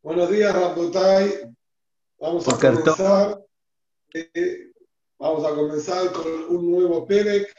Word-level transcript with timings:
Buenos 0.00 0.30
días, 0.30 0.54
Rapotay. 0.54 1.52
Vamos 2.20 2.46
a 2.46 2.56
comenzar. 2.56 3.44
Eh, 4.14 4.72
vamos 5.18 5.44
a 5.44 5.54
comenzar 5.56 6.12
con 6.12 6.56
un 6.56 6.70
nuevo 6.70 7.04
Perek. 7.04 7.52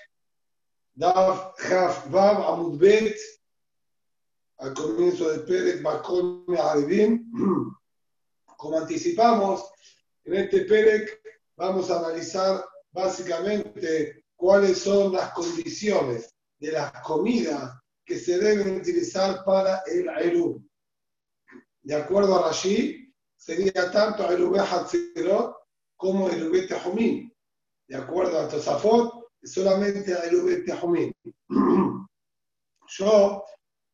Dav 0.93 1.53
Haf 1.57 2.09
Vav 2.09 2.41
Amud 2.53 2.79
Bet. 2.79 3.17
Al 4.59 4.73
comienzo 4.73 5.29
del 5.29 5.43
Perek 5.43 5.83
Bakon 5.83 6.45
Arevim. 6.57 7.29
Como 8.55 8.77
anticipamos, 8.77 9.69
en 10.23 10.35
este 10.35 10.61
Perek 10.61 11.21
vamos 11.57 11.91
a 11.91 11.99
analizar 11.99 12.63
básicamente 12.91 14.23
cuáles 14.37 14.77
son 14.77 15.11
las 15.11 15.33
condiciones 15.33 16.33
de 16.57 16.71
las 16.71 16.93
comidas 17.01 17.73
que 18.05 18.17
se 18.17 18.37
deben 18.37 18.77
utilizar 18.77 19.43
para 19.43 19.83
el 19.87 20.07
Aerum 20.07 20.68
de 21.83 21.95
acuerdo 21.95 22.35
a 22.35 22.47
Rashi, 22.47 23.13
sería 23.35 23.91
tanto 23.91 24.29
el 24.29 24.59
Hatzirot 24.59 25.55
como 25.95 26.29
el 26.29 26.47
Ube 26.47 26.67
Tehumim. 26.67 27.31
De 27.87 27.95
acuerdo 27.95 28.39
a 28.39 28.47
Tosafot, 28.47 29.29
solamente 29.43 30.11
el 30.11 30.35
Ube 30.35 30.57
Tehumim. 30.57 31.11
Yo 32.87 33.43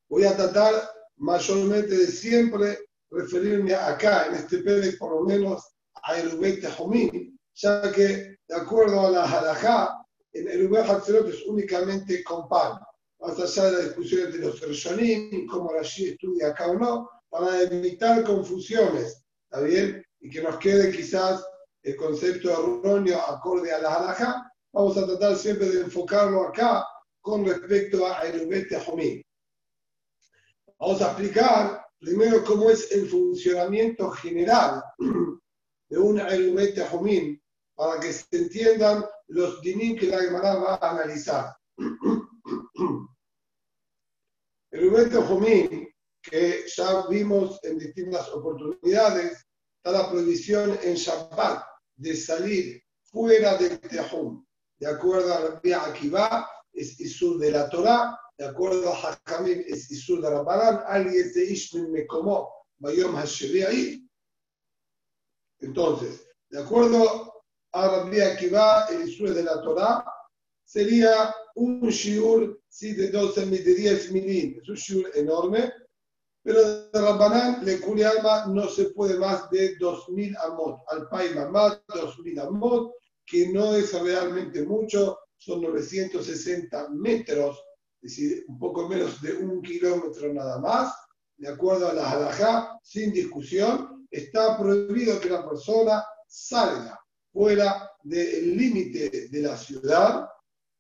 voy 0.10 0.24
a 0.26 0.36
tratar 0.36 0.74
mayormente 1.18 1.96
de 1.96 2.08
siempre 2.08 2.80
referirme 3.12 3.74
acá, 3.74 4.28
en 4.28 4.36
este 4.36 4.60
PD, 4.60 4.98
por 4.98 5.12
lo 5.12 5.22
menos, 5.22 5.64
a 6.04 6.20
el 6.20 6.34
Ube 6.36 6.58
Tehumim, 6.58 7.38
ya 7.54 7.92
que, 7.92 8.38
de 8.48 8.56
acuerdo 8.56 9.08
a 9.08 9.12
la 9.12 9.24
Halajá, 9.24 10.06
en 10.34 10.50
el 10.50 10.66
Ube 10.66 10.82
Hatzirot 10.82 11.30
es 11.30 11.46
únicamente 11.46 12.24
con 12.24 12.48
pan. 12.50 12.80
Más 13.20 13.40
allá 13.40 13.66
de 13.66 13.72
la 13.72 13.84
discusión 13.86 14.26
entre 14.26 14.42
los 14.42 14.60
Rishonim, 14.62 15.48
cómo 15.48 15.72
Rashi 15.72 16.10
estudia 16.10 16.50
acá 16.50 16.68
o 16.68 16.76
no, 16.76 17.10
para 17.38 17.64
evitar 17.64 18.24
confusiones, 18.24 19.22
¿está 19.44 19.60
bien? 19.66 20.02
Y 20.22 20.30
que 20.30 20.42
nos 20.42 20.58
quede 20.58 20.90
quizás 20.90 21.46
el 21.84 21.98
concepto 21.98 22.50
erróneo 22.50 23.20
acorde 23.20 23.74
a 23.74 23.80
la 23.80 23.96
halajá, 23.96 24.50
vamos 24.72 24.98
a 24.98 25.06
tratar 25.06 25.36
siempre 25.36 25.70
de 25.70 25.82
enfocarlo 25.82 26.48
acá 26.48 26.88
con 27.20 27.46
respecto 27.46 28.08
a 28.08 28.22
Erubete 28.22 28.78
Homí. 28.78 29.22
Vamos 30.80 31.02
a 31.02 31.08
explicar 31.08 31.86
primero 32.00 32.42
cómo 32.46 32.70
es 32.70 32.90
el 32.94 33.10
funcionamiento 33.10 34.12
general 34.12 34.82
de 35.90 35.98
un 35.98 36.22
Erubete 36.22 36.84
Homín 36.90 37.42
para 37.76 38.00
que 38.00 38.14
se 38.14 38.26
entiendan 38.32 39.04
los 39.28 39.62
dinim 39.62 39.98
que 39.98 40.08
la 40.08 40.22
Gemara 40.22 40.56
va 40.56 40.76
a 40.76 40.92
analizar. 40.92 41.54
Erubete 44.72 45.18
Homín 45.18 45.95
que 46.30 46.66
ya 46.76 47.06
vimos 47.08 47.60
en 47.64 47.78
distintas 47.78 48.30
oportunidades, 48.30 49.46
está 49.78 49.92
la 49.92 50.10
prohibición 50.10 50.78
en 50.84 50.96
Shabbat 50.96 51.64
de 51.96 52.16
salir 52.16 52.84
fuera 53.04 53.58
del 53.58 53.80
Tejum. 53.80 54.46
De 54.78 54.88
acuerdo 54.88 55.34
a 55.34 55.40
Rabbi 55.40 55.72
Akiva, 55.72 56.50
es 56.74 57.00
Isur 57.00 57.38
de 57.38 57.52
la 57.52 57.70
Torah, 57.70 58.20
de 58.38 58.46
acuerdo 58.46 58.92
a 58.92 59.12
Hakamim, 59.12 59.64
es 59.68 59.90
Isur 59.90 60.22
de 60.22 60.30
Rabbanan, 60.30 60.82
alguien 60.88 61.32
de 61.32 61.46
Ishmin 61.46 61.92
Mekomó, 61.92 62.50
Bayom 62.80 63.16
ahí. 63.16 64.06
Entonces, 65.60 66.28
de 66.50 66.62
acuerdo 66.62 67.44
a 67.72 67.88
Rabbi 67.88 68.20
Akiva, 68.20 68.88
el 68.90 69.08
Isur 69.08 69.34
de 69.34 69.44
la 69.44 69.62
Torah 69.62 70.04
sería 70.66 71.34
un 71.56 71.88
shiur 71.90 72.60
de 72.82 73.10
12 73.10 73.46
de 73.46 73.76
10 73.76 74.12
milímetros, 74.12 74.64
es 74.64 74.70
un 74.70 74.76
shiur 74.76 75.12
enorme, 75.16 75.72
pero 76.46 76.62
de 76.62 77.02
Rabbanán, 77.02 77.66
le 77.66 78.06
alma 78.06 78.46
no 78.46 78.70
se 78.70 78.92
puede 78.92 79.18
más 79.18 79.50
de 79.50 79.76
2.000 79.80 80.38
amot. 80.44 80.84
Al 80.92 81.10
Paima 81.10 81.50
más 81.50 81.82
2.000 81.88 82.40
amot, 82.40 82.94
que 83.26 83.48
no 83.48 83.74
es 83.74 84.00
realmente 84.00 84.62
mucho, 84.62 85.18
son 85.38 85.64
960 85.64 86.90
metros, 86.90 87.58
es 88.00 88.12
decir, 88.12 88.46
un 88.48 88.60
poco 88.60 88.88
menos 88.88 89.20
de 89.24 89.34
un 89.34 89.60
kilómetro 89.64 90.32
nada 90.32 90.60
más. 90.60 90.94
De 91.36 91.48
acuerdo 91.48 91.90
a 91.90 91.94
la 91.94 92.12
halajá, 92.12 92.80
sin 92.84 93.12
discusión, 93.12 94.08
está 94.12 94.56
prohibido 94.56 95.20
que 95.20 95.32
la 95.32 95.44
persona 95.50 96.06
salga 96.28 97.00
fuera 97.34 97.90
del 98.04 98.56
límite 98.56 99.30
de 99.32 99.42
la 99.42 99.58
ciudad 99.58 100.30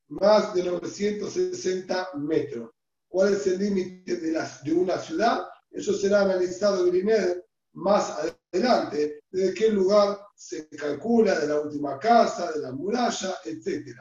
más 0.09 0.53
de 0.53 0.63
960 0.63 2.09
metros. 2.19 2.69
¿Cuál 3.07 3.33
es 3.33 3.47
el 3.47 3.57
límite 3.57 4.17
de, 4.17 4.31
de 4.63 4.73
una 4.73 4.99
ciudad? 4.99 5.47
Eso 5.75 5.93
será 5.93 6.21
analizado 6.21 6.87
en 6.87 7.43
más 7.73 8.17
adelante, 8.53 9.19
de 9.29 9.53
qué 9.53 9.69
lugar 9.69 10.21
se 10.33 10.69
calcula, 10.69 11.37
de 11.37 11.47
la 11.47 11.59
última 11.59 11.99
casa, 11.99 12.49
de 12.53 12.61
la 12.61 12.71
muralla, 12.71 13.35
etc. 13.43 13.93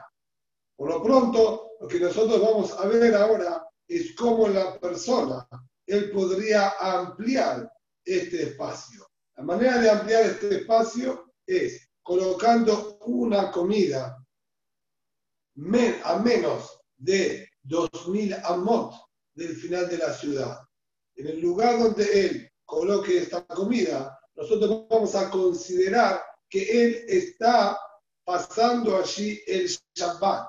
Por 0.77 0.89
lo 0.89 1.03
pronto, 1.03 1.73
lo 1.81 1.89
que 1.89 1.99
nosotros 1.99 2.41
vamos 2.41 2.73
a 2.79 2.87
ver 2.87 3.12
ahora 3.17 3.67
es 3.89 4.15
cómo 4.15 4.47
la 4.47 4.79
persona, 4.79 5.49
él 5.85 6.12
podría 6.12 6.75
ampliar 6.79 7.69
este 8.05 8.45
espacio. 8.45 9.09
La 9.37 9.43
manera 9.43 9.79
de 9.79 9.91
ampliar 9.91 10.27
este 10.27 10.59
espacio 10.59 11.33
es 11.45 11.89
colocando 12.03 12.99
una 13.01 13.51
comida 13.51 14.17
a 16.05 16.19
menos 16.21 16.81
de 16.97 17.49
2.000 17.65 18.43
amot 18.45 18.95
del 19.35 19.56
final 19.56 19.89
de 19.89 19.99
la 19.99 20.12
ciudad 20.12 20.61
en 21.16 21.26
el 21.28 21.41
lugar 21.41 21.78
donde 21.78 22.26
él 22.26 22.50
coloque 22.64 23.19
esta 23.19 23.44
comida, 23.47 24.19
nosotros 24.34 24.86
vamos 24.88 25.14
a 25.14 25.30
considerar 25.30 26.20
que 26.48 26.84
él 26.84 27.04
está 27.08 27.78
pasando 28.25 28.97
allí 28.97 29.41
el 29.47 29.69
Shabbat. 29.94 30.48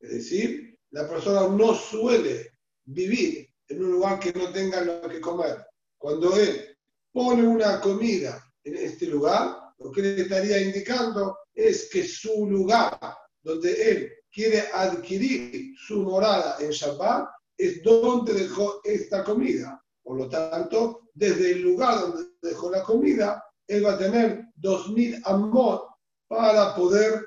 Es 0.00 0.10
decir, 0.10 0.78
la 0.90 1.08
persona 1.08 1.48
no 1.48 1.74
suele 1.74 2.52
vivir 2.84 3.48
en 3.68 3.84
un 3.84 3.92
lugar 3.92 4.20
que 4.20 4.32
no 4.32 4.50
tenga 4.52 4.80
lo 4.80 5.08
que 5.08 5.20
comer. 5.20 5.66
Cuando 5.98 6.36
él 6.36 6.76
pone 7.12 7.46
una 7.46 7.80
comida 7.80 8.42
en 8.64 8.76
este 8.76 9.06
lugar, 9.06 9.56
lo 9.78 9.90
que 9.90 10.02
le 10.02 10.22
estaría 10.22 10.60
indicando 10.60 11.38
es 11.54 11.88
que 11.90 12.06
su 12.06 12.46
lugar 12.46 12.98
donde 13.42 13.90
él 13.90 14.12
quiere 14.30 14.64
adquirir 14.72 15.74
su 15.78 16.02
morada 16.02 16.56
en 16.60 16.70
Shabbat 16.70 17.28
es 17.56 17.82
donde 17.82 18.34
dejó 18.34 18.80
esta 18.84 19.24
comida. 19.24 19.82
Por 20.06 20.18
lo 20.18 20.28
tanto, 20.28 21.08
desde 21.14 21.50
el 21.50 21.62
lugar 21.62 21.98
donde 21.98 22.28
dejó 22.40 22.70
la 22.70 22.84
comida, 22.84 23.44
él 23.66 23.84
va 23.84 23.94
a 23.94 23.98
tener 23.98 24.44
2.000 24.62 25.20
amot 25.24 25.84
para 26.28 26.76
poder 26.76 27.26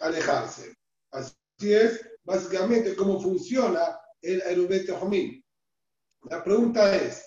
alejarse. 0.00 0.74
Así 1.10 1.72
es, 1.72 2.06
básicamente, 2.22 2.94
cómo 2.94 3.18
funciona 3.18 3.98
el 4.20 4.42
Erubete 4.42 4.92
Homim. 4.92 5.42
La 6.28 6.44
pregunta 6.44 6.94
es, 6.96 7.24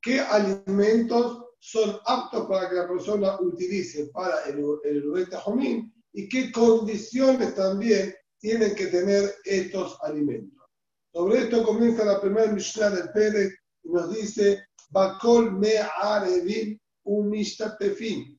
¿qué 0.00 0.20
alimentos 0.20 1.46
son 1.58 1.98
aptos 2.06 2.46
para 2.46 2.68
que 2.68 2.76
la 2.76 2.86
persona 2.86 3.40
utilice 3.40 4.06
para 4.12 4.44
el, 4.44 4.62
Erubete 4.84 5.36
Homim 5.44 5.92
y 6.12 6.28
qué 6.28 6.52
condiciones 6.52 7.56
también 7.56 8.14
tienen 8.38 8.72
que 8.76 8.86
tener 8.86 9.34
estos 9.44 9.98
alimentos? 10.02 10.64
Sobre 11.12 11.40
esto 11.40 11.64
comienza 11.64 12.04
la 12.04 12.20
primera 12.20 12.52
Mishnah 12.52 12.90
del 12.90 13.10
Pérez 13.10 13.52
nos 13.90 14.14
dice, 14.14 14.64
Bakol 14.90 15.52
me 15.52 15.78
arevim 15.78 16.78
umishtatefim. 17.04 18.38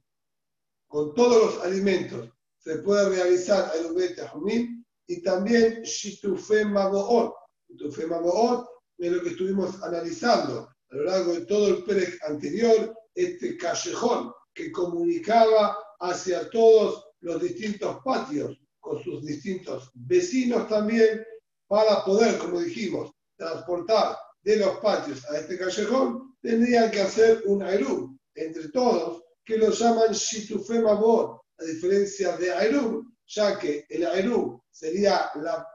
Con 0.88 1.13
todos 1.16 1.56
los 1.56 1.63
alimentos 1.63 2.29
se 2.57 2.78
puede 2.79 3.09
realizar 3.09 3.72
ubete 3.90 4.23
humim 4.34 4.84
y 5.07 5.22
también 5.22 5.81
shitufe 5.84 6.66
magoot. 6.66 7.34
Shitufe 7.69 8.06
magoot 8.07 8.67
es 8.97 9.11
lo 9.11 9.23
que 9.23 9.29
estuvimos 9.29 9.81
analizando 9.81 10.69
a 10.90 10.95
lo 10.95 11.03
largo 11.03 11.34
de 11.34 11.45
todo 11.45 11.67
el 11.69 11.84
Pérez 11.85 12.19
anterior, 12.23 12.94
este 13.16 13.58
callejón 13.58 14.34
que 14.53 14.72
comunicaba 14.72 15.78
hacia 15.99 16.49
todos 16.49 17.05
los 17.22 17.41
distintos 17.41 17.97
patios 18.03 18.59
con 18.79 19.02
sus 19.02 19.23
distintos 19.26 19.90
vecinos 19.93 20.67
también 20.67 21.23
para 21.67 22.03
poder, 22.03 22.37
como 22.37 22.59
dijimos, 22.59 23.11
transportar 23.37 24.17
de 24.43 24.58
los 24.58 24.78
patios 24.79 25.23
a 25.29 25.38
este 25.38 25.58
callejón, 25.58 26.35
tendrían 26.41 26.90
que 26.91 27.02
hacer 27.02 27.43
un 27.46 27.64
Airum 27.64 28.17
entre 28.35 28.70
todos, 28.70 29.23
que 29.43 29.58
lo 29.58 29.70
llaman 29.72 30.11
Shitufem 30.11 30.88
Amor, 30.88 31.41
a 31.59 31.64
diferencia 31.64 32.38
de 32.38 32.53
Airum, 32.53 33.11
ya 33.28 33.58
que 33.59 33.85
el 33.90 34.05
Airum 34.05 34.59
sería 34.70 35.29
la, 35.35 35.67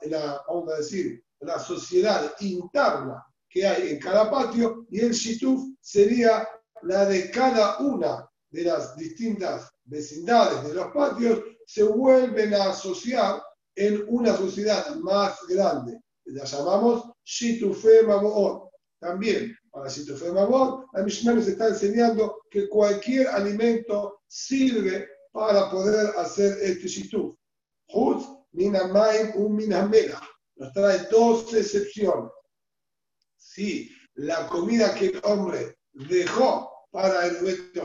vamos 0.49 0.73
a 0.73 0.79
decir, 0.79 1.23
la 1.41 1.59
sociedad 1.59 2.35
interna 2.41 3.25
que 3.49 3.67
hay 3.67 3.91
en 3.91 4.01
cada 4.01 4.31
patio, 4.31 4.87
y 4.91 5.01
el 5.01 5.13
Shituf 5.13 5.63
sería 5.81 6.49
la 6.83 7.05
de 7.07 7.31
cada 7.31 7.79
una 7.79 8.29
de 8.51 8.65
las 8.65 8.97
distintas 8.97 9.71
vecindades 9.85 10.67
de 10.69 10.75
los 10.75 10.93
patios, 10.93 11.43
se 11.67 11.83
vuelven 11.83 12.55
a 12.55 12.71
asociar 12.71 13.43
en 13.75 14.05
una 14.09 14.37
sociedad 14.37 14.95
más 14.97 15.39
grande 15.49 16.01
la 16.27 16.45
llamamos 16.45 17.13
Shitufe 17.27 18.03
Mamoot. 18.07 18.71
también 19.01 19.57
para 19.77 19.91
de 19.91 20.33
Mabot, 20.33 20.87
la 20.95 21.03
Mishnah 21.03 21.35
nos 21.35 21.47
está 21.47 21.69
enseñando 21.69 22.41
que 22.51 22.67
cualquier 22.67 23.29
alimento 23.29 24.23
sirve 24.27 25.07
para 25.33 25.71
poder 25.71 26.15
hacer 26.17 26.57
este 26.63 26.89
shituf. 26.89 27.37
Huz, 27.89 28.25
minamaim, 28.53 29.33
un 29.37 29.55
minamela. 29.55 30.19
Nos 30.57 30.73
trae 30.73 31.07
dos 31.11 31.53
excepciones. 31.53 32.31
Si 33.37 33.91
la 34.15 34.47
comida 34.47 34.95
que 34.95 35.09
el 35.09 35.21
hombre 35.25 35.77
dejó 35.93 36.87
para 36.91 37.27
el 37.27 37.37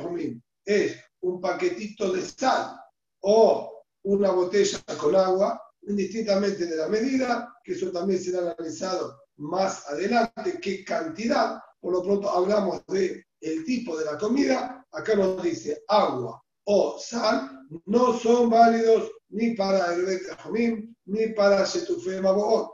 Humín 0.01 0.41
es 0.63 0.97
un 1.19 1.41
paquetito 1.41 2.13
de 2.13 2.21
sal 2.21 2.79
o 3.19 3.83
una 4.03 4.31
botella 4.31 4.79
con 4.97 5.13
agua, 5.13 5.61
indistintamente 5.81 6.65
de 6.65 6.77
la 6.77 6.87
medida, 6.87 7.53
que 7.65 7.73
eso 7.73 7.91
también 7.91 8.23
será 8.23 8.39
analizado 8.39 9.20
más 9.41 9.87
adelante, 9.87 10.59
qué 10.61 10.85
cantidad, 10.85 11.59
por 11.79 11.93
lo 11.93 12.03
pronto 12.03 12.29
hablamos 12.29 12.85
de 12.87 13.25
el 13.41 13.65
tipo 13.65 13.97
de 13.97 14.05
la 14.05 14.17
comida, 14.17 14.85
acá 14.91 15.15
nos 15.15 15.41
dice 15.41 15.83
agua 15.87 16.41
o 16.65 16.99
sal, 16.99 17.67
no 17.85 18.17
son 18.19 18.49
válidos 18.49 19.11
ni 19.29 19.55
para 19.55 19.93
el 19.95 20.05
Betahomim 20.05 20.93
ni 21.05 21.27
para 21.29 21.65
Shetufe 21.65 22.21
Maboot. 22.21 22.69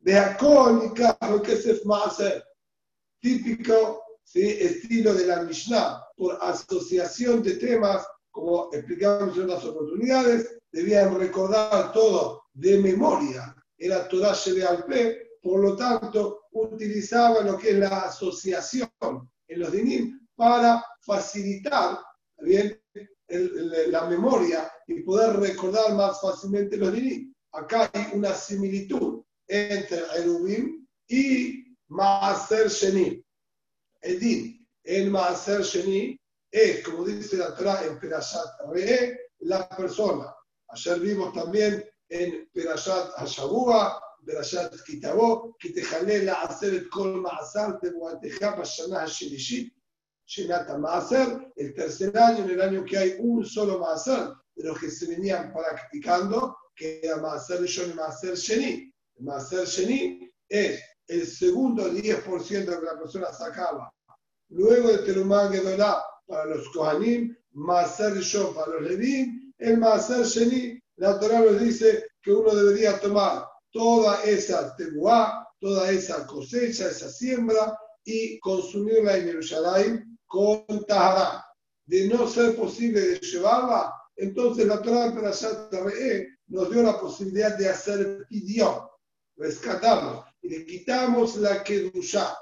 De 0.00 0.18
Akol 0.18 0.82
ni 0.82 1.42
que 1.42 1.56
se 1.56 1.80
hacer 2.04 2.44
típico 3.20 4.02
estilo 4.34 5.14
de 5.14 5.26
la 5.26 5.42
Mishnah, 5.42 6.02
por 6.16 6.38
asociación 6.42 7.42
de 7.42 7.54
temas, 7.54 8.06
como 8.30 8.68
explicamos 8.72 9.36
en 9.36 9.44
otras 9.44 9.64
oportunidades, 9.64 10.58
debían 10.70 11.18
recordar 11.18 11.92
todo 11.92 12.42
de 12.52 12.78
memoria. 12.78 13.54
Era 13.76 14.08
Torah 14.08 14.34
Shebe 14.34 14.64
al 14.64 14.84
por 15.44 15.60
lo 15.60 15.76
tanto, 15.76 16.46
utilizaba 16.52 17.42
lo 17.42 17.58
que 17.58 17.70
es 17.70 17.76
la 17.76 18.04
asociación 18.04 18.90
en 19.46 19.60
los 19.60 19.70
dinim 19.72 20.26
para 20.34 20.82
facilitar 21.00 21.98
bien, 22.38 22.80
la 23.28 24.06
memoria 24.06 24.70
y 24.86 25.02
poder 25.02 25.36
recordar 25.36 25.92
más 25.94 26.20
fácilmente 26.20 26.78
los 26.78 26.92
dinim. 26.92 27.34
Acá 27.52 27.90
hay 27.92 28.06
una 28.14 28.34
similitud 28.34 29.22
entre 29.46 29.98
Erubim 30.16 30.86
y 31.08 31.76
Maaser 31.88 32.68
Sheni. 32.68 33.22
El 34.00 34.18
din, 34.18 34.66
el 34.82 35.10
Maaser 35.10 35.62
Sheni, 35.62 36.18
es, 36.50 36.82
como 36.84 37.04
dice 37.04 37.36
la 37.36 37.54
Torah 37.54 37.84
en 37.84 37.98
Perashat 37.98 38.60
Re'e, 38.72 39.18
la 39.40 39.68
persona. 39.68 40.34
Ayer 40.68 41.00
vimos 41.00 41.34
también 41.34 41.84
en 42.09 42.47
Perashat 42.53 43.15
Hashabua, 43.17 43.99
ברשת 44.21 44.75
כי 44.85 44.99
תבוא, 44.99 45.51
כי 45.59 45.73
תכלה 45.73 46.23
לעשר 46.23 46.75
את 46.77 46.83
כל 46.89 47.07
מעשר 47.07 47.67
תבואתך 47.81 48.47
בשנה 48.59 49.03
השלישית, 49.03 49.73
שנת 50.25 50.69
המעשר, 50.69 51.25
el 51.59 51.73
tercer 51.73 52.17
año, 52.17 52.43
en 52.43 52.49
el 52.49 52.61
año 52.61 52.85
que 52.85 52.97
hay 52.97 53.15
un 53.19 53.45
solo 53.45 53.79
מעשר, 53.79 54.31
de 54.57 54.63
los 54.67 54.77
que 54.77 54.91
se 54.91 55.05
venían 55.07 55.53
practicando, 55.53 56.55
que 56.75 57.01
era 57.03 57.17
מעשר 57.17 57.61
ראשון 57.61 57.89
y 57.89 57.93
מעשר 57.93 58.35
שני. 58.35 58.89
El 59.19 59.23
מעשר 59.25 59.65
שני 59.65 60.27
es 60.49 60.79
el 61.09 61.25
segundo 61.25 61.91
10% 61.91 62.79
que 62.79 62.85
la 62.85 62.99
persona 62.99 63.33
sacaba. 63.33 63.91
Luego 64.49 64.89
el 64.89 65.03
Terumán 65.05 65.51
Gedolá 65.51 66.03
para 66.27 66.45
los 66.45 66.69
Kohanim, 66.69 67.35
Maaser 67.53 68.13
Rishon 68.13 68.53
para 68.53 68.73
los 68.73 68.83
Levim, 68.83 69.53
el 69.57 69.77
Maaser 69.77 70.23
Sheni, 70.25 70.79
la 70.96 71.18
Torah 71.18 71.40
nos 71.40 71.60
dice 71.60 72.06
que 72.22 72.32
uno 72.32 72.54
debería 72.54 73.00
tomar 73.00 73.46
toda 73.70 74.22
esa 74.22 74.74
tebuá, 74.76 75.48
toda 75.60 75.90
esa 75.90 76.26
cosecha, 76.26 76.88
esa 76.88 77.10
siembra 77.10 77.76
y 78.04 78.38
consumirla 78.38 79.16
en 79.16 79.24
Jerusalén 79.24 80.18
con 80.26 80.64
Tahara. 80.86 81.44
De 81.86 82.08
no 82.08 82.26
ser 82.26 82.56
posible 82.56 83.00
de 83.00 83.18
llevarla, 83.18 83.92
entonces 84.16 84.66
la 84.66 84.80
Torah 84.80 85.08
de 85.08 85.16
Perashat 85.16 85.72
nos 86.46 86.70
dio 86.70 86.82
la 86.82 86.98
posibilidad 86.98 87.58
de 87.58 87.68
hacer 87.68 88.24
pidión, 88.28 88.86
rescatarlo 89.36 90.24
y 90.40 90.48
le 90.48 90.66
quitamos 90.66 91.36
la 91.36 91.62
kedusha 91.62 92.36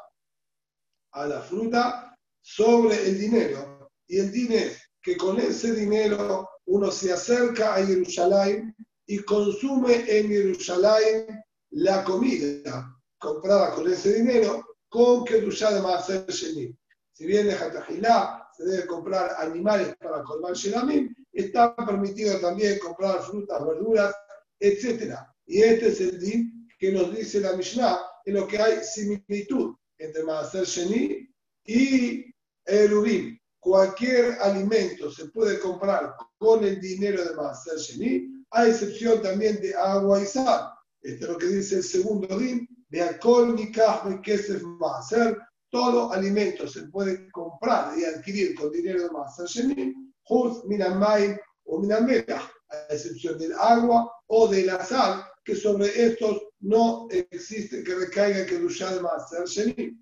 a 1.13 1.27
la 1.27 1.41
fruta 1.41 2.17
sobre 2.41 3.09
el 3.09 3.19
dinero. 3.19 3.91
Y 4.07 4.19
el 4.19 4.31
dinero, 4.31 4.75
que 5.01 5.17
con 5.17 5.41
ese 5.41 5.73
dinero 5.73 6.49
uno 6.67 6.91
se 6.91 7.13
acerca 7.13 7.75
a 7.75 7.85
Jerusalén 7.85 8.75
y 9.07 9.19
consume 9.19 10.05
en 10.09 10.29
Jerusalén 10.29 11.43
la 11.71 12.05
comida 12.05 12.97
comprada 13.19 13.75
con 13.75 13.91
ese 13.91 14.15
dinero 14.15 14.65
con 14.89 15.25
que 15.25 15.41
de 15.41 15.81
Maaser 15.81 16.27
Sheni. 16.29 16.77
Si 17.13 17.27
bien 17.27 17.47
de 17.47 17.55
Hatajilá 17.55 18.49
se 18.57 18.65
debe 18.65 18.87
comprar 18.87 19.35
animales 19.39 19.95
para 19.99 20.23
colmar 20.23 20.55
Shelamim, 20.55 21.15
está 21.33 21.75
permitido 21.75 22.39
también 22.41 22.79
comprar 22.79 23.23
frutas, 23.23 23.65
verduras, 23.65 24.15
etc. 24.61 25.15
Y 25.47 25.63
este 25.63 25.89
es 25.89 26.01
el 26.01 26.21
din 26.21 26.69
que 26.79 26.93
nos 26.93 27.15
dice 27.15 27.41
la 27.41 27.55
Mishnah 27.55 28.01
en 28.25 28.35
lo 28.35 28.47
que 28.47 28.59
hay 28.59 28.85
similitud 28.85 29.75
entre 29.99 30.25
Maaser 30.25 30.65
Sheni 30.65 31.29
y 31.65 32.27
Erubim. 32.67 33.39
Cualquier 33.63 34.39
alimento 34.41 35.09
se 35.09 35.27
puede 35.27 35.61
comprar 35.61 36.17
con 36.37 36.65
el 36.65 36.81
dinero 36.81 37.25
de 37.25 37.37
Maaser 37.37 37.79
Sheni, 37.79 38.45
a 38.51 38.67
excepción 38.67 39.23
también 39.23 39.61
de 39.61 39.73
agua 39.73 40.21
y 40.21 40.27
sal. 40.27 40.73
Esto 41.01 41.27
es 41.27 41.31
lo 41.31 41.39
que 41.39 41.47
dice 41.47 41.77
el 41.77 41.85
segundo 41.85 42.37
din, 42.37 42.67
de 42.89 43.03
alcohol 43.03 43.55
ni 43.55 43.71
que 43.71 44.39
se 44.39 44.59
va 44.83 44.97
a 44.97 44.99
hacer. 44.99 45.39
Todo 45.71 46.13
alimento 46.13 46.67
se 46.67 46.89
puede 46.89 47.31
comprar 47.31 47.97
y 47.97 48.05
adquirir 48.05 48.57
con 48.57 48.73
dinero 48.73 49.05
de 49.05 49.11
masa 49.11 49.45
sheni, 49.47 49.95
juz, 50.25 50.65
minamay 50.65 51.39
o 51.67 51.79
minamela, 51.79 52.43
a 52.69 52.93
excepción 52.93 53.39
del 53.39 53.53
agua 53.53 54.13
o 54.27 54.49
de 54.49 54.65
la 54.65 54.85
sal, 54.85 55.25
que 55.45 55.55
sobre 55.55 55.87
estos 55.87 56.43
no 56.59 57.07
existe 57.11 57.85
que 57.85 57.95
recaiga 57.95 58.45
que 58.45 58.59
de 58.59 59.01
masa 59.01 59.45
sheni. 59.47 59.97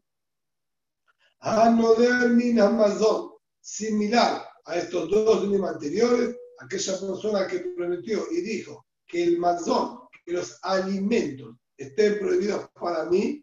Anoder 1.40 2.30
minamazón, 2.30 3.30
similar 3.60 4.46
a 4.64 4.76
estos 4.76 5.10
dos 5.10 5.42
dinim 5.42 5.64
anteriores, 5.64 6.36
aquella 6.58 7.00
persona 7.00 7.46
que 7.46 7.60
prometió 7.76 8.24
y 8.30 8.40
dijo 8.40 8.86
que 9.06 9.24
el 9.24 9.38
mazón, 9.38 10.00
que 10.24 10.32
los 10.32 10.58
alimentos 10.62 11.56
estén 11.76 12.18
prohibidos 12.18 12.68
para 12.74 13.04
mí, 13.06 13.42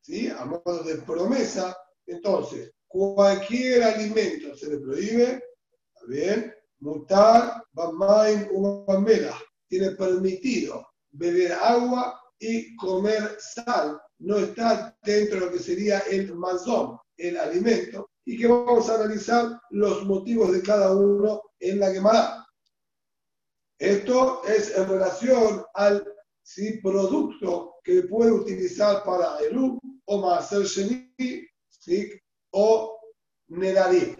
¿sí? 0.00 0.28
a 0.28 0.44
modo 0.44 0.82
de 0.82 0.96
promesa, 1.02 1.76
entonces 2.06 2.72
cualquier 2.88 3.84
alimento 3.84 4.56
se 4.56 4.70
le 4.70 4.78
prohíbe, 4.78 5.44
¿está 5.94 6.06
bien? 6.08 6.54
Mutar, 6.80 7.62
bamaim, 7.72 8.48
ubamela, 8.50 9.38
tiene 9.68 9.92
permitido 9.92 10.88
beber 11.12 11.52
agua 11.52 12.20
y 12.38 12.74
comer 12.76 13.36
sal, 13.38 14.00
no 14.18 14.38
está 14.38 14.96
dentro 15.02 15.38
de 15.38 15.46
lo 15.46 15.52
que 15.52 15.58
sería 15.58 15.98
el 16.00 16.34
mazón, 16.34 16.98
el 17.16 17.36
alimento, 17.36 18.09
y 18.24 18.38
que 18.38 18.46
vamos 18.46 18.88
a 18.88 18.96
analizar 18.96 19.60
los 19.70 20.04
motivos 20.04 20.52
de 20.52 20.62
cada 20.62 20.94
uno 20.94 21.42
en 21.58 21.80
la 21.80 21.92
Gemara. 21.92 22.46
Esto 23.78 24.42
es 24.44 24.76
en 24.76 24.88
relación 24.88 25.64
al 25.74 26.04
producto 26.82 27.76
que 27.84 28.02
puede 28.02 28.32
utilizar 28.32 29.04
para 29.04 29.38
Eru 29.40 29.80
o 30.06 30.18
Maaser 30.20 30.64
Sheni 30.64 31.46
¿sí? 31.68 32.12
o 32.52 32.98
Nedarim. 33.48 34.16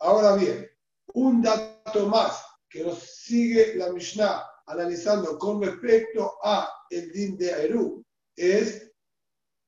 Ahora 0.00 0.36
bien, 0.36 0.68
un 1.14 1.42
dato 1.42 2.06
más 2.06 2.42
que 2.68 2.84
nos 2.84 2.98
sigue 2.98 3.74
la 3.76 3.92
Mishnah 3.92 4.44
analizando 4.66 5.38
con 5.38 5.62
respecto 5.62 6.38
a 6.42 6.68
el 6.90 7.10
din 7.12 7.36
de 7.36 7.50
Eru 7.50 8.04
es 8.36 8.92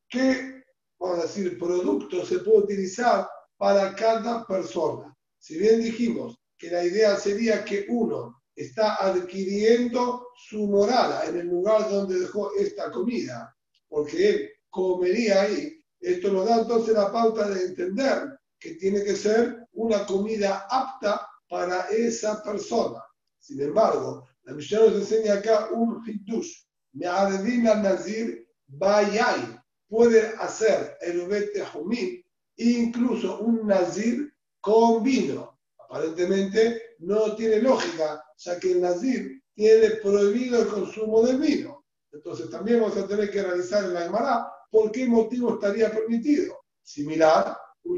que, 0.08 0.62
vamos 0.98 1.18
a 1.18 1.22
decir, 1.22 1.58
producto 1.58 2.24
se 2.24 2.38
puede 2.40 2.58
utilizar 2.58 3.28
para 3.60 3.94
cada 3.94 4.46
persona. 4.46 5.14
Si 5.38 5.58
bien 5.58 5.82
dijimos 5.82 6.34
que 6.56 6.70
la 6.70 6.82
idea 6.82 7.14
sería 7.16 7.62
que 7.62 7.84
uno 7.90 8.42
está 8.56 8.94
adquiriendo 8.94 10.28
su 10.48 10.66
morada 10.66 11.26
en 11.26 11.36
el 11.36 11.46
lugar 11.48 11.90
donde 11.90 12.20
dejó 12.20 12.54
esta 12.54 12.90
comida, 12.90 13.54
porque 13.86 14.30
él 14.30 14.50
comería 14.70 15.42
ahí. 15.42 15.78
Esto 16.00 16.32
nos 16.32 16.46
da 16.48 16.62
entonces 16.62 16.94
la 16.94 17.12
pauta 17.12 17.50
de 17.50 17.66
entender 17.66 18.30
que 18.58 18.76
tiene 18.76 19.04
que 19.04 19.14
ser 19.14 19.68
una 19.74 20.06
comida 20.06 20.66
apta 20.70 21.28
para 21.46 21.82
esa 21.90 22.42
persona. 22.42 23.04
Sin 23.38 23.60
embargo, 23.60 24.26
la 24.44 24.54
misión 24.54 24.86
nos 24.86 25.02
enseña 25.02 25.34
acá 25.34 25.68
un 25.70 26.02
hitush. 26.08 26.64
Me 26.94 27.06
adivina 27.06 27.74
nazir 27.74 28.48
bayay. 28.68 29.54
Puede 29.86 30.32
hacer 30.38 30.96
el 31.02 31.20
ubete 31.20 31.62
humín, 31.74 32.24
incluso 32.62 33.40
un 33.40 33.66
nazir 33.66 34.32
con 34.60 35.02
vino 35.02 35.60
aparentemente 35.90 36.94
no 37.00 37.34
tiene 37.34 37.60
lógica, 37.60 38.24
ya 38.36 38.60
que 38.60 38.72
el 38.72 38.80
Nazir 38.80 39.42
tiene 39.54 39.90
prohibido 39.96 40.62
el 40.62 40.68
consumo 40.68 41.22
de 41.22 41.36
vino. 41.36 41.84
Entonces 42.12 42.48
también 42.48 42.80
vamos 42.80 42.96
a 42.96 43.08
tener 43.08 43.30
que 43.30 43.42
realizar 43.42 43.84
en 43.84 43.94
la 43.94 44.02
Gemara 44.02 44.52
¿por 44.70 44.92
qué 44.92 45.06
motivo 45.06 45.54
estaría 45.54 45.90
permitido? 45.90 46.60
Similar, 46.82 47.56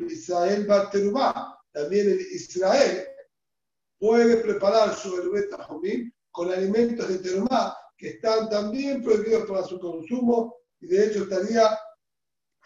Israel 0.08 0.66
Baterubá, 0.66 1.58
también 1.70 2.10
el 2.10 2.20
Israel 2.20 3.06
puede 3.98 4.38
preparar 4.38 4.94
su 4.94 5.14
herbeta 5.16 5.68
con 6.30 6.50
alimentos 6.50 7.08
de 7.08 7.18
terumá 7.18 7.76
que 7.96 8.10
están 8.10 8.48
también 8.48 9.02
prohibidos 9.02 9.48
para 9.48 9.64
su 9.64 9.78
consumo 9.78 10.56
y 10.80 10.86
de 10.86 11.06
hecho 11.06 11.24
estaría 11.24 11.78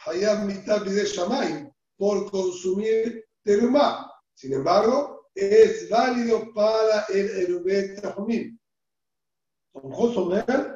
Hayab 0.06 0.46
Mitab 0.46 0.84
de 0.84 1.04
Shamayim 1.04 1.70
por 1.96 2.30
consumir 2.30 3.24
terumá. 3.42 4.10
Sin 4.34 4.52
embargo, 4.52 5.28
es 5.34 5.88
válido 5.88 6.52
para 6.54 7.04
el 7.08 7.28
Erubet 7.42 8.00
Tahomim. 8.00 8.58
Tomjos 9.72 10.16
Omer, 10.16 10.74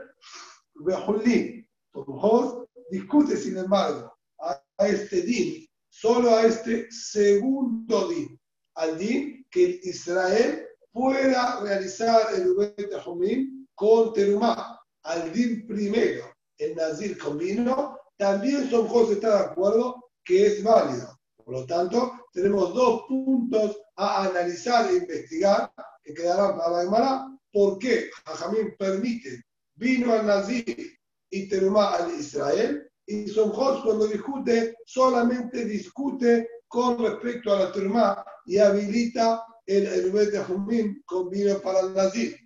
Tomjos 1.92 2.66
discute, 2.90 3.36
sin 3.36 3.56
embargo, 3.56 4.12
a, 4.40 4.62
este 4.86 5.22
din, 5.22 5.66
solo 5.88 6.36
a 6.36 6.46
este 6.46 6.90
segundo 6.90 8.08
din, 8.08 8.38
al 8.74 8.98
din 8.98 9.46
que 9.50 9.80
Israel 9.82 10.66
pueda 10.92 11.60
realizar 11.62 12.34
el 12.34 12.50
Ubet 12.50 12.90
Tahomim 12.90 13.66
con 13.74 14.12
terumá. 14.12 14.78
Al 15.02 15.32
din 15.32 15.66
primero, 15.66 16.26
el 16.58 16.74
Nazir 16.74 17.16
con 17.16 17.38
vino, 17.38 17.98
también 18.18 18.68
Tomjos 18.68 19.10
está 19.10 19.38
de 19.38 19.44
acuerdo 19.50 20.10
que 20.22 20.46
es 20.46 20.62
válido. 20.62 21.09
Por 21.50 21.62
lo 21.62 21.66
tanto, 21.66 22.12
tenemos 22.32 22.72
dos 22.74 23.06
puntos 23.08 23.76
a 23.96 24.26
analizar 24.26 24.88
e 24.88 24.98
investigar 24.98 25.72
que 26.00 26.14
quedarán 26.14 26.56
para 26.56 26.70
la 26.70 26.82
Gemara. 26.84 27.38
¿Por 27.52 27.76
qué 27.80 28.08
Jajamín 28.24 28.76
permite 28.78 29.42
vino 29.74 30.12
al 30.12 30.26
Nazir 30.26 30.96
y 31.28 31.48
Terumá 31.48 31.96
al 31.96 32.14
Israel? 32.14 32.88
Y 33.04 33.26
Somjos 33.26 33.82
cuando 33.82 34.06
discute, 34.06 34.76
solamente 34.86 35.64
discute 35.64 36.48
con 36.68 37.02
respecto 37.02 37.52
a 37.52 37.58
la 37.58 37.72
Terumá 37.72 38.24
y 38.46 38.58
habilita 38.58 39.44
el 39.66 39.86
Erubet 39.86 40.30
de 40.30 41.02
con 41.04 41.28
vino 41.30 41.60
para 41.60 41.80
el 41.80 41.94
Nazir. 41.94 42.36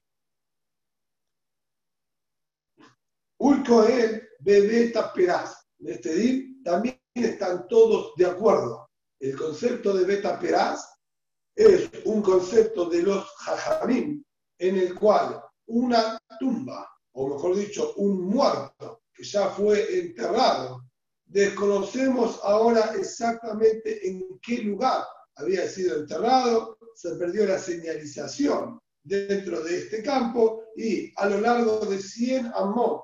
Ulcoel 3.37 4.30
Bebeta 4.38 5.12
Peraz. 5.12 5.68
En 5.80 5.88
este 5.90 6.14
día 6.14 6.42
también 6.64 6.99
están 7.14 7.68
todos 7.68 8.14
de 8.16 8.25
acuerdo 8.25 8.84
el 9.21 9.37
concepto 9.37 9.94
de 9.94 10.04
Beta 10.04 10.38
Peraz 10.38 10.85
es 11.54 11.88
un 12.04 12.21
concepto 12.21 12.87
de 12.87 13.02
los 13.02 13.25
Jajamim 13.38 14.23
en 14.59 14.76
el 14.76 14.94
cual 14.94 15.40
una 15.66 16.18
tumba, 16.38 16.88
o 17.12 17.28
mejor 17.28 17.56
dicho, 17.56 17.94
un 17.97 18.23
muerto 18.25 19.02
que 19.12 19.25
ya 19.25 19.49
fue 19.50 19.99
enterrado, 19.99 20.83
desconocemos 21.25 22.40
ahora 22.42 22.94
exactamente 22.99 24.06
en 24.06 24.38
qué 24.42 24.59
lugar 24.59 25.04
había 25.37 25.68
sido 25.68 25.97
enterrado, 25.97 26.76
se 26.94 27.14
perdió 27.16 27.47
la 27.47 27.59
señalización 27.59 28.78
dentro 29.02 29.62
de 29.62 29.78
este 29.78 30.02
campo 30.02 30.64
y 30.76 31.12
a 31.16 31.26
lo 31.26 31.40
largo 31.40 31.80
de 31.87 32.00
100 32.00 32.52
amos, 32.54 33.02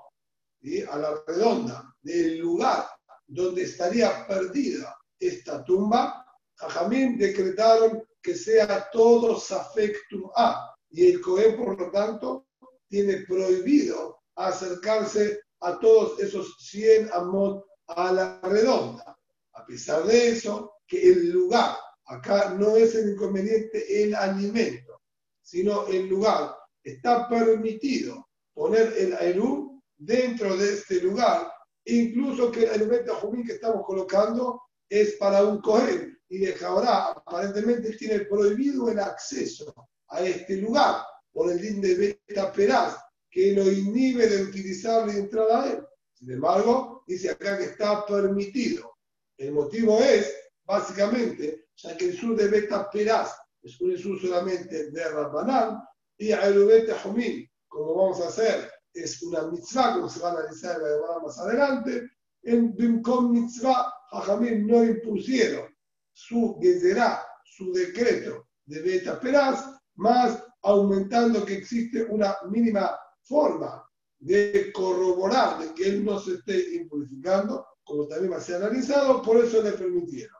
a 0.90 0.98
la 0.98 1.22
redonda 1.26 1.94
del 2.02 2.38
lugar 2.38 2.86
donde 3.26 3.62
estaría 3.62 4.26
perdida 4.26 4.99
esta 5.20 5.62
tumba, 5.64 6.26
Jajamín 6.56 7.18
decretaron 7.18 8.02
que 8.22 8.34
sea 8.34 8.90
todo 8.90 9.38
Safectum 9.38 10.30
A. 10.34 10.74
Y 10.90 11.06
el 11.06 11.20
Cohen, 11.20 11.56
por 11.56 11.78
lo 11.78 11.90
tanto, 11.90 12.46
tiene 12.88 13.18
prohibido 13.26 14.22
acercarse 14.34 15.40
a 15.60 15.78
todos 15.78 16.18
esos 16.20 16.56
100 16.58 17.10
amot 17.12 17.64
a 17.86 18.12
la 18.12 18.40
redonda. 18.42 19.16
A 19.52 19.64
pesar 19.66 20.04
de 20.04 20.30
eso, 20.30 20.72
que 20.86 21.10
el 21.10 21.30
lugar, 21.30 21.76
acá 22.06 22.54
no 22.58 22.76
es 22.76 22.94
el 22.94 23.12
inconveniente 23.12 24.02
el 24.02 24.14
alimento, 24.14 25.02
sino 25.40 25.86
el 25.86 26.08
lugar. 26.08 26.56
Está 26.82 27.28
permitido 27.28 28.28
poner 28.52 28.94
el 28.96 29.14
Aerú 29.14 29.82
dentro 29.96 30.56
de 30.56 30.74
este 30.74 31.00
lugar, 31.00 31.52
incluso 31.84 32.50
que 32.50 32.64
el 32.64 32.70
alimento 32.70 33.14
jumín 33.16 33.46
que 33.46 33.52
estamos 33.52 33.84
colocando 33.86 34.60
es 34.90 35.14
para 35.14 35.44
un 35.44 35.62
Cohen 35.62 36.18
y 36.28 36.38
de 36.38 36.54
ahora 36.64 37.12
aparentemente 37.12 37.96
tiene 37.96 38.20
prohibido 38.20 38.90
el 38.90 38.98
acceso 38.98 39.88
a 40.08 40.20
este 40.20 40.56
lugar 40.56 41.02
por 41.32 41.50
el 41.50 41.60
din 41.60 41.80
de 41.80 42.18
Beta 42.28 42.52
Peraz, 42.52 42.96
que 43.30 43.52
lo 43.52 43.70
inhibe 43.70 44.26
de 44.26 44.42
utilizarlo 44.42 45.12
y 45.12 45.16
entrar 45.16 45.50
a 45.50 45.70
él. 45.70 45.86
Sin 46.12 46.32
embargo, 46.32 47.04
dice 47.06 47.30
acá 47.30 47.56
que 47.56 47.64
está 47.64 48.04
permitido. 48.04 48.96
El 49.38 49.52
motivo 49.52 50.00
es, 50.00 50.34
básicamente, 50.64 51.68
ya 51.76 51.96
que 51.96 52.06
el 52.06 52.18
sur 52.18 52.36
de 52.36 52.48
Beta 52.48 52.90
Peraz 52.90 53.32
es 53.62 53.80
un 53.80 53.96
sur 53.96 54.20
solamente 54.20 54.90
de 54.90 55.08
Rabbanán 55.08 55.80
y 56.18 56.32
el 56.32 56.64
Beta 56.64 56.98
Jumín, 56.98 57.48
como 57.68 57.94
vamos 57.94 58.20
a 58.20 58.28
hacer, 58.28 58.70
es 58.92 59.22
una 59.22 59.42
mitzvah, 59.42 59.94
como 59.94 60.08
se 60.08 60.20
va 60.20 60.30
a 60.30 60.32
analizar 60.32 60.80
más 61.24 61.38
adelante, 61.38 62.10
en 62.42 62.74
Bimkom 62.74 63.32
Mitzvah 63.32 63.99
Jajamín 64.10 64.66
no 64.66 64.84
impusieron 64.84 65.74
su 66.12 66.58
gezerá, 66.60 67.24
su 67.44 67.72
decreto 67.72 68.48
de 68.66 68.82
Beta 68.82 69.20
Peraz, 69.20 69.64
más 69.94 70.42
aumentando 70.62 71.44
que 71.44 71.54
existe 71.54 72.04
una 72.04 72.36
mínima 72.50 72.98
forma 73.22 73.84
de 74.18 74.70
corroborar 74.72 75.60
de 75.60 75.74
que 75.74 75.88
él 75.88 76.04
no 76.04 76.18
se 76.18 76.34
esté 76.34 76.74
impurificando, 76.74 77.66
como 77.84 78.06
también 78.06 78.32
va 78.32 78.36
a 78.36 78.40
ser 78.40 78.56
analizado, 78.56 79.22
por 79.22 79.38
eso 79.38 79.62
le 79.62 79.72
permitieron. 79.72 80.36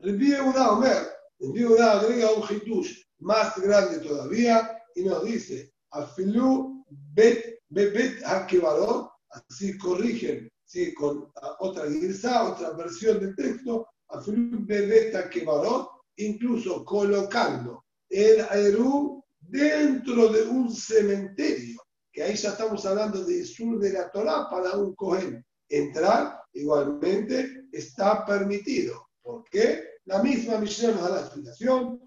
El 0.00 0.18
Yehuda 0.18 0.72
Omer, 0.72 1.08
Yehuda 1.38 2.00
agrega 2.00 2.32
un 2.32 2.42
hitush 2.48 3.02
más 3.18 3.58
grande 3.60 3.98
todavía 4.00 4.78
y 4.94 5.04
nos 5.04 5.24
dice, 5.24 5.72
Afilu 5.90 6.84
bet, 6.90 7.60
bet 7.68 8.22
así 8.24 9.78
corrigen 9.78 10.50
¿sí? 10.64 10.94
con 10.94 11.30
otra 11.58 11.86
guisa, 11.86 12.52
otra 12.52 12.70
versión 12.70 13.20
del 13.20 13.34
texto, 13.36 13.86
a 14.08 14.20
Bebeta 14.26 15.28
Kebarot, 15.28 15.88
incluso 16.16 16.84
colocando 16.84 17.84
el 18.08 18.40
Aerú 18.40 19.24
dentro 19.40 20.28
de 20.28 20.42
un 20.42 20.72
cementerio, 20.72 21.80
que 22.12 22.22
ahí 22.22 22.36
ya 22.36 22.50
estamos 22.50 22.84
hablando 22.86 23.24
de 23.24 23.44
sur 23.44 23.78
de 23.78 23.92
la 23.92 24.10
Torah 24.10 24.48
para 24.50 24.76
un 24.76 24.94
Cohen. 24.94 25.44
Entrar 25.68 26.40
igualmente 26.52 27.64
está 27.72 28.24
permitido. 28.24 29.08
¿Por 29.22 29.44
qué? 29.44 29.82
La 30.04 30.22
misma 30.22 30.58
misión 30.58 30.94
nos 30.94 31.02
da 31.02 31.16
la 31.16 31.20
explicación. 31.22 32.00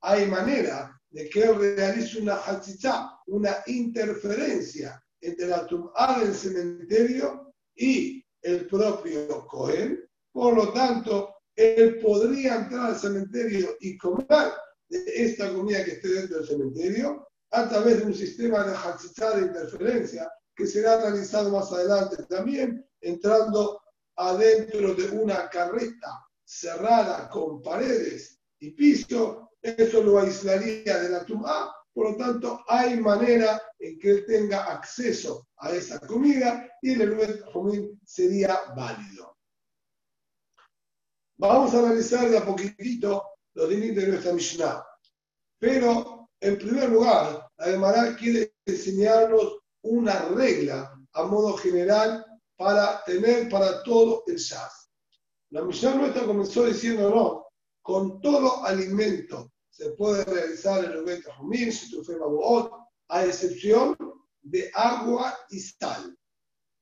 Hay 0.00 0.26
manera 0.26 1.00
de 1.10 1.28
que 1.28 1.42
él 1.42 1.76
realice 1.76 2.20
una 2.20 2.36
hachichá, 2.36 3.10
una 3.32 3.56
interferencia 3.66 5.02
entre 5.20 5.46
la 5.46 5.66
tumba 5.66 6.18
del 6.20 6.34
cementerio 6.34 7.54
y 7.74 8.24
el 8.42 8.66
propio 8.66 9.46
Cohen. 9.46 10.00
Por 10.32 10.56
lo 10.56 10.72
tanto, 10.72 11.34
él 11.56 11.98
podría 12.00 12.56
entrar 12.56 12.90
al 12.90 12.98
cementerio 12.98 13.76
y 13.80 13.96
comer 13.96 14.52
de 14.88 15.04
esta 15.14 15.52
comida 15.52 15.84
que 15.84 15.92
esté 15.92 16.08
dentro 16.08 16.38
del 16.38 16.46
cementerio 16.46 17.28
a 17.50 17.68
través 17.68 17.98
de 17.98 18.04
un 18.04 18.14
sistema 18.14 18.64
de 18.64 18.74
hachichá 18.74 19.36
de 19.36 19.46
interferencia 19.46 20.30
que 20.54 20.66
será 20.66 21.00
realizado 21.00 21.50
más 21.50 21.72
adelante 21.72 22.22
también, 22.28 22.86
entrando 23.00 23.80
adentro 24.16 24.94
de 24.94 25.10
una 25.10 25.48
carreta 25.48 26.26
cerrada 26.44 27.28
con 27.30 27.62
paredes 27.62 28.38
y 28.58 28.70
piso 28.72 29.50
eso 29.62 30.02
lo 30.02 30.18
aislaría 30.18 30.98
de 30.98 31.08
la 31.08 31.24
tumba, 31.24 31.72
por 31.94 32.10
lo 32.10 32.16
tanto 32.16 32.64
hay 32.68 32.98
manera 32.98 33.60
en 33.78 33.98
que 33.98 34.10
él 34.10 34.26
tenga 34.26 34.64
acceso 34.64 35.48
a 35.58 35.70
esa 35.72 36.00
comida 36.00 36.68
y 36.80 36.92
el 36.92 37.02
Eluet 37.02 37.44
sería 38.04 38.58
válido. 38.74 39.36
Vamos 41.36 41.74
a 41.74 41.80
analizar 41.80 42.30
de 42.30 42.38
a 42.38 42.44
poquitito 42.44 43.24
los 43.54 43.68
límites 43.68 44.04
de 44.04 44.08
nuestra 44.08 44.32
Mishnah. 44.32 44.86
Pero, 45.58 46.30
en 46.40 46.58
primer 46.58 46.88
lugar, 46.88 47.48
la 47.56 47.64
Gemara 47.66 48.16
quiere 48.16 48.54
enseñarnos 48.64 49.58
una 49.82 50.28
regla 50.28 50.98
a 51.12 51.24
modo 51.24 51.56
general 51.56 52.24
para 52.56 53.02
tener 53.04 53.48
para 53.48 53.82
todo 53.82 54.24
el 54.26 54.36
Shaz. 54.36 54.88
La 55.50 55.62
Mishnah 55.62 55.94
nuestra 55.94 56.24
comenzó 56.24 56.64
diciéndonos, 56.64 57.42
con 57.82 58.20
todo 58.20 58.64
alimento 58.64 59.51
se 59.72 59.90
puede 59.92 60.24
realizar 60.24 60.84
el 60.84 60.98
Ubet 60.98 61.24
Humir, 61.40 61.72
a 63.08 63.24
excepción 63.24 63.96
de 64.42 64.70
agua 64.74 65.36
y 65.48 65.58
sal. 65.60 66.16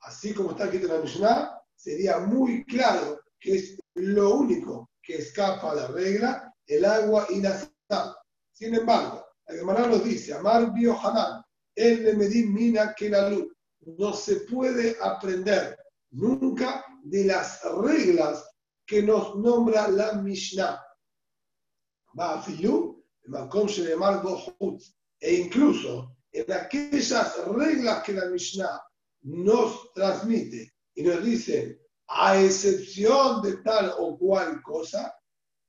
Así 0.01 0.35
como 0.35 0.51
está 0.51 0.65
aquí 0.65 0.79
en 0.79 0.89
la 0.89 0.99
Mishnah, 0.99 1.63
sería 1.77 2.19
muy 2.19 2.65
claro 2.65 3.21
que 3.39 3.57
es 3.57 3.79
lo 3.95 4.35
único 4.35 4.91
que 5.03 5.17
escapa 5.17 5.71
a 5.71 5.75
la 5.75 5.87
regla, 5.89 6.53
el 6.67 6.85
agua 6.85 7.27
y 7.31 7.41
la 7.41 7.59
sal. 7.89 8.17
Sin 8.53 8.75
embargo, 8.75 9.25
la 9.47 9.55
Gemara 9.55 9.87
nos 9.87 10.05
dice, 10.05 10.35
Amar 10.35 10.73
Biohanan, 10.73 11.43
el 11.77 12.05
Nemedim 12.05 12.53
Mina 12.53 12.95
que 12.95 13.09
la 13.09 13.29
luz. 13.31 13.53
No 13.81 14.13
se 14.13 14.37
puede 14.41 14.97
aprender 15.01 15.79
nunca 16.11 16.85
de 17.05 17.25
las 17.25 17.63
reglas 17.83 18.45
que 18.85 19.03
nos 19.03 19.37
nombra 19.37 19.89
la 19.89 20.15
Mishnah. 20.15 20.83
E 25.21 25.35
incluso 25.35 26.17
en 26.33 26.53
aquellas 26.53 27.47
reglas 27.47 28.03
que 28.03 28.13
la 28.13 28.27
Mishnah 28.27 28.81
nos 29.23 29.93
transmite 29.93 30.73
y 30.95 31.03
nos 31.03 31.23
dice, 31.23 31.81
a 32.09 32.41
excepción 32.41 33.43
de 33.43 33.59
tal 33.59 33.95
o 33.99 34.19
cual 34.19 34.61
cosa, 34.63 35.15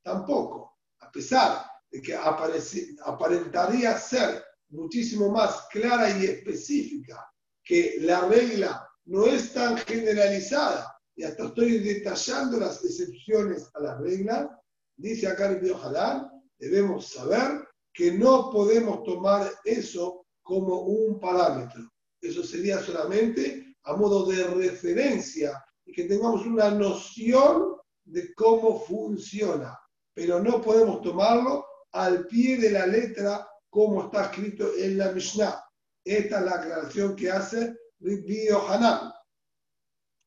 tampoco, 0.03 0.77
a 0.99 1.11
pesar 1.11 1.65
de 1.91 2.01
que 2.01 2.15
aparentaría 2.15 3.97
ser 3.97 4.43
muchísimo 4.69 5.29
más 5.29 5.67
clara 5.69 6.09
y 6.17 6.25
específica, 6.25 7.31
que 7.63 7.97
la 7.99 8.21
regla 8.27 8.87
no 9.05 9.25
es 9.25 9.53
tan 9.53 9.77
generalizada, 9.77 10.95
y 11.15 11.23
hasta 11.23 11.45
estoy 11.45 11.79
detallando 11.79 12.57
las 12.57 12.83
excepciones 12.83 13.69
a 13.75 13.81
las 13.81 13.99
reglas, 13.99 14.47
dice 14.95 15.27
acá 15.27 15.49
el 15.51 15.59
Biojalán, 15.59 16.30
debemos 16.61 17.07
saber 17.07 17.67
que 17.91 18.11
no 18.11 18.51
podemos 18.51 19.03
tomar 19.03 19.51
eso 19.65 20.25
como 20.43 20.81
un 20.81 21.19
parámetro. 21.19 21.91
Eso 22.21 22.43
sería 22.43 22.79
solamente 22.79 23.75
a 23.83 23.95
modo 23.95 24.27
de 24.27 24.43
referencia 24.43 25.61
y 25.85 25.91
que 25.91 26.03
tengamos 26.03 26.45
una 26.45 26.69
noción 26.69 27.77
de 28.05 28.33
cómo 28.35 28.79
funciona, 28.81 29.77
pero 30.13 30.39
no 30.39 30.61
podemos 30.61 31.01
tomarlo 31.01 31.65
al 31.91 32.27
pie 32.27 32.57
de 32.57 32.71
la 32.71 32.85
letra 32.85 33.47
como 33.69 34.03
está 34.03 34.25
escrito 34.25 34.71
en 34.77 34.99
la 34.99 35.11
Mishnah. 35.11 35.63
Esta 36.05 36.39
es 36.39 36.45
la 36.45 36.51
aclaración 36.51 37.15
que 37.15 37.31
hace 37.31 37.75
Rabbi 37.99 38.47
Hanan. 38.69 39.11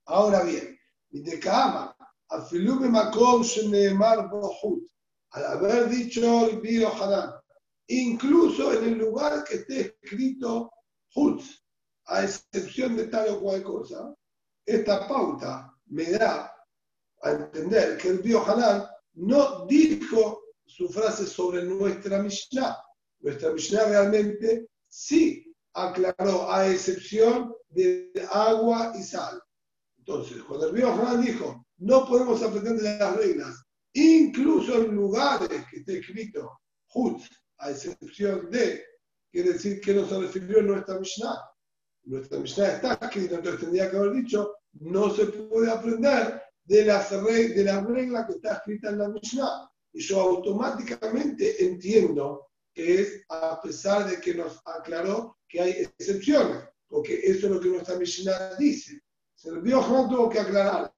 Ahora 0.06 0.42
bien, 0.42 0.76
de 1.10 1.38
Kama, 1.38 1.96
al 5.34 5.44
haber 5.44 5.88
dicho 5.88 6.48
Rabbi 6.48 6.84
Hanan, 6.84 7.34
incluso 7.88 8.72
en 8.72 8.84
el 8.84 8.98
lugar 8.98 9.44
que 9.44 9.56
esté 9.56 9.98
escrito 10.02 10.70
Hutz, 11.14 11.64
a 12.06 12.22
excepción 12.22 12.96
de 12.96 13.08
tal 13.08 13.28
o 13.30 13.40
cual 13.40 13.62
cosa, 13.62 14.14
esta 14.64 15.08
pauta 15.08 15.74
me 15.86 16.10
da 16.12 16.54
a 17.22 17.30
entender 17.30 17.98
que 17.98 18.08
el 18.08 18.18
Bio 18.18 18.44
Hanan 18.44 18.86
no 19.14 19.66
dijo 19.66 20.42
su 20.66 20.88
frase 20.88 21.26
sobre 21.26 21.64
nuestra 21.64 22.22
Mishnah. 22.22 22.76
Nuestra 23.20 23.52
Mishnah 23.52 23.86
realmente 23.86 24.68
sí 24.88 25.52
aclaró, 25.72 26.50
a 26.52 26.68
excepción 26.68 27.54
de 27.70 28.12
agua 28.30 28.92
y 28.96 29.02
sal. 29.02 29.42
Entonces, 29.98 30.42
cuando 30.42 30.68
el 30.68 30.74
Bio 30.74 30.92
Hanan 30.92 31.22
dijo, 31.22 31.66
no 31.78 32.06
podemos 32.06 32.42
aprender 32.42 32.76
de 32.76 32.98
las 32.98 33.16
reglas, 33.16 33.63
incluso 33.94 34.82
en 34.82 34.94
lugares 34.94 35.64
que 35.70 35.78
esté 35.78 35.98
escrito 35.98 36.60
Hut, 36.92 37.22
a 37.58 37.70
excepción 37.70 38.50
de, 38.50 38.84
quiere 39.32 39.54
decir 39.54 39.80
que 39.80 39.94
no 39.94 40.06
se 40.06 40.18
refirió 40.18 40.60
a 40.60 40.62
nuestra 40.62 40.98
Mishnah 40.98 41.54
nuestra 42.06 42.38
Mishnah 42.38 42.72
está 42.72 42.94
escrita, 42.94 43.36
entonces 43.36 43.60
tendría 43.60 43.90
que 43.90 43.96
haber 43.96 44.12
dicho, 44.12 44.56
no 44.72 45.10
se 45.14 45.26
puede 45.26 45.70
aprender 45.70 46.42
de, 46.64 46.84
las 46.84 47.10
de 47.10 47.64
la 47.64 47.80
regla 47.80 48.26
que 48.26 48.34
está 48.34 48.54
escrita 48.54 48.90
en 48.90 48.98
la 48.98 49.08
Mishnah. 49.08 49.70
Y 49.92 50.00
yo 50.00 50.20
automáticamente 50.20 51.64
entiendo 51.64 52.48
que 52.72 53.00
es 53.00 53.22
a 53.28 53.60
pesar 53.60 54.08
de 54.08 54.20
que 54.20 54.34
nos 54.34 54.60
aclaró 54.64 55.38
que 55.48 55.60
hay 55.60 55.70
excepciones, 55.70 56.64
porque 56.88 57.20
eso 57.22 57.46
es 57.46 57.52
lo 57.52 57.60
que 57.60 57.68
nuestra 57.68 57.96
Mishnah 57.96 58.56
dice. 58.56 59.00
Se 59.34 59.50
el 59.50 59.74
Juan 59.74 60.08
tuvo 60.08 60.28
que 60.28 60.40
aclarar. 60.40 60.92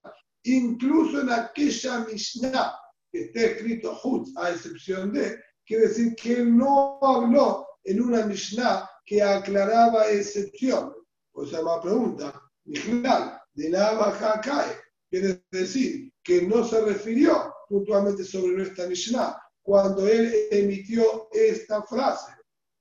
Incluso 0.45 1.21
en 1.21 1.31
aquella 1.31 2.01
Mishnah 2.01 2.75
que 3.17 3.25
está 3.25 3.41
escrito 3.41 3.99
Hutz, 4.03 4.37
a 4.37 4.51
excepción 4.51 5.13
de, 5.13 5.39
quiere 5.65 5.89
decir 5.89 6.15
que 6.17 6.45
no 6.45 6.99
habló 7.01 7.67
en 7.85 8.03
una 8.03 8.27
Mishnah 8.27 8.89
que 9.07 9.23
aclaraba 9.23 10.11
excepción. 10.11 10.95
O 11.33 11.47
sea, 11.47 11.63
más 11.63 11.81
pregunta, 11.81 12.43
Mijlal, 12.65 13.41
de 13.55 13.71
la 13.71 13.93
baja 13.95 14.41
cae, 14.43 14.77
quiere 15.09 15.43
decir 15.51 16.13
que 16.23 16.43
no 16.43 16.63
se 16.65 16.81
refirió 16.83 17.55
puntualmente 17.69 18.23
sobre 18.23 18.53
nuestra 18.53 18.87
Mishnah 18.87 19.39
cuando 19.63 20.07
él 20.07 20.35
emitió 20.51 21.29
esta 21.33 21.83
frase. 21.85 22.33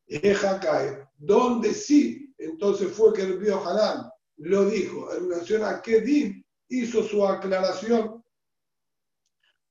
Eja 0.08 0.60
cae, 0.60 1.08
donde 1.18 1.74
sí, 1.74 2.34
entonces 2.38 2.92
fue 2.92 3.14
que 3.14 3.22
el 3.22 3.38
Bío 3.38 3.66
Hanan 3.66 4.10
lo 4.38 4.66
dijo 4.66 5.14
en 5.14 5.30
relación 5.30 5.64
a 5.64 5.82
din 5.82 6.46
hizo 6.68 7.04
su 7.04 7.26
aclaración. 7.26 8.22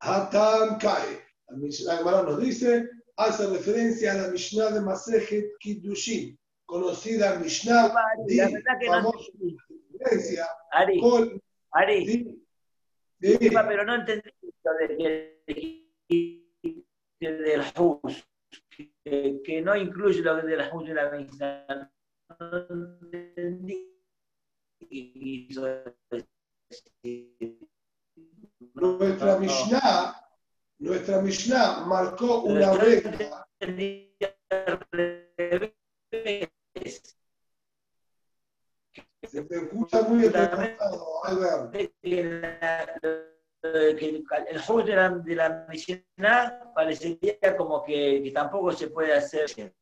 Hatan 0.04 0.78
cae. 0.78 1.24
La 1.48 1.56
Mishnah 1.56 2.02
nos 2.02 2.40
dice, 2.40 2.88
hace 3.16 3.46
referencia 3.46 4.12
a 4.12 4.16
la 4.16 4.28
Mishnah 4.28 4.70
de 4.70 4.80
Masejet 4.80 5.56
Kiddushin, 5.60 6.38
conocida 6.66 7.38
Mishnah, 7.38 7.86
Ari, 7.86 8.36
la 8.36 8.50
verdad 8.50 8.78
que 8.80 8.86
no 8.86 9.12
Ari, 10.72 11.00
con, 11.00 11.42
Ari, 11.72 12.06
sí, 12.06 12.44
disculpa, 13.18 13.66
pero 13.66 13.84
no 13.84 13.94
entendí 13.94 14.30
lo 14.64 14.72
de, 14.74 15.36
de, 15.46 16.44
del 17.20 17.62
Hus, 17.78 18.26
que, 19.04 19.40
que, 19.42 19.62
no 19.62 19.74
incluye 19.76 20.20
lo 20.20 20.36
del 20.36 20.62
Hus 20.72 20.86
de 20.86 20.94
la 20.94 21.10
Mishnah. 21.10 21.90
No 22.40 22.66
entendí 23.12 23.94
Nuestra 28.74 29.38
Mishnah, 29.38 30.14
nuestra 30.78 31.20
Mishnah 31.20 31.84
marcó 31.86 32.42
una 32.42 32.72
regla. 32.74 33.46
Se 39.22 39.42
te 39.42 39.56
escucha 39.56 40.02
muy 40.02 40.26
entrecortado, 40.26 41.24
Albert. 41.24 41.74
el 42.02 42.42
juego 44.66 44.82
de 44.82 44.96
la, 44.96 45.10
de 45.10 45.34
la 45.34 45.66
Mishnah 45.68 46.72
parecería 46.74 47.56
como 47.56 47.82
que, 47.82 48.22
que, 48.22 48.30
tampoco 48.30 48.72
se 48.72 48.88
puede 48.88 49.14
hacer. 49.14 49.74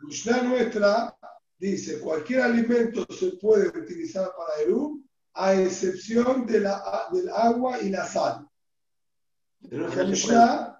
Mishnah 0.00 0.42
nuestra 0.42 1.16
dice, 1.58 2.00
cualquier 2.00 2.42
alimento 2.42 3.06
se 3.12 3.32
puede 3.32 3.68
utilizar 3.68 4.30
para 4.36 4.62
el 4.62 4.74
a 5.34 5.54
excepción 5.54 6.46
de 6.46 6.60
la, 6.60 7.08
del 7.12 7.28
agua 7.28 7.80
y 7.80 7.90
la 7.90 8.06
sal. 8.06 8.48
En 9.70 9.78
nuestra 9.78 10.04
Mishnah 10.04 10.78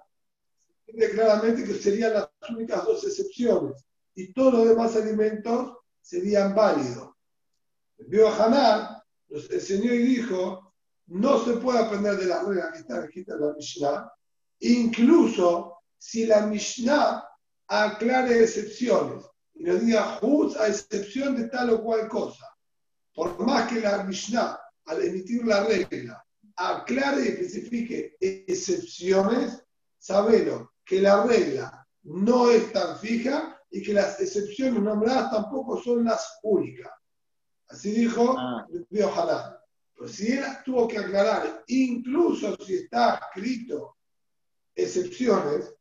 claramente 1.14 1.64
que 1.64 1.74
serían 1.74 2.14
las 2.14 2.28
únicas 2.48 2.84
dos 2.84 3.04
excepciones 3.04 3.84
y 4.14 4.32
todos 4.32 4.54
los 4.54 4.68
demás 4.68 4.96
alimentos 4.96 5.76
serían 6.00 6.54
válidos. 6.54 7.10
A 8.00 8.44
Hanan, 8.44 9.02
nos 9.28 9.50
enseñó 9.50 9.92
y 9.92 9.98
dijo, 9.98 10.72
no 11.06 11.44
se 11.44 11.54
puede 11.54 11.80
aprender 11.80 12.16
de 12.16 12.26
las 12.26 12.44
reglas 12.44 12.72
que 12.72 12.78
están 12.78 13.04
escritas 13.04 13.36
en 13.36 13.46
la 13.46 13.52
Mishnah, 13.54 14.12
incluso 14.60 15.78
si 15.98 16.26
la 16.26 16.46
Mishnah 16.46 17.24
aclare 17.66 18.42
excepciones 18.42 19.27
y 19.58 19.64
nos 19.64 19.84
diga 19.84 20.20
a 20.20 20.68
excepción 20.68 21.36
de 21.36 21.48
tal 21.48 21.70
o 21.70 21.82
cual 21.82 22.08
cosa. 22.08 22.46
Por 23.12 23.44
más 23.44 23.70
que 23.70 23.80
la 23.80 24.04
Mishnah, 24.04 24.58
al 24.86 25.04
emitir 25.04 25.44
la 25.44 25.64
regla, 25.64 26.24
aclare 26.54 27.24
y 27.24 27.28
especifique 27.28 28.16
excepciones, 28.20 29.64
sabelo 29.98 30.74
que 30.84 31.00
la 31.00 31.24
regla 31.24 31.86
no 32.04 32.50
es 32.50 32.72
tan 32.72 32.98
fija 32.98 33.60
y 33.70 33.82
que 33.82 33.92
las 33.92 34.20
excepciones 34.20 34.80
nombradas 34.80 35.32
tampoco 35.32 35.82
son 35.82 36.04
las 36.04 36.38
únicas. 36.44 36.92
Así 37.68 37.90
dijo 37.90 38.36
ah. 38.38 38.66
ojalá. 39.04 39.60
Pero 39.94 40.08
si 40.08 40.32
él 40.32 40.44
tuvo 40.64 40.86
que 40.86 40.98
aclarar, 40.98 41.64
incluso 41.66 42.56
si 42.64 42.76
está 42.76 43.16
escrito 43.16 43.96
excepciones, 44.74 45.74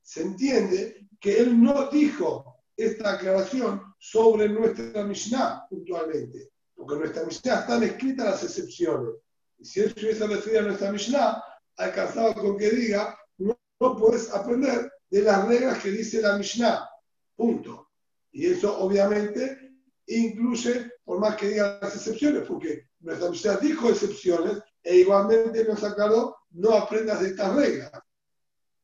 se 0.00 0.22
entiende 0.22 1.08
que 1.20 1.38
él 1.38 1.62
no 1.62 1.90
dijo 1.90 2.51
esta 2.76 3.12
aclaración 3.12 3.82
sobre 3.98 4.48
nuestra 4.48 5.04
Mishnah 5.04 5.66
puntualmente, 5.68 6.50
porque 6.74 6.96
nuestra 6.96 7.24
Mishnah 7.24 7.60
están 7.60 7.82
escritas 7.82 8.26
las 8.26 8.44
excepciones. 8.44 9.14
Y 9.58 9.64
si 9.64 9.80
él 9.80 9.94
se 9.94 10.04
hubiese 10.04 10.26
referido 10.26 10.60
a 10.60 10.64
nuestra 10.64 10.92
Mishnah, 10.92 11.42
alcanzado 11.76 12.34
con 12.34 12.56
que 12.56 12.70
diga 12.70 13.18
no 13.38 13.96
puedes 13.96 14.30
aprender 14.30 14.92
de 15.10 15.22
las 15.22 15.46
reglas 15.48 15.82
que 15.82 15.90
dice 15.90 16.22
la 16.22 16.38
Mishnah. 16.38 16.88
Punto. 17.34 17.88
Y 18.30 18.46
eso 18.46 18.78
obviamente 18.78 19.72
incluye, 20.06 20.92
por 21.04 21.18
más 21.18 21.36
que 21.36 21.48
digan 21.48 21.78
las 21.80 21.96
excepciones, 21.96 22.44
porque 22.46 22.88
nuestra 23.00 23.28
Mishnah 23.28 23.56
dijo 23.56 23.90
excepciones 23.90 24.58
e 24.82 24.96
igualmente 24.96 25.64
nos 25.64 25.82
aclaró, 25.82 26.36
no 26.52 26.76
aprendas 26.76 27.20
de 27.20 27.28
estas 27.28 27.54
reglas. 27.56 27.90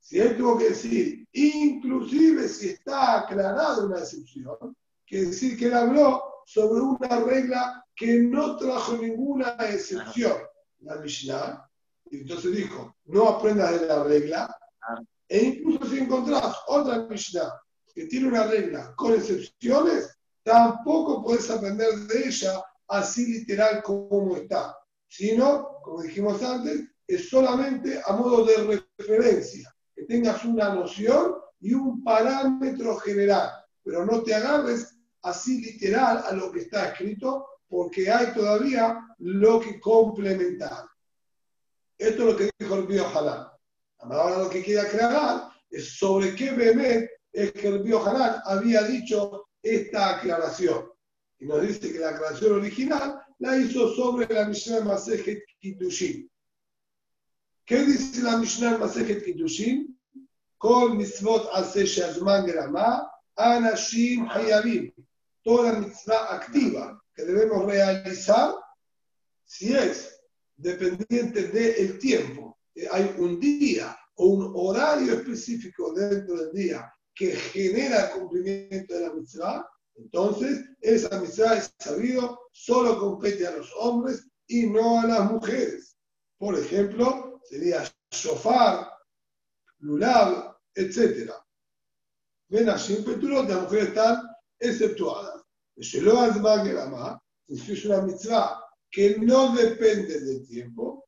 Si 0.09 0.19
él 0.19 0.39
tuvo 0.39 0.57
que 0.57 0.71
decir, 0.71 1.29
inclusive 1.33 2.49
si 2.49 2.71
está 2.71 3.19
aclarada 3.19 3.85
una 3.85 3.99
excepción, 3.99 4.75
que 5.05 5.27
decir 5.27 5.59
que 5.59 5.67
él 5.67 5.75
habló 5.75 6.23
sobre 6.47 6.81
una 6.81 7.21
regla 7.27 7.85
que 7.95 8.23
no 8.23 8.57
trajo 8.57 8.97
ninguna 8.97 9.55
excepción. 9.69 10.33
La 10.79 10.97
Mishnah, 10.97 11.63
y 12.11 12.23
entonces 12.23 12.57
dijo, 12.57 12.97
no 13.05 13.29
aprendas 13.29 13.79
de 13.79 13.87
la 13.87 14.03
regla, 14.03 14.57
e 15.29 15.43
incluso 15.43 15.85
si 15.85 15.99
encontrás 15.99 16.57
otra 16.69 17.07
Mishnah 17.07 17.61
que 17.95 18.07
tiene 18.07 18.29
una 18.29 18.47
regla 18.47 18.95
con 18.97 19.13
excepciones, 19.13 20.17
tampoco 20.43 21.23
puedes 21.23 21.51
aprender 21.51 21.95
de 21.95 22.29
ella 22.29 22.65
así 22.87 23.27
literal 23.27 23.83
como 23.83 24.37
está, 24.37 24.75
sino, 25.07 25.83
como 25.83 26.01
dijimos 26.01 26.43
antes, 26.43 26.89
es 27.07 27.29
solamente 27.29 28.01
a 28.07 28.15
modo 28.15 28.47
de 28.47 28.83
referencia, 28.99 29.71
que 29.99 30.05
tengas 30.05 30.45
una 30.45 30.73
noción 30.73 31.35
y 31.61 31.75
un 31.75 32.05
parámetro 32.05 32.97
general, 32.99 33.51
pero 33.83 34.07
no 34.07 34.23
te 34.23 34.33
agarres 34.33 34.97
así 35.23 35.61
literal 35.61 36.23
a 36.25 36.33
lo 36.33 36.53
que 36.53 36.61
está 36.61 36.91
escrito, 36.91 37.47
porque 37.69 38.09
hay 38.09 38.33
todavía 38.33 39.01
lo 39.19 39.59
que 39.59 39.81
complementar. 39.81 40.85
Esto 41.99 42.23
es 42.23 42.29
lo 42.33 42.37
que 42.37 42.51
dijo 42.57 42.77
el 42.77 42.87
Bío 42.87 43.05
Ahora 44.01 44.39
lo 44.39 44.49
que 44.49 44.63
quiere 44.63 44.83
aclarar 44.83 45.51
es 45.69 45.99
sobre 45.99 46.37
qué 46.37 46.53
bebé 46.53 47.11
es 47.33 47.53
que 47.53 47.67
el 47.67 47.83
Bío 47.83 48.01
había 48.45 48.83
dicho 48.85 49.49
esta 49.61 50.17
aclaración. 50.17 50.93
Y 51.41 51.47
nos 51.47 51.63
dice 51.63 51.93
que 51.93 51.99
la 51.99 52.11
aclaración 52.11 52.53
original 52.53 53.21
la 53.41 53.59
hizo 53.59 53.93
sobre 53.95 54.33
la 54.33 54.47
Mishnah 54.47 54.81
Masejet 54.81 55.43
Kitushin. 55.59 56.31
¿Qué 57.65 57.83
dice 57.85 58.23
la 58.23 58.37
Mishnah 58.39 58.79
Masejet 58.79 59.25
Kitushin? 59.25 59.88
Con 60.59 60.97
mitzvot 60.97 61.49
ase 61.55 61.85
shazman 61.85 62.47
grama, 62.47 63.09
anashim 63.39 64.29
hayabim. 64.29 64.93
Toda 65.45 65.79
mitzvah 65.81 66.35
activa 66.35 67.01
que 67.15 67.25
debemos 67.25 67.65
realizar, 67.65 68.55
si 69.45 69.75
es 69.75 70.21
dependiente 70.57 71.49
del 71.49 71.99
tiempo, 71.99 72.59
hay 72.91 73.15
un 73.19 73.41
día 73.41 73.97
o 74.17 74.27
un 74.27 74.53
horario 74.55 75.15
específico 75.15 75.93
dentro 75.95 76.37
del 76.37 76.53
día 76.53 76.93
que 77.15 77.35
genera 77.35 78.07
el 78.07 78.21
cumplimiento 78.21 78.95
de 78.95 79.01
la 79.01 79.15
mitzvah, 79.15 79.69
entonces 79.97 80.65
esa 80.81 81.21
mitzvah 81.21 81.57
es 81.57 81.75
sabido, 81.79 82.41
solo 82.53 82.99
compete 82.99 83.47
a 83.47 83.57
los 83.57 83.73
hombres 83.79 84.29
y 84.47 84.67
no 84.67 85.01
a 85.01 85.07
las 85.07 85.31
mujeres. 85.31 85.97
Por 86.39 86.57
ejemplo, 86.57 87.41
sería 87.45 87.83
shofar, 88.11 88.89
lulav, 89.81 90.48
etc. 90.79 91.31
A 92.51 92.77
Petulot, 93.05 93.49
las 93.49 93.63
mujeres 93.63 93.89
están 93.89 94.23
exceptuadas. 94.59 95.43
Es 95.77 95.95
una 97.85 98.03
mitzvah 98.03 98.65
que 98.91 99.19
no 99.19 99.55
depende 99.55 100.21
del 100.21 100.47
tiempo, 100.47 101.05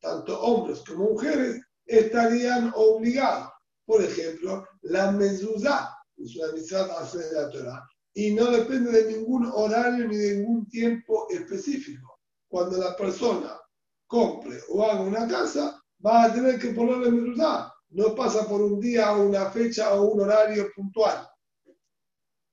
tanto 0.00 0.40
hombres 0.40 0.82
como 0.86 1.10
mujeres 1.10 1.60
estarían 1.86 2.72
obligados. 2.74 3.50
Por 3.86 4.02
ejemplo, 4.02 4.66
la 4.82 5.12
mezuzá 5.12 5.96
es 6.16 6.36
una 6.36 6.52
mitzvah 6.52 7.10
de 7.12 7.32
la 7.32 7.50
Torah 7.50 7.88
y 8.14 8.34
no 8.34 8.50
depende 8.50 8.90
de 8.90 9.16
ningún 9.16 9.46
horario 9.46 10.06
ni 10.08 10.16
de 10.16 10.36
ningún 10.36 10.68
tiempo 10.68 11.26
específico. 11.30 12.20
Cuando 12.48 12.78
la 12.78 12.96
persona 12.96 13.58
compre 14.06 14.60
o 14.68 14.84
haga 14.84 15.00
una 15.00 15.26
casa, 15.28 15.82
va 16.04 16.24
a 16.24 16.32
tener 16.32 16.58
que 16.58 16.70
ponerle 16.70 17.10
mezuzá. 17.10 17.72
No 17.90 18.14
pasa 18.14 18.48
por 18.48 18.60
un 18.60 18.80
día 18.80 19.12
o 19.12 19.26
una 19.26 19.50
fecha 19.50 19.94
o 19.94 20.12
un 20.12 20.20
horario 20.22 20.70
puntual. 20.74 21.28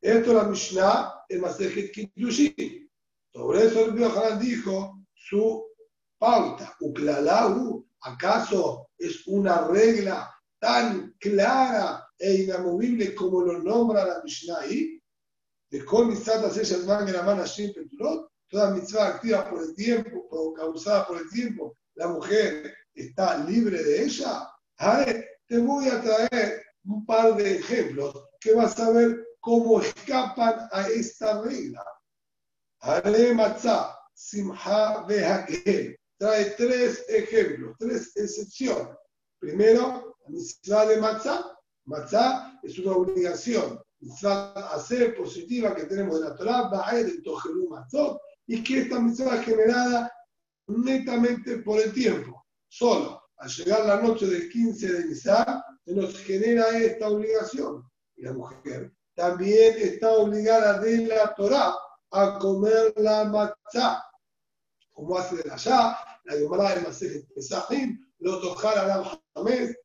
Esto 0.01 0.31
es 0.31 0.37
la 0.37 0.43
Mishnah 0.43 1.25
en 1.29 1.41
Masejet 1.41 1.91
Kiddushin. 1.91 2.89
Sobre 3.31 3.65
eso 3.65 3.85
el 3.85 3.93
Biohanan 3.93 4.39
dijo 4.39 4.99
su 5.13 5.65
pauta. 6.19 6.75
Uklalahu, 6.81 7.87
¿acaso 8.01 8.89
es 8.97 9.25
una 9.27 9.67
regla 9.67 10.29
tan 10.59 11.15
clara 11.19 12.07
e 12.17 12.43
inamovible 12.43 13.15
como 13.15 13.41
lo 13.41 13.59
nombra 13.59 14.05
la 14.05 14.21
Mishnah 14.23 14.59
ahí? 14.59 15.01
De 15.69 15.83
Kol 15.83 16.07
Mitzvah 16.07 16.51
el 16.53 16.85
Man 16.85 17.11
la 17.11 17.23
mano 17.23 17.43
Peturot, 17.43 18.32
toda 18.53 18.69
mitzvah 18.69 19.07
activa 19.07 19.49
por 19.49 19.63
el 19.63 19.73
tiempo, 19.73 20.53
causada 20.53 21.07
por 21.07 21.17
el 21.17 21.29
tiempo, 21.31 21.75
la 21.95 22.07
mujer 22.07 22.71
está 22.93 23.39
libre 23.39 23.83
de 23.83 24.03
ella. 24.03 24.47
te 25.47 25.57
voy 25.57 25.87
a 25.87 25.99
traer 25.99 26.63
un 26.85 27.03
par 27.03 27.35
de 27.35 27.55
ejemplos 27.55 28.13
que 28.39 28.53
vas 28.53 28.79
a 28.79 28.91
ver 28.91 29.25
cómo 29.39 29.81
escapan 29.81 30.69
a 30.71 30.87
esta 30.87 31.41
regla. 31.41 31.83
Ale 32.81 33.33
Matzah, 33.33 33.97
Simha 34.13 35.03
Behagel. 35.07 35.97
Trae 36.19 36.51
tres 36.51 37.03
ejemplos, 37.09 37.75
tres 37.79 38.15
excepciones. 38.15 38.95
Primero, 39.39 40.15
la 40.23 40.29
mitzvah 40.29 40.85
de 40.85 40.97
Matzah. 40.97 41.57
Matzah 41.85 42.59
es 42.61 42.77
una 42.77 42.97
obligación. 42.97 43.81
Mitzvah 43.99 44.53
hacer 44.75 45.15
positiva 45.15 45.73
que 45.73 45.85
tenemos 45.85 46.19
de 46.19 46.29
la 46.29 46.35
Torah, 46.35 46.69
Ba'ed, 46.69 47.07
el 47.07 47.23
Tojelú 47.23 47.69
Matzot, 47.69 48.21
y 48.47 48.63
que 48.63 48.81
esta 48.81 48.99
mitzvah 48.99 49.37
es 49.37 49.45
generada 49.45 50.11
netamente 50.67 51.57
por 51.57 51.79
el 51.79 51.93
tiempo. 51.93 52.45
Solo 52.67 53.21
al 53.37 53.49
llegar 53.49 53.85
la 53.85 54.01
noche 54.01 54.25
del 54.25 54.49
15 54.49 54.93
de 54.93 55.05
Nisan, 55.05 55.61
se 55.85 55.93
nos 55.93 56.17
genera 56.19 56.69
esta 56.77 57.09
obligación. 57.09 57.83
Y 58.15 58.23
la 58.23 58.33
mujer 58.33 58.93
también 59.15 59.75
está 59.77 60.11
obligada 60.13 60.79
de 60.79 61.07
la 61.07 61.33
Torah 61.35 61.75
a 62.11 62.39
comer 62.39 62.93
la 62.97 63.25
matzah, 63.25 64.03
como 64.91 65.17
hace 65.17 65.37
de 65.37 65.51
allá, 65.51 65.97
la 66.25 66.33
Gemara 66.33 66.75
de 66.75 66.81
Masejet 66.81 67.33
Pesachim, 67.33 67.99
lo 68.19 68.39
tojar 68.39 68.77
a 68.77 68.87
la 68.87 69.19
jamez, 69.35 69.75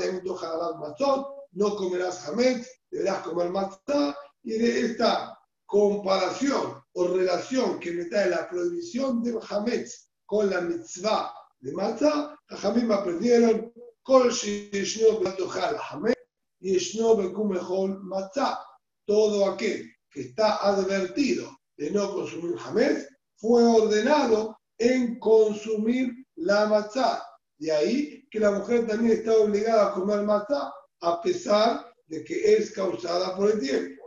de 0.00 0.20
tojar 0.24 0.54
a 0.54 0.56
la 0.56 0.76
matzot, 0.78 1.26
no 1.52 1.76
comerás 1.76 2.20
jamez, 2.20 2.68
deberás 2.90 3.18
comer 3.18 3.50
matzah, 3.50 4.16
y 4.42 4.58
de 4.58 4.80
esta 4.86 5.33
comparación 5.66 6.82
o 6.92 7.08
relación 7.08 7.80
que 7.80 7.92
me 7.92 8.04
trae 8.06 8.30
la 8.30 8.48
prohibición 8.48 9.22
de 9.22 9.40
jamez 9.40 10.08
con 10.26 10.50
la 10.50 10.60
mitzvah 10.60 11.32
de 11.60 11.72
matzah, 11.72 12.36
jamim 12.48 12.92
aprendieron, 12.92 13.72
kol 14.02 14.30
shishno 14.30 15.20
betojar 15.20 15.76
jamez, 15.76 16.14
y 16.60 16.78
shno 16.78 17.16
bekumehol 17.16 18.00
matzah 18.04 18.58
todo 19.06 19.46
aquel 19.50 19.90
que 20.10 20.20
está 20.22 20.56
advertido 20.56 21.50
de 21.76 21.90
no 21.90 22.12
consumir 22.12 22.56
jamés 22.58 23.08
fue 23.36 23.64
ordenado 23.64 24.56
en 24.78 25.18
consumir 25.18 26.12
la 26.36 26.66
matzá. 26.66 27.22
De 27.58 27.70
ahí 27.72 28.26
que 28.30 28.40
la 28.40 28.50
mujer 28.50 28.86
también 28.86 29.18
está 29.18 29.36
obligada 29.36 29.88
a 29.88 29.92
comer 29.94 30.22
matzá 30.22 30.72
a 31.00 31.20
pesar 31.22 31.92
de 32.06 32.24
que 32.24 32.56
es 32.56 32.72
causada 32.72 33.36
por 33.36 33.50
el 33.50 33.60
tiempo. 33.60 34.03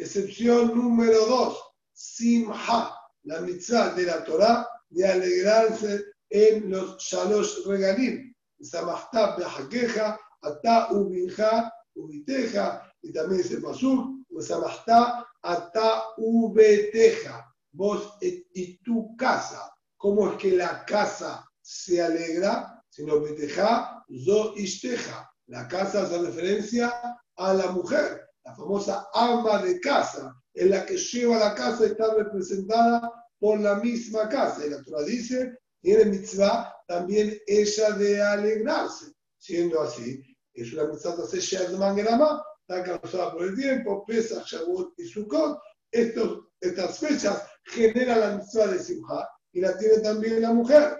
Excepción 0.00 0.74
número 0.74 1.26
dos, 1.26 1.62
simha, 1.92 2.90
la 3.24 3.40
mitzá 3.42 3.94
de 3.94 4.04
la 4.04 4.24
Torah 4.24 4.66
de 4.88 5.06
alegrarse 5.06 6.04
en 6.30 6.70
los 6.70 6.96
shalosh 6.98 7.66
regalim. 7.66 8.34
Samachta 8.62 9.36
behakeja, 9.36 10.18
ata 10.40 10.92
ubinja, 10.92 11.70
ubiteja, 11.94 12.90
y 13.02 13.12
también 13.12 13.42
dice 13.42 13.60
Pasuk, 13.60 14.24
Usamastá 14.30 15.26
ata 15.42 16.02
ubeteja, 16.16 17.54
vos 17.72 18.16
y 18.22 18.78
tu 18.78 19.14
casa. 19.16 19.70
¿Cómo 19.98 20.30
es 20.30 20.38
que 20.38 20.52
la 20.52 20.82
casa 20.86 21.44
se 21.60 22.00
alegra? 22.00 22.82
Sino 22.88 23.20
beteja, 23.20 24.02
zo 24.24 24.54
ishteja. 24.56 25.30
La 25.48 25.68
casa 25.68 26.04
hace 26.04 26.22
referencia 26.22 26.90
a 27.36 27.52
la 27.52 27.70
mujer, 27.72 28.29
la 28.44 28.54
famosa 28.54 29.08
ama 29.12 29.62
de 29.62 29.80
casa, 29.80 30.34
en 30.54 30.70
la 30.70 30.84
que 30.86 30.96
lleva 30.96 31.38
la 31.38 31.54
casa 31.54 31.86
está 31.86 32.14
representada 32.14 33.10
por 33.38 33.60
la 33.60 33.76
misma 33.76 34.28
casa. 34.28 34.66
Y 34.66 34.70
la 34.70 34.82
Torah 34.82 35.02
dice, 35.02 35.58
tiene 35.80 36.06
mitzvah 36.06 36.74
también 36.86 37.38
ella 37.46 37.90
de 37.92 38.22
alegrarse. 38.22 39.12
Siendo 39.38 39.80
así, 39.80 40.22
es 40.54 40.72
una 40.72 40.86
mitzvah 40.86 41.16
de 41.16 41.38
está 41.38 42.84
causada 42.84 43.32
por 43.32 43.44
el 43.44 43.56
tiempo, 43.56 44.04
Pesach, 44.06 44.46
Shavuot 44.46 44.98
y 44.98 45.04
Sukkot. 45.04 45.58
Estos, 45.90 46.46
estas 46.60 46.98
fechas 46.98 47.42
generan 47.64 48.20
la 48.20 48.36
mitzvah 48.36 48.68
de 48.68 48.78
Simha 48.78 49.28
y 49.52 49.60
la 49.60 49.76
tiene 49.76 49.98
también 49.98 50.40
la 50.40 50.52
mujer. 50.52 50.98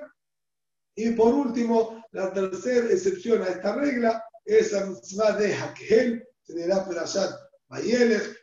Y 0.97 1.11
por 1.13 1.33
último, 1.33 2.05
la 2.13 2.33
tercera 2.33 2.91
excepción 2.91 3.43
a 3.43 3.49
esta 3.49 3.75
regla 3.77 4.25
es 4.45 4.73
la 4.73 4.87
mitzvah 4.87 5.37
de 5.37 5.55
Hakel, 5.55 6.25
da 6.55 6.85
Perashat 6.85 7.33
Bayelech, 7.71 8.37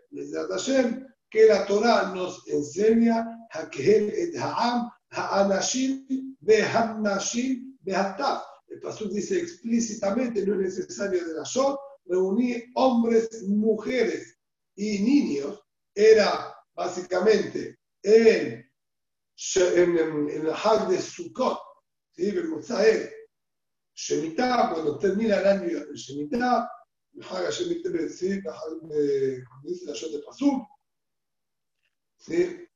Hashem, 0.50 1.06
que 1.30 1.48
la 1.48 1.66
Torah 1.66 2.14
nos 2.14 2.48
enseña 2.48 3.26
Hakel 3.52 4.10
et 4.10 4.36
Ha'am, 4.38 4.90
Ha'anashim, 5.12 6.06
Behamnashim, 6.42 7.78
Beataf. 7.86 8.44
El 8.70 8.80
Pasuk 8.80 9.12
dice 9.12 9.40
explícitamente, 9.40 10.46
no 10.46 10.56
es 10.56 10.78
necesario 10.78 11.26
de 11.26 11.34
la 11.34 11.44
shot, 11.44 11.80
reunir 12.06 12.66
hombres, 12.76 13.44
mujeres 13.44 14.38
y 14.76 15.00
niños. 15.00 15.60
Era 15.96 16.54
básicamente 16.76 17.80
en, 18.04 18.70
en, 19.56 19.98
en, 19.98 20.30
el 20.30 20.50
Hag 20.52 20.90
de 20.90 21.02
Sukkot, 21.02 21.60
¿sí? 22.12 22.30
en 22.30 23.10
Shemitah, 23.96 24.74
cuando 24.74 25.00
termina 25.00 25.40
el 25.40 25.48
año 25.48 25.80
Shemitah, 25.94 26.70
Hag 27.22 27.50
de, 28.90 29.44
dice 29.64 29.86
la 29.86 29.94
shot 29.94 30.12
de 30.12 30.20
Pasuk, 30.20 30.68
¿sí? 32.18 32.68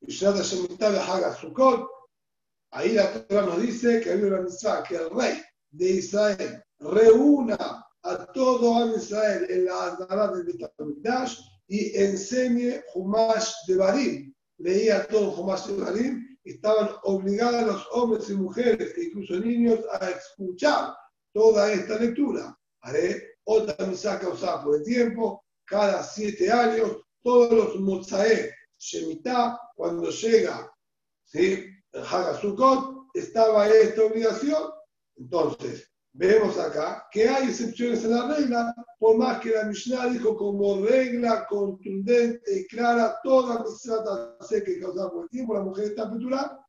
Bishat 0.00 0.36
Shemitah 0.42 0.90
de 0.92 0.98
Hag 0.98 1.36
Sukkot, 1.40 1.88
Ahí 2.72 2.92
la 2.92 3.26
Torah 3.26 3.46
nos 3.46 3.62
dice 3.62 4.00
que 4.00 4.10
hay 4.10 4.22
una 4.22 4.42
misa 4.42 4.82
que 4.82 4.96
el 4.96 5.10
rey 5.10 5.40
de 5.70 5.90
Israel 5.92 6.62
reúna 6.78 7.86
a 8.02 8.26
todo 8.32 8.76
a 8.76 8.96
Israel 8.96 9.46
en 9.48 9.64
la 9.64 9.86
Azara 9.86 10.28
del 10.32 10.44
Betamikdash 10.44 11.38
y 11.68 11.96
enseñe 11.96 12.82
Humash 12.94 13.50
de 13.66 13.76
Barim. 13.76 14.34
Leía 14.58 15.06
todo 15.06 15.30
Humash 15.40 15.68
de 15.68 15.82
Barim 15.82 16.38
estaban 16.44 16.90
obligados 17.04 17.66
los 17.66 17.88
hombres 17.92 18.30
y 18.30 18.34
mujeres, 18.34 18.96
e 18.96 19.04
incluso 19.04 19.34
niños, 19.40 19.80
a 20.00 20.10
escuchar 20.10 20.94
toda 21.32 21.72
esta 21.72 21.98
lectura. 21.98 22.56
Haré 22.86 23.38
otra 23.44 23.86
misa 23.86 24.18
causada 24.20 24.62
por 24.62 24.76
el 24.76 24.84
tiempo, 24.84 25.44
cada 25.64 26.02
siete 26.04 26.50
años, 26.50 26.98
todos 27.22 27.52
los 27.52 27.80
Mozae 27.80 28.54
Shemitah, 28.78 29.58
cuando 29.74 30.10
llega 30.10 30.72
¿sí? 31.24 31.66
Hagasukot, 31.92 33.08
estaba 33.14 33.68
esta 33.68 34.04
obligación. 34.04 34.70
Entonces, 35.16 35.90
vemos 36.12 36.58
acá 36.58 37.06
que 37.10 37.28
hay 37.28 37.48
excepciones 37.48 38.04
en 38.04 38.12
la 38.12 38.36
regla, 38.36 38.74
por 38.98 39.16
más 39.16 39.40
que 39.40 39.50
la 39.50 39.64
Mishnah 39.64 40.06
dijo 40.08 40.36
como 40.36 40.84
regla 40.84 41.46
contundente 41.48 42.60
y 42.60 42.66
clara, 42.66 43.18
toda 43.24 43.64
mitzvah 43.64 44.36
sé 44.40 44.62
que 44.62 44.80
causada 44.80 45.10
por 45.10 45.24
el 45.24 45.30
tiempo, 45.30 45.54
la 45.54 45.62
mujer 45.62 45.86
está 45.86 46.10
petular. 46.10 46.60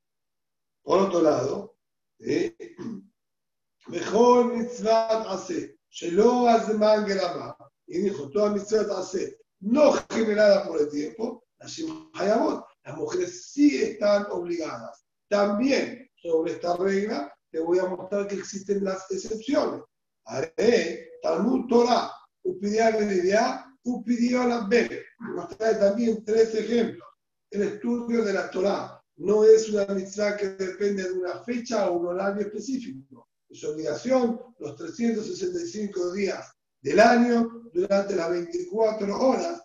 Por 0.83 0.99
otro 0.99 1.21
lado, 1.21 1.75
mejor 3.87 4.55
mitzvah 4.55 5.31
hace, 5.31 5.76
shelo 5.97 6.47
azman 6.47 7.07
gerama, 7.07 7.57
y 7.87 7.99
dijo, 7.99 8.29
toda 8.29 8.51
mitzvah 8.51 8.99
hace, 8.99 9.37
no 9.61 9.93
generada 10.11 10.67
por 10.67 10.79
el 10.79 10.89
tiempo, 10.89 11.43
las 11.59 12.97
mujeres 12.97 13.51
sí 13.51 13.81
están 13.81 14.27
obligadas 14.29 15.05
también 15.27 16.09
sobre 16.15 16.53
esta 16.53 16.75
regla 16.77 17.33
te 17.51 17.59
voy 17.59 17.79
a 17.79 17.85
mostrar 17.85 18.27
que 18.27 18.35
existen 18.35 18.83
las 18.83 19.09
excepciones. 19.09 19.81
Haré 20.25 21.09
Talmud 21.21 21.67
Torah, 21.67 22.11
Upidia 22.43 22.91
Benidia, 22.91 23.65
Upidia 23.83 24.45
la 24.45 25.47
trae 25.57 25.75
también 25.75 26.23
tres 26.25 26.53
ejemplos. 26.53 27.07
El 27.49 27.61
estudio 27.63 28.23
de 28.23 28.33
la 28.33 28.51
Torah 28.51 29.01
no 29.15 29.45
es 29.45 29.69
una 29.69 29.85
mitzvah 29.87 30.35
que 30.35 30.49
depende 30.49 31.03
de 31.03 31.13
una 31.13 31.41
fecha 31.43 31.89
o 31.89 31.99
un 31.99 32.07
horario 32.07 32.41
específico. 32.41 33.27
Es 33.49 33.63
obligación 33.63 34.41
los 34.59 34.75
365 34.75 36.13
días 36.13 36.51
del 36.81 36.99
año, 36.99 37.69
durante 37.73 38.15
las 38.15 38.29
24 38.29 39.19
horas, 39.19 39.63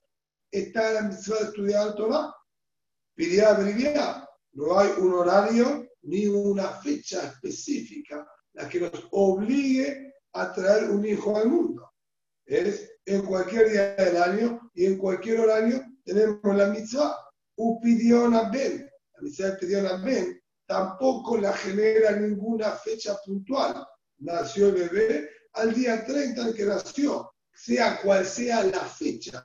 está 0.50 0.92
la 0.92 1.02
mitzvah 1.02 1.38
de 1.38 1.44
estudiar 1.44 1.94
Torah. 1.94 2.32
Pidiá 3.14 3.54
Benidia, 3.54 4.28
no 4.52 4.78
hay 4.78 4.90
un 4.98 5.14
horario 5.14 5.88
ni 6.02 6.26
una 6.26 6.68
fecha 6.68 7.26
específica 7.26 8.26
la 8.54 8.68
que 8.68 8.80
nos 8.80 9.08
obligue 9.10 10.14
a 10.32 10.52
traer 10.52 10.90
un 10.90 11.04
hijo 11.04 11.36
al 11.36 11.48
mundo. 11.48 11.90
Es 12.46 12.90
en 13.06 13.22
cualquier 13.22 13.70
día 13.70 13.94
del 13.96 14.16
año 14.16 14.70
y 14.74 14.86
en 14.86 14.98
cualquier 14.98 15.40
horario 15.40 15.82
tenemos 16.04 16.56
la 16.56 16.68
mitzvah. 16.68 17.16
Upidiona 17.56 18.50
Ben. 18.50 18.88
La 19.14 19.22
mitzvah 19.22 19.46
de 19.46 19.52
Upidiona 19.54 19.96
Ben 20.04 20.41
tampoco 20.72 21.36
la 21.36 21.52
genera 21.52 22.12
ninguna 22.12 22.70
fecha 22.70 23.14
puntual. 23.26 23.86
Nació 24.20 24.68
el 24.68 24.88
bebé 24.88 25.28
al 25.52 25.74
día 25.74 26.02
30 26.02 26.48
en 26.48 26.54
que 26.54 26.64
nació, 26.64 27.30
sea 27.52 28.00
cual 28.00 28.24
sea 28.24 28.64
la 28.64 28.80
fecha. 28.80 29.44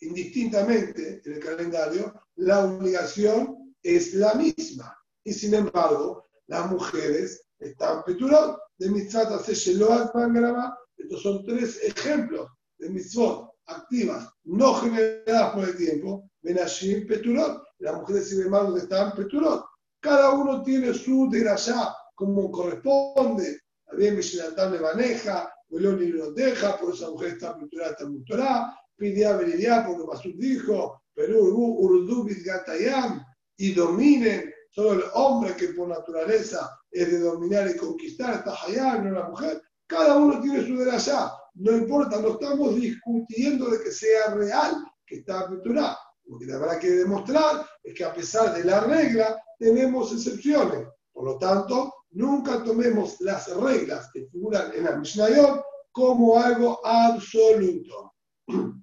Indistintamente 0.00 1.22
en 1.24 1.34
el 1.34 1.38
calendario, 1.38 2.12
la 2.36 2.64
obligación 2.64 3.72
es 3.84 4.14
la 4.14 4.34
misma. 4.34 4.98
Y 5.22 5.32
sin 5.32 5.54
embargo, 5.54 6.28
las 6.48 6.68
mujeres 6.68 7.46
están 7.60 8.02
peturón 8.02 8.56
de 8.78 8.90
mitzvot 8.90 9.30
hace 9.30 9.52
Estos 9.52 11.22
son 11.22 11.46
tres 11.46 11.78
ejemplos 11.84 12.50
de 12.78 12.90
mitzvot 12.90 13.48
activas, 13.66 14.28
no 14.42 14.74
generadas 14.74 15.54
por 15.54 15.68
el 15.68 15.76
tiempo. 15.76 16.28
Benashim 16.42 17.06
peturón. 17.06 17.62
Las 17.78 17.94
mujeres, 17.94 18.28
sin 18.28 18.42
embargo, 18.42 18.76
están 18.76 19.14
peturón. 19.14 19.62
Cada 20.02 20.30
uno 20.30 20.64
tiene 20.64 20.92
su 20.92 21.28
desgracia 21.30 21.94
como 22.16 22.50
corresponde. 22.50 23.60
También 23.86 24.16
Mishinatán 24.16 24.72
le 24.72 24.80
maneja, 24.80 25.48
Beloni 25.68 26.08
lo 26.08 26.32
deja, 26.32 26.76
por 26.76 26.92
esa 26.92 27.08
mujer 27.10 27.34
está 27.34 27.56
peturada, 27.56 27.92
está 27.92 28.08
mutorá. 28.08 28.76
Pidia 28.96 29.36
Beridia, 29.36 29.84
porque 29.86 30.04
Masud 30.04 30.34
dijo, 30.38 31.02
Perú, 31.14 31.54
Urdu, 31.78 32.28
Gatayam 32.44 33.24
y 33.56 33.72
dominen, 33.74 34.52
solo 34.70 34.92
el 34.94 35.04
hombre 35.14 35.54
que 35.54 35.68
por 35.68 35.88
naturaleza 35.88 36.68
es 36.90 37.08
de 37.08 37.20
dominar 37.20 37.70
y 37.70 37.76
conquistar, 37.76 38.34
está 38.34 38.54
allá, 38.60 38.98
no 38.98 39.10
la 39.12 39.28
mujer, 39.28 39.62
cada 39.86 40.16
uno 40.16 40.40
tiene 40.40 40.66
su 40.66 40.90
allá, 40.90 41.32
no 41.54 41.76
importa, 41.76 42.20
no 42.20 42.30
estamos 42.30 42.74
discutiendo 42.74 43.70
de 43.70 43.82
que 43.82 43.92
sea 43.92 44.34
real 44.34 44.84
que 45.06 45.16
está 45.16 45.40
aperturado. 45.40 45.96
Lo 46.32 46.38
que 46.38 46.50
habrá 46.50 46.78
que 46.78 46.90
demostrar 46.90 47.66
es 47.82 47.94
que 47.94 48.04
a 48.04 48.14
pesar 48.14 48.54
de 48.54 48.64
la 48.64 48.80
regla, 48.80 49.38
tenemos 49.58 50.12
excepciones. 50.12 50.88
Por 51.12 51.24
lo 51.26 51.38
tanto, 51.38 51.92
nunca 52.12 52.64
tomemos 52.64 53.20
las 53.20 53.54
reglas 53.54 54.08
que 54.14 54.26
figuran 54.28 54.72
en 54.74 54.84
la 54.84 54.96
Mishnayot 54.96 55.62
como 55.92 56.38
algo 56.38 56.84
absoluto. 56.84 58.14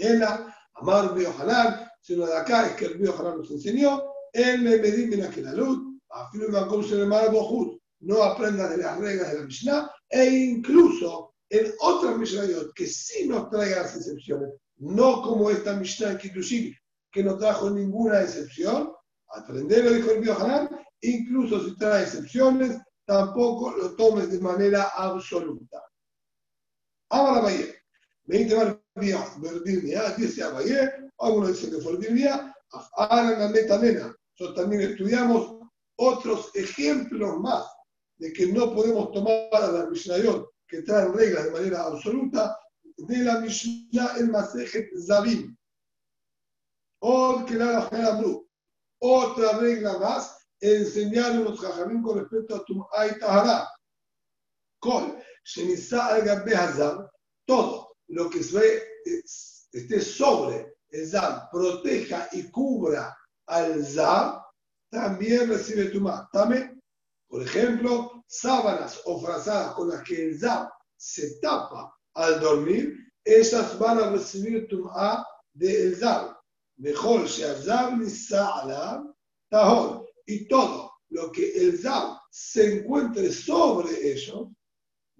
En 0.00 0.20
la 0.20 0.54
Amar 0.74 1.12
Biohanan, 1.12 1.90
sino 2.00 2.24
de 2.24 2.36
acá 2.36 2.68
es 2.68 2.74
que 2.74 2.84
el 2.84 2.94
río 3.00 3.12
Hanan 3.18 3.38
nos 3.38 3.50
enseñó, 3.50 4.04
en 4.32 4.62
Medim 4.62 5.12
en 5.14 5.24
Akenalut, 5.24 6.00
afirma 6.08 6.68
como 6.68 6.84
se 6.84 6.94
llama 6.94 7.22
no 8.02 8.22
aprenda 8.22 8.68
de 8.68 8.76
las 8.76 8.96
reglas 8.96 9.32
de 9.32 9.38
la 9.40 9.44
Mishnah, 9.44 9.90
e 10.08 10.24
incluso 10.24 11.34
en 11.50 11.72
otras 11.80 12.16
Mishnayot 12.16 12.72
que 12.74 12.86
sí 12.86 13.26
nos 13.26 13.50
traigan 13.50 13.82
las 13.82 13.96
excepciones, 13.96 14.50
no 14.78 15.22
como 15.22 15.50
esta 15.50 15.74
Mishnah 15.74 16.12
en 16.12 16.18
Kitushin, 16.18 16.74
que 17.10 17.22
no 17.22 17.36
trajo 17.36 17.70
ninguna 17.70 18.22
excepción, 18.22 18.92
aprenderlo, 19.28 19.92
dijo 19.92 20.10
el 20.12 20.22
río 20.22 20.38
Hanan, 20.38 20.68
incluso 21.00 21.64
si 21.64 21.76
trae 21.76 22.02
excepciones, 22.02 22.78
tampoco 23.06 23.70
lo 23.72 23.96
tomes 23.96 24.30
de 24.30 24.40
manera 24.40 24.90
absoluta. 24.94 25.82
Ahora, 27.10 27.48
20 28.24 28.56
más 28.56 28.76
dice 30.16 30.42
a 30.42 30.50
Bayer, 30.50 31.10
algunos 31.18 31.48
dicen 31.50 31.70
que 31.70 31.82
fue 31.82 31.92
el 31.92 32.14
día, 32.14 32.54
la 32.98 33.78
nena. 33.78 34.14
Nosotros 34.38 34.54
también 34.54 34.82
estudiamos 34.82 35.58
otros 35.96 36.50
ejemplos 36.54 37.38
más 37.40 37.66
de 38.18 38.32
que 38.32 38.52
no 38.52 38.74
podemos 38.74 39.10
tomar 39.12 39.48
a 39.52 39.72
la 39.72 39.86
Mishnayot 39.86 40.50
que 40.66 40.82
traen 40.82 41.14
reglas 41.14 41.44
de 41.46 41.50
manera 41.50 41.84
absoluta 41.84 42.56
de 42.98 43.18
la 43.18 43.40
Mishnah 43.40 44.16
el 44.18 44.30
Masejet 44.30 44.90
Zabim. 45.06 45.56
Otra 49.00 49.58
regla 49.58 49.98
más, 49.98 50.36
enseñar 50.60 51.30
a 51.30 51.34
los 51.34 51.60
jajamín 51.60 52.02
con 52.02 52.18
respecto 52.18 52.56
a 52.56 52.64
Tum'ay 52.64 53.18
Tahara. 53.20 53.68
Con 54.80 55.16
Shenisa 55.44 56.06
al 56.08 57.10
todo 57.46 57.96
lo 58.08 58.28
que 58.30 58.42
se 58.42 58.82
esté 59.72 60.00
sobre 60.00 60.74
el 60.90 61.08
Zab 61.08 61.50
proteja 61.50 62.28
y 62.32 62.50
cubra 62.50 63.16
al 63.46 63.84
Zab, 63.84 64.42
también 64.90 65.48
recibe 65.48 65.86
Tumá. 65.86 66.28
También, 66.32 66.82
por 67.28 67.42
ejemplo, 67.42 68.24
sábanas 68.26 69.00
o 69.04 69.20
frazadas 69.20 69.74
con 69.74 69.88
las 69.88 70.02
que 70.02 70.26
el 70.26 70.38
Zab 70.38 70.70
se 70.96 71.38
tapa 71.40 71.97
al 72.18 72.40
dormir, 72.40 72.96
esas 73.24 73.78
van 73.78 73.98
a 73.98 74.10
recibir 74.10 74.66
Tumá 74.68 75.24
del 75.52 75.94
Zab. 75.96 76.36
Mejor 76.76 77.28
sea 77.28 77.54
Zab 77.54 77.96
ni 77.96 78.10
Sa'ala, 78.10 79.04
Tahor. 79.48 80.08
Y 80.26 80.46
todo 80.48 80.92
lo 81.10 81.30
que 81.30 81.52
el 81.52 81.78
Zab 81.78 82.18
se 82.30 82.78
encuentre 82.78 83.32
sobre 83.32 84.12
ellos 84.12 84.48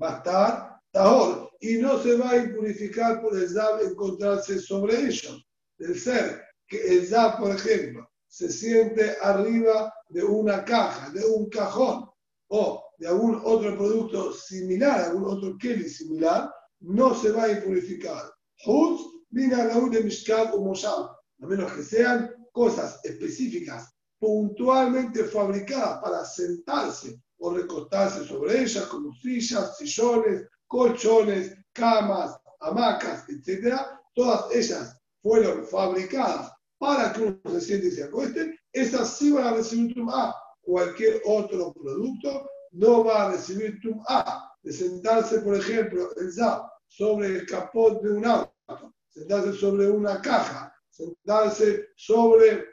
va 0.01 0.15
a 0.15 0.17
estar 0.19 0.81
Tahor 0.91 1.51
y 1.61 1.75
no 1.77 2.03
se 2.03 2.17
va 2.17 2.31
a 2.31 2.37
impurificar 2.37 3.23
por 3.23 3.37
el 3.37 3.49
Zab 3.49 3.81
encontrarse 3.81 4.59
sobre 4.59 4.99
ellos 5.01 5.47
del 5.79 5.99
ser 5.99 6.43
que 6.67 6.81
el 6.81 7.07
Zab, 7.07 7.39
por 7.39 7.55
ejemplo, 7.55 8.11
se 8.27 8.51
siente 8.51 9.17
arriba 9.23 9.93
de 10.09 10.25
una 10.25 10.65
caja, 10.65 11.11
de 11.11 11.25
un 11.25 11.49
cajón 11.49 12.11
o 12.49 12.85
de 12.99 13.07
algún 13.07 13.41
otro 13.45 13.77
producto 13.77 14.33
similar, 14.33 15.05
algún 15.05 15.25
otro 15.25 15.57
Kelly 15.57 15.89
similar, 15.89 16.51
no 16.81 17.15
se 17.15 17.31
va 17.31 17.45
a 17.45 17.53
impurificar. 17.53 18.31
Hutz, 18.67 19.03
vina 19.31 19.67
de 19.67 20.03
Mishkat 20.03 20.55
o 20.55 20.65
Moshab, 20.65 21.11
a 21.43 21.47
menos 21.47 21.73
que 21.73 21.83
sean 21.83 22.31
cosas 22.53 23.01
específicas, 23.05 23.93
puntualmente 24.19 25.25
fabricadas 25.25 26.01
para 26.03 26.25
sentarse 26.25 27.21
o 27.39 27.51
recostarse 27.51 28.25
sobre 28.27 28.63
ellas, 28.63 28.87
como 28.87 29.13
sillas, 29.13 29.77
sillones, 29.77 30.49
colchones, 30.67 31.55
camas, 31.73 32.37
hamacas, 32.61 33.29
etc. 33.29 33.77
Todas 34.15 34.55
ellas 34.55 34.97
fueron 35.23 35.65
fabricadas 35.67 36.53
para 36.79 37.13
que 37.13 37.23
uno 37.23 37.41
se 37.51 37.61
siente 37.61 37.89
y 37.89 37.91
se 37.93 38.05
acueste. 38.05 38.59
Esas 38.73 39.17
sí 39.17 39.31
van 39.31 39.47
a 39.47 39.53
recibir 39.55 39.95
Tum'a. 39.95 40.35
Cualquier 40.61 41.23
otro 41.25 41.73
producto 41.73 42.49
no 42.73 43.05
va 43.05 43.27
a 43.27 43.33
recibir 43.33 43.81
Tum'a. 43.81 44.48
De 44.63 44.73
sentarse, 44.73 45.41
por 45.41 45.57
ejemplo, 45.57 46.15
el 46.17 46.33
zap 46.33 46.71
sobre 46.87 47.29
el 47.29 47.47
capot 47.47 48.03
de 48.03 48.11
un 48.11 48.27
auto, 48.27 48.95
sentarse 49.09 49.53
sobre 49.53 49.89
una 49.89 50.21
caja, 50.21 50.75
sentarse 50.91 51.89
sobre, 51.97 52.67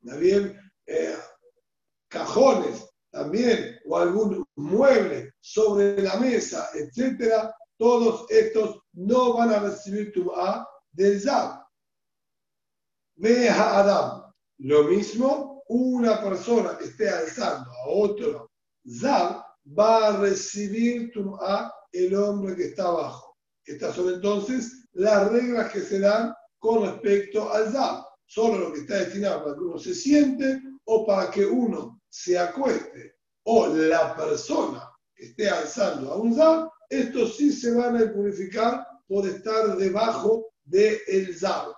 bien, 0.00 0.58
eh, 0.86 1.16
cajones 2.08 2.88
también, 3.10 3.78
o 3.86 3.98
algún 3.98 4.44
mueble 4.56 5.34
sobre 5.40 6.00
la 6.00 6.16
mesa, 6.16 6.68
etcétera, 6.74 7.54
todos 7.76 8.30
estos 8.30 8.80
no 8.92 9.34
van 9.34 9.50
a 9.50 9.58
recibir 9.60 10.12
tu 10.12 10.30
A 10.32 10.68
del 10.92 11.20
Zab. 11.20 11.64
Ve 13.16 13.48
a 13.48 13.78
Adam. 13.78 14.32
Lo 14.58 14.84
mismo, 14.84 15.62
una 15.68 16.22
persona 16.22 16.76
que 16.76 16.84
esté 16.84 17.08
alzando 17.08 17.70
a 17.70 17.88
otro 17.88 18.50
Zab 18.86 19.49
va 19.78 20.08
a 20.08 20.16
recibir 20.16 21.10
tu 21.12 21.36
A 21.36 21.72
el 21.92 22.14
hombre 22.14 22.56
que 22.56 22.64
está 22.66 22.84
abajo. 22.84 23.36
Estas 23.64 23.94
son 23.94 24.14
entonces 24.14 24.88
las 24.92 25.30
reglas 25.30 25.72
que 25.72 25.80
se 25.80 26.00
dan 26.00 26.34
con 26.58 26.84
respecto 26.84 27.52
al 27.52 27.70
Zab. 27.72 28.04
Solo 28.26 28.58
lo 28.58 28.72
que 28.72 28.80
está 28.80 28.98
destinado 28.98 29.44
para 29.44 29.54
que 29.54 29.60
uno 29.60 29.78
se 29.78 29.94
siente 29.94 30.60
o 30.84 31.06
para 31.06 31.30
que 31.30 31.44
uno 31.44 32.00
se 32.08 32.38
acueste 32.38 33.16
o 33.44 33.66
la 33.68 34.14
persona 34.16 34.88
que 35.14 35.26
esté 35.26 35.48
alzando 35.48 36.12
a 36.12 36.16
un 36.16 36.34
Zab, 36.34 36.70
estos 36.88 37.36
sí 37.36 37.52
se 37.52 37.72
van 37.72 37.96
a 37.96 38.12
purificar 38.12 38.86
por 39.06 39.26
estar 39.26 39.76
debajo 39.76 40.46
del 40.64 40.98
el 41.08 41.36
Zab. 41.36 41.72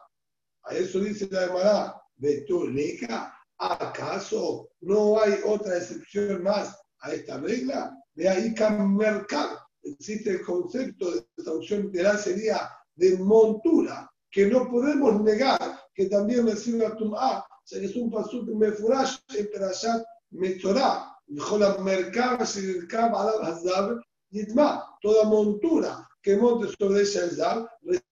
A 0.64 0.74
eso 0.74 1.00
dice 1.00 1.28
la 1.30 1.46
Gemara, 1.48 2.02
Betuleca, 2.16 3.34
¿acaso 3.58 4.70
no 4.80 5.20
hay 5.20 5.40
otra 5.44 5.78
excepción 5.78 6.42
más 6.42 6.81
a 7.02 7.12
esta 7.12 7.38
regla? 7.38 7.96
De 8.14 8.28
ahí 8.28 8.54
mercar. 8.88 9.58
Existe 9.82 10.30
el 10.30 10.42
concepto 10.42 11.10
de 11.12 11.26
traducción 11.36 11.82
literal 11.82 12.18
sería 12.18 12.70
de 12.94 13.16
montura, 13.18 14.10
que 14.30 14.46
no 14.46 14.70
podemos 14.70 15.20
negar 15.22 15.58
que 15.94 16.06
también 16.06 16.46
recibe 16.46 16.86
a 16.86 16.94
Tum'a, 16.96 17.38
o 17.40 17.64
sea 17.64 17.80
que 17.80 17.86
es 17.86 17.96
un 17.96 18.10
pasuk 18.10 18.48
mefurash 18.48 19.18
en 19.36 19.50
Perashat 19.50 20.04
Metzorah, 20.30 21.12
la 21.26 21.76
el 21.76 23.46
Hazab 23.46 24.00
Yitma, 24.30 24.84
toda 25.00 25.24
montura 25.24 26.08
que 26.22 26.36
monte 26.36 26.72
sobre 26.78 27.02
ella 27.02 27.24
el 27.24 27.30
Zab 27.32 27.68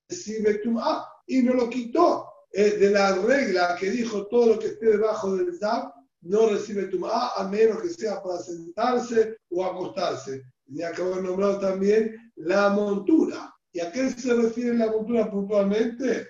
recibe 0.09 0.55
Tum'a 0.59 1.07
y 1.27 1.43
no 1.43 1.55
lo 1.55 1.71
quitó 1.71 2.27
eh, 2.53 2.71
de 2.73 2.91
la 2.91 3.15
regla 3.15 3.77
que 3.79 3.91
dijo 3.91 4.27
todo 4.27 4.55
lo 4.55 4.59
que 4.59 4.69
esté 4.69 4.87
debajo 4.87 5.37
del 5.37 5.57
Zab 5.57 5.93
no 6.23 6.49
recibe 6.49 6.87
Tum'a 6.87 7.33
a 7.37 7.49
menos 7.49 7.83
que 7.83 7.89
sea 7.89 8.23
para 8.23 8.39
sentarse 8.39 9.37
o 9.51 9.65
acostarse. 9.65 10.43
Y 10.67 10.83
acabo 10.83 11.17
de 11.17 11.23
nombrar 11.23 11.61
también 11.61 12.33
la 12.37 12.71
montura. 12.71 13.55
¿Y 13.73 13.81
a 13.81 13.91
qué 13.91 14.11
se 14.11 14.35
refiere 14.35 14.77
la 14.77 14.91
montura 14.91 15.31
puntualmente? 15.31 16.29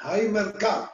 Hay 0.00 0.28
mercado, 0.28 0.90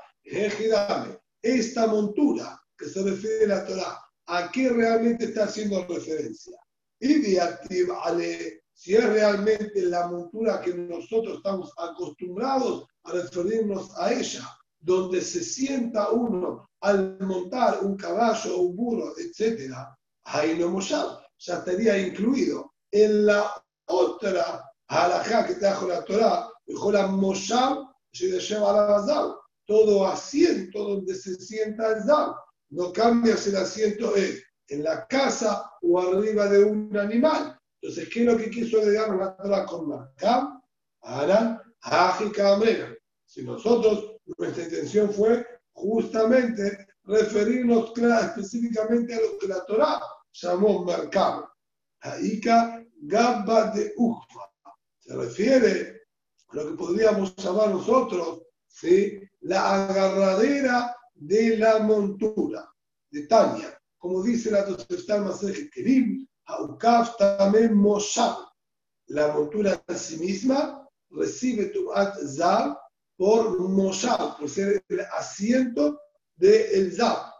esta 1.42 1.87
montura 1.87 2.61
que 2.76 2.88
se 2.88 3.02
refiere 3.02 3.44
a 3.46 3.48
la 3.48 3.66
Torah, 3.66 3.98
¿a 4.26 4.50
qué 4.50 4.70
realmente 4.70 5.26
está 5.26 5.44
haciendo 5.44 5.85
referencia? 5.87 6.57
Y 7.00 7.37
Ale, 7.37 8.62
si 8.72 8.94
es 8.94 9.05
realmente 9.05 9.83
la 9.83 10.07
montura 10.07 10.61
que 10.61 10.72
nosotros 10.72 11.38
estamos 11.38 11.72
acostumbrados 11.76 12.87
a 13.05 13.12
referirnos 13.12 13.90
a 13.98 14.12
ella, 14.12 14.48
donde 14.78 15.20
se 15.20 15.42
sienta 15.42 16.11
uno 16.11 16.68
al 16.83 17.18
montar 17.21 17.83
un 17.83 17.97
caballo 17.97 18.57
un 18.59 18.77
burro, 18.77 19.14
etc., 19.16 19.73
ahí 20.25 20.59
no 20.59 20.68
ya 21.38 21.59
estaría 21.59 21.99
incluido 21.99 22.73
en 22.90 23.27
la 23.27 23.51
otra 23.87 24.71
halajá 24.88 25.47
que 25.47 25.55
trajo 25.55 25.88
la 25.88 26.05
Torah, 26.05 26.49
la 26.66 27.07
Moshab, 27.07 27.79
todo 29.66 30.07
asiento 30.07 30.85
donde 30.85 31.14
se 31.14 31.35
sienta 31.37 31.92
el 31.92 32.03
Zab. 32.05 32.35
No 32.71 32.92
cambias 32.92 33.47
el 33.47 33.57
asiento 33.57 34.14
en 34.68 34.83
la 34.83 35.07
casa 35.07 35.71
o 35.83 36.01
arriba 36.01 36.49
de 36.49 36.64
un 36.64 36.97
animal. 36.97 37.59
Entonces, 37.81 38.09
¿qué 38.12 38.21
es 38.21 38.27
lo 38.27 38.37
que 38.37 38.51
quiso 38.51 38.79
agregar 38.79 39.14
la 39.16 39.37
Torah 39.37 39.66
con 39.66 39.88
Marcam? 39.88 40.61
Ahora, 41.03 41.62
Si 43.27 43.42
nosotros, 43.42 44.16
nuestra 44.38 44.64
intención 44.64 45.12
fue 45.12 45.47
justamente 45.73 46.87
referirnos 47.05 47.93
específicamente 47.97 49.15
a 49.15 49.21
lo 49.21 49.39
que 49.39 49.49
la 49.49 49.65
Torah 49.65 50.01
llamó 50.33 50.85
Marcam. 50.85 51.45
Haika 52.01 52.85
Gabba 53.03 53.71
de 53.73 53.93
Ukfa 53.97 54.51
se 54.99 55.17
refiere 55.17 56.03
a 56.49 56.57
lo 56.57 56.69
que 56.69 56.75
podríamos 56.75 57.35
llamar 57.37 57.71
nosotros 57.71 58.43
¿sí? 58.69 59.21
la 59.41 59.85
agarradera 59.85 60.97
de 61.15 61.57
la 61.57 61.81
montura 61.81 62.73
de 63.11 63.27
Tania. 63.27 63.79
Como 63.99 64.23
dice 64.23 64.51
la 64.51 64.65
Tosefta 64.65 65.21
Maseje 65.21 65.71
Kerim, 65.71 66.27
Aukaf 66.47 67.17
también 67.17 67.75
Moshab. 67.75 68.37
La 69.07 69.33
montura 69.33 69.83
en 69.87 69.99
sí 69.99 70.17
misma 70.17 70.89
recibe 71.11 71.67
Tumat 71.67 72.17
Zab 72.25 72.77
por 73.16 73.59
Moshab, 73.61 74.38
por 74.38 74.48
ser 74.48 74.83
el 74.88 75.01
asiento 75.01 76.01
del 76.37 76.66
el 76.72 76.92
Zab. 76.92 77.33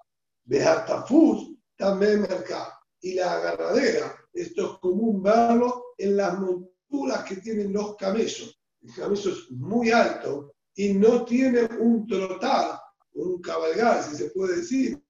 Behatafuz 0.45 1.57
también 1.77 2.23
marca. 2.23 2.79
Y 3.01 3.15
la 3.15 3.33
agarradera, 3.33 4.15
esto 4.33 4.75
es 4.75 4.79
común 4.79 5.23
verlo 5.23 5.87
en 5.99 6.17
las 6.17 6.39
monturas 6.39 7.25
que 7.25 7.37
tienen 7.37 7.73
los 7.73 7.97
camellos. 7.97 8.57
El 8.81 8.95
camello 8.95 9.31
es 9.33 9.51
muy 9.51 9.91
alto 9.91 10.55
y 10.75 10.95
no 10.95 11.25
tiene 11.25 11.65
un 11.81 12.07
trotar, 12.07 12.81
un 13.15 13.41
cabalgar, 13.41 14.03
si 14.05 14.17
se 14.17 14.31
puede 14.31 14.59
decir, 14.59 15.03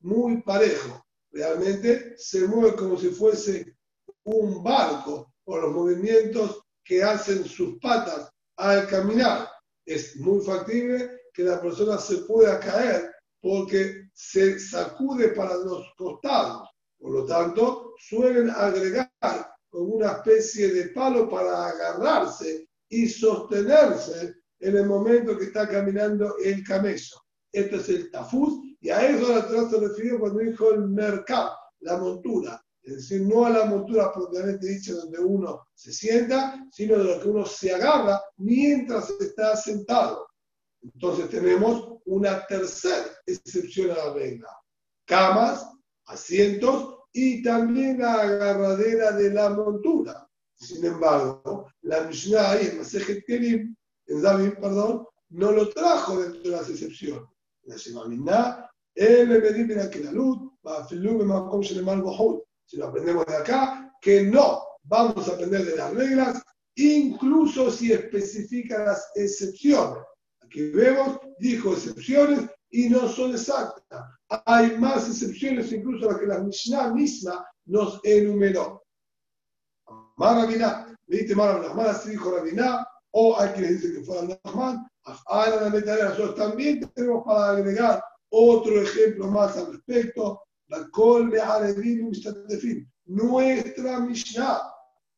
muy 0.00 0.42
parejo. 0.42 1.04
Realmente 1.30 2.14
se 2.18 2.46
mueve 2.46 2.76
como 2.76 2.98
si 2.98 3.08
fuese 3.08 3.76
un 4.24 4.62
barco 4.62 5.32
por 5.44 5.62
los 5.62 5.72
movimientos 5.72 6.62
que 6.84 7.02
hacen 7.02 7.44
sus 7.44 7.78
patas 7.78 8.30
al 8.56 8.86
caminar. 8.88 9.48
Es 9.88 10.16
muy 10.16 10.44
factible 10.44 11.22
que 11.32 11.44
la 11.44 11.62
persona 11.62 11.96
se 11.96 12.18
pueda 12.18 12.60
caer 12.60 13.10
porque 13.40 14.10
se 14.12 14.60
sacude 14.60 15.28
para 15.28 15.56
los 15.56 15.86
costados. 15.96 16.68
Por 16.98 17.12
lo 17.12 17.24
tanto, 17.24 17.94
suelen 17.96 18.50
agregar 18.50 19.10
con 19.70 19.90
una 19.90 20.12
especie 20.12 20.70
de 20.74 20.88
palo 20.90 21.26
para 21.30 21.68
agarrarse 21.68 22.68
y 22.90 23.08
sostenerse 23.08 24.34
en 24.60 24.76
el 24.76 24.84
momento 24.84 25.38
que 25.38 25.44
está 25.44 25.66
caminando 25.66 26.36
el 26.44 26.62
camello. 26.64 27.16
Este 27.50 27.76
es 27.76 27.88
el 27.88 28.10
tafuz, 28.10 28.60
y 28.82 28.90
a 28.90 29.08
eso 29.08 29.34
la 29.34 29.70
se 29.70 29.80
refirió 29.80 30.18
cuando 30.18 30.40
dijo 30.40 30.70
el 30.74 30.86
mercado, 30.88 31.56
la 31.80 31.96
montura. 31.96 32.62
Es 32.88 32.96
decir, 32.96 33.20
no 33.22 33.44
a 33.44 33.50
la 33.50 33.66
montura 33.66 34.10
propiamente 34.10 34.66
dicha 34.66 34.94
donde 34.94 35.18
uno 35.18 35.68
se 35.74 35.92
sienta, 35.92 36.66
sino 36.72 36.96
de 36.96 37.04
lo 37.04 37.20
que 37.20 37.28
uno 37.28 37.44
se 37.44 37.74
agarra 37.74 38.18
mientras 38.38 39.10
está 39.20 39.54
sentado. 39.56 40.26
Entonces 40.82 41.28
tenemos 41.28 41.98
una 42.06 42.46
tercera 42.46 43.04
excepción 43.26 43.90
a 43.90 44.06
la 44.06 44.14
regla. 44.14 44.48
Camas, 45.04 45.66
asientos 46.06 47.00
y 47.12 47.42
también 47.42 47.98
la 47.98 48.22
agarradera 48.22 49.12
de 49.12 49.34
la 49.34 49.50
montura. 49.50 50.26
Sin 50.54 50.82
embargo, 50.82 51.70
la 51.82 52.04
Mishnah 52.04 52.52
ahí 52.52 52.68
en 52.68 52.78
Masejet 52.78 53.22
en 53.28 54.22
David, 54.22 54.54
perdón, 54.60 55.06
no 55.28 55.52
lo 55.52 55.68
trajo 55.68 56.22
dentro 56.22 56.40
de 56.40 56.48
las 56.48 56.70
excepciones. 56.70 57.28
La 57.64 57.76
Shemamina, 57.76 58.70
el 58.94 59.30
Ebedim 59.30 59.72
en 59.72 59.80
Akenalut, 59.80 60.54
Bafilu, 60.62 61.18
Bemakom 61.18 61.60
Shelemal 61.60 62.00
Bohut. 62.00 62.47
Si 62.68 62.76
lo 62.76 62.88
aprendemos 62.88 63.24
de 63.24 63.34
acá, 63.34 63.94
que 63.98 64.24
no 64.24 64.62
vamos 64.82 65.26
a 65.26 65.32
aprender 65.32 65.64
de 65.64 65.76
las 65.76 65.94
reglas, 65.94 66.42
incluso 66.76 67.70
si 67.70 67.92
especifica 67.92 68.84
las 68.84 69.10
excepciones. 69.14 70.04
Aquí 70.42 70.68
vemos, 70.70 71.18
dijo 71.38 71.72
excepciones, 71.72 72.40
y 72.70 72.90
no 72.90 73.08
son 73.08 73.30
exactas. 73.30 74.04
Hay 74.44 74.76
más 74.76 75.08
excepciones 75.08 75.72
incluso 75.72 76.10
las 76.10 76.20
que 76.20 76.26
la 76.26 76.40
Mishnah 76.40 76.92
misma 76.92 77.48
nos 77.64 78.00
enumeró. 78.04 78.84
Marabiná, 80.18 80.94
¿viste 81.06 81.34
Marabiná? 81.34 81.90
así 81.90 82.10
dijo 82.10 82.36
Rabiná, 82.36 82.86
o 83.12 83.40
hay 83.40 83.48
quienes 83.52 83.80
dicen 83.80 83.96
que 83.96 84.04
fue 84.04 84.28
Nachman. 84.44 84.86
Ahora 85.24 85.70
la 85.70 85.70
nosotros 85.70 86.34
también 86.34 86.80
tenemos 86.94 87.24
para 87.24 87.52
agregar 87.52 88.04
otro 88.28 88.82
ejemplo 88.82 89.28
más 89.28 89.56
al 89.56 89.72
respecto. 89.72 90.42
La 90.68 90.88
fin. 92.58 92.92
Nuestra 93.06 94.00
Mishnah, 94.00 94.60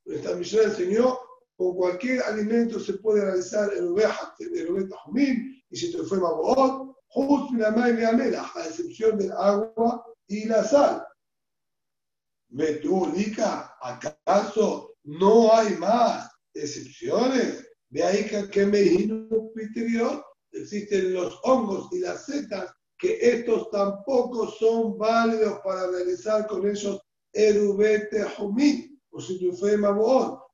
nuestra 0.04 0.34
Mishnah 0.36 0.62
enseñó 0.62 1.18
con 1.56 1.76
cualquier 1.76 2.22
alimento 2.22 2.80
se 2.80 2.94
puede 2.94 3.24
realizar 3.24 3.70
el 3.74 3.88
oveja, 3.88 4.34
el 4.38 4.68
oveja 4.70 4.96
y 5.68 5.76
si 5.76 5.92
te 5.92 6.02
fue 6.04 6.18
Mabot, 6.18 6.96
a 8.54 8.66
excepción 8.66 9.18
del 9.18 9.32
agua 9.32 10.04
y 10.26 10.46
la 10.46 10.64
sal. 10.64 11.04
Metúnica, 12.50 13.76
¿acaso 13.82 14.94
no 15.04 15.52
hay 15.52 15.76
más 15.76 16.30
excepciones? 16.54 17.66
De 17.90 18.04
ahí 18.04 18.26
que 18.50 18.66
me 18.66 18.80
existen 20.52 21.12
los 21.12 21.38
hongos 21.42 21.92
y 21.92 21.98
las 21.98 22.24
setas, 22.24 22.72
que 23.00 23.18
estos 23.20 23.70
tampoco 23.70 24.50
son 24.50 24.98
válidos 24.98 25.58
para 25.64 25.86
realizar 25.90 26.46
con 26.46 26.68
ellos 26.68 27.00
erubete 27.32 28.24
humín, 28.38 29.00
o 29.10 29.20
si 29.20 29.40
tu 29.40 29.56
fue 29.56 29.76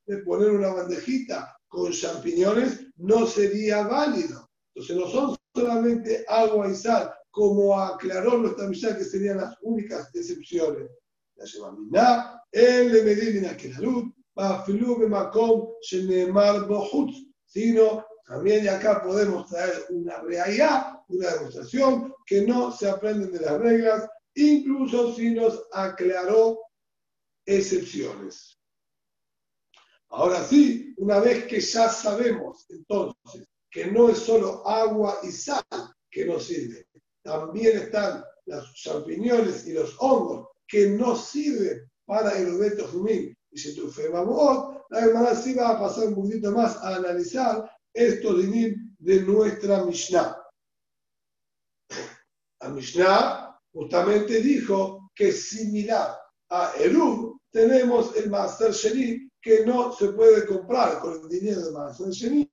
de 0.07 0.19
poner 0.19 0.51
una 0.51 0.73
bandejita 0.73 1.57
con 1.67 1.91
champiñones, 1.91 2.87
no 2.97 3.27
sería 3.27 3.83
válido. 3.87 4.49
Entonces 4.75 4.97
no 4.97 5.09
son 5.09 5.37
solamente 5.55 6.25
agua 6.29 6.71
y 6.71 6.75
sal, 6.75 7.13
como 7.31 7.79
aclaró 7.79 8.39
nuestra 8.39 8.69
misa 8.69 8.97
que 8.97 9.05
serían 9.05 9.39
las 9.39 9.57
únicas 9.63 10.15
excepciones. 10.15 10.89
La 11.35 11.45
Shemamina, 11.45 12.43
el 12.53 12.93
de 12.93 13.03
Medina 13.03 13.57
Kenalut, 13.57 14.15
Bafilu 14.35 15.09
Makom 15.09 15.69
Shenemar 15.83 16.67
Bohutz, 16.67 17.27
sino 17.47 18.06
también 18.27 18.65
de 18.65 18.71
acá 18.71 19.03
podemos 19.03 19.49
traer 19.49 19.87
una 19.91 20.21
realidad, 20.21 21.01
una 21.09 21.31
demostración 21.31 22.13
que 22.27 22.43
no 22.43 22.73
se 22.73 22.91
aprenden 22.91 23.31
de 23.31 23.41
las 23.41 23.59
reglas, 23.59 24.09
incluso 24.35 25.15
si 25.15 25.31
nos 25.31 25.65
aclaró 25.73 26.61
excepciones. 27.45 28.59
Ahora 30.09 30.43
sí, 30.43 30.93
una 30.97 31.21
vez 31.21 31.45
que 31.45 31.61
ya 31.61 31.89
sabemos 31.89 32.67
entonces 32.69 33.47
que 33.71 33.87
no 33.87 34.09
es 34.09 34.19
solo 34.19 34.67
agua 34.67 35.21
y 35.23 35.31
sal 35.31 35.65
que 36.11 36.25
nos 36.25 36.47
sirve, 36.47 36.87
también 37.23 37.79
están 37.79 38.25
los 38.47 38.75
champiñones 38.75 39.67
y 39.67 39.73
los 39.73 39.95
hongos 40.01 40.49
que 40.67 40.89
no 40.91 41.15
sirven 41.15 41.89
para 42.05 42.37
el 42.39 42.57
obeto 42.57 42.89
jumín 42.89 43.37
y 43.51 43.59
si 43.59 43.75
tu 43.75 43.93
la 44.91 45.01
hermana 45.01 45.35
sí 45.35 45.55
va 45.55 45.71
a 45.71 45.81
pasar 45.81 46.09
un 46.09 46.15
poquito 46.15 46.53
más 46.53 46.77
a 46.77 46.97
analizar 46.97 47.71
estos 47.97 48.43
dinim 48.43 48.95
de 48.99 49.21
nuestra 49.23 49.85
Mishnah. 49.85 50.37
La 52.61 52.69
Mishnah 52.69 53.59
justamente 53.73 54.41
dijo 54.41 55.11
que 55.15 55.33
similar 55.33 56.19
a 56.51 56.73
Erub 56.79 57.41
tenemos 57.51 58.15
el 58.17 58.31
Master 58.31 58.73
Sheni 58.73 59.31
que 59.41 59.65
no 59.65 59.93
se 59.93 60.09
puede 60.13 60.47
comprar 60.47 61.01
con 61.01 61.21
el 61.23 61.29
dinero 61.29 61.63
de 61.63 61.73
Master 61.73 62.11
Sheni, 62.11 62.51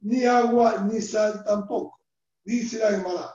ni 0.00 0.24
agua 0.24 0.82
ni 0.82 1.00
sal 1.00 1.42
tampoco. 1.44 1.98
Dice 2.44 2.78
la 2.78 2.90
Gemara. 2.90 3.32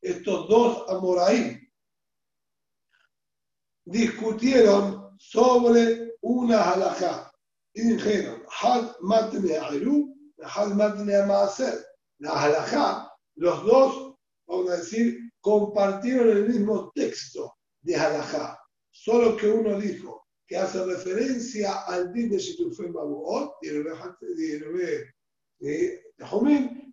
Estos 0.00 0.48
dos 0.48 0.88
Amoraim 0.88 1.60
discutieron 3.84 5.16
sobre 5.18 6.11
una 6.22 6.62
halajá 6.62 7.30
y 7.74 7.82
dijeron, 7.82 8.42
Had 8.48 8.96
matne 9.00 9.56
aru, 9.56 10.14
Had 10.42 10.74
matne 10.74 11.26
maaser. 11.26 11.84
La 12.18 12.30
halajá, 12.30 13.10
los 13.36 13.64
dos, 13.64 14.14
vamos 14.46 14.70
a 14.70 14.76
decir, 14.76 15.18
compartieron 15.40 16.28
el 16.30 16.48
mismo 16.48 16.92
texto 16.94 17.56
de 17.80 17.96
halajá, 17.96 18.58
solo 18.90 19.36
que 19.36 19.48
uno 19.48 19.78
dijo 19.80 20.26
que 20.46 20.56
hace 20.56 20.84
referencia 20.84 21.82
al 21.86 22.12
din 22.12 22.30
de 22.30 22.38
Shitufem 22.38 22.92
Babuot, 22.92 23.54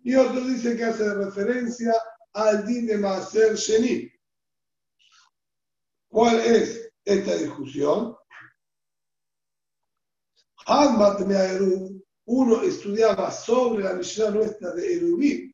y 0.02 0.14
otro 0.14 0.40
dice 0.46 0.76
que 0.76 0.84
hace 0.84 1.14
referencia 1.14 1.94
al 2.32 2.66
din 2.66 2.86
de 2.86 2.98
Maaser 2.98 3.54
Sheni. 3.54 4.10
¿Cuál 6.08 6.40
es 6.40 6.90
esta 7.04 7.36
discusión? 7.36 8.16
Uno 12.26 12.62
estudiaba 12.62 13.30
sobre 13.32 13.82
la 13.84 13.94
misión 13.94 14.34
nuestra 14.34 14.72
de 14.72 14.96
Erubim, 14.96 15.52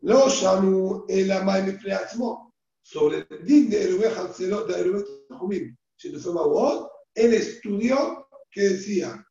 lo 0.00 0.28
llamó 0.28 1.06
el 1.08 1.32
Amay 1.32 1.78
sobre 2.82 3.26
el 3.30 3.44
din 3.46 3.70
de 3.70 3.84
Erubim 3.84 4.10
Hatzelot 4.14 4.68
de 4.68 4.80
Erubim 4.80 5.04
Jumim. 5.30 5.76
Él 7.14 7.34
estudió 7.34 8.28
que 8.50 8.60
decía, 8.60 9.26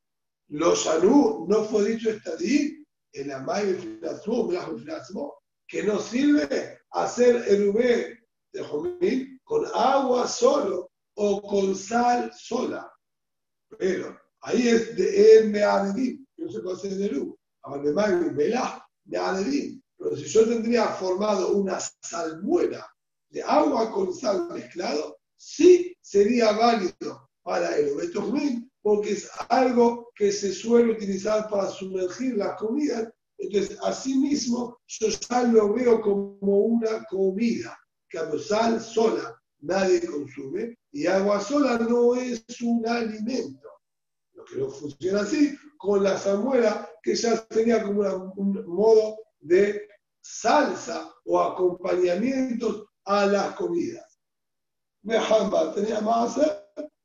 lo 0.48 0.74
llamó, 0.74 1.46
no 1.48 1.64
fue 1.66 1.90
dicho 1.90 2.10
esta 2.10 2.36
din, 2.38 2.84
el 3.12 3.32
Amay 3.32 4.00
que 5.68 5.84
no 5.84 6.00
sirve 6.00 6.80
hacer 6.90 7.48
Erubim 7.48 8.18
de 8.52 8.64
Jumim 8.64 9.40
con 9.44 9.68
agua 9.76 10.28
solo 10.28 10.90
o 11.16 11.42
con 11.44 11.76
sal 11.76 12.32
sola. 12.36 12.92
Pero 13.78 14.23
ahí 14.44 14.68
es 14.68 14.96
de 14.96 15.39
El 15.39 15.50
Meadedim, 15.50 16.26
que 16.36 16.44
no 16.44 16.52
se 16.52 16.88
hacer 16.88 16.98
de 16.98 17.10
de 17.10 17.94
Magui, 17.94 18.32
Melá, 18.32 18.86
Meadedim. 19.06 19.82
Pero 19.98 20.18
si 20.18 20.26
yo 20.26 20.48
tendría 20.48 20.88
formado 20.88 21.54
una 21.54 21.80
salmuera 22.02 22.86
de 23.30 23.41
agua 23.41 23.91
con 23.91 24.14
sal 24.14 24.50
mezclado, 24.52 25.18
sí 25.38 25.96
sería 26.02 26.52
válido 26.52 27.30
para 27.41 27.78
el 27.78 27.94
obeto 27.94 28.32
porque 28.82 29.14
es 29.14 29.30
algo 29.50 30.10
que 30.16 30.32
se 30.32 30.52
suele 30.54 30.91
utilizar 30.91 31.50
para 31.50 31.70
sumergir 31.70 32.36
las 32.36 32.58
comidas. 32.58 33.10
Entonces, 33.38 33.78
asimismo, 33.82 34.78
yo 34.88 35.08
ya 35.08 35.44
lo 35.44 35.74
veo 35.74 36.02
como 36.02 36.60
una 36.60 37.04
comida. 37.06 37.78
Que 38.10 38.20
sal 38.39 38.80
sola 38.80 39.41
nadie 39.62 40.06
consume 40.06 40.78
y 40.91 41.08
agua 41.08 41.39
sola 41.39 41.80
no 41.80 42.14
es 42.16 42.44
un 42.62 42.86
alimento. 42.86 43.70
Que 44.50 44.60
no 44.60 44.70
funciona 44.70 45.22
así 45.22 45.58
con 45.78 46.04
la 46.04 46.18
zamuera, 46.18 46.89
que 47.02 47.16
ya 47.16 47.46
tenía 47.46 47.84
como 47.84 48.34
un 48.36 48.66
modo 48.68 49.18
de 49.39 49.88
salsa 50.22 51.14
o 51.26 51.39
acompañamientos 51.39 52.86
a 53.06 53.26
las 53.26 53.56
comidas. 53.56 54.20
Mejamba 55.04 55.74
tenía 55.74 56.00
más 56.00 56.39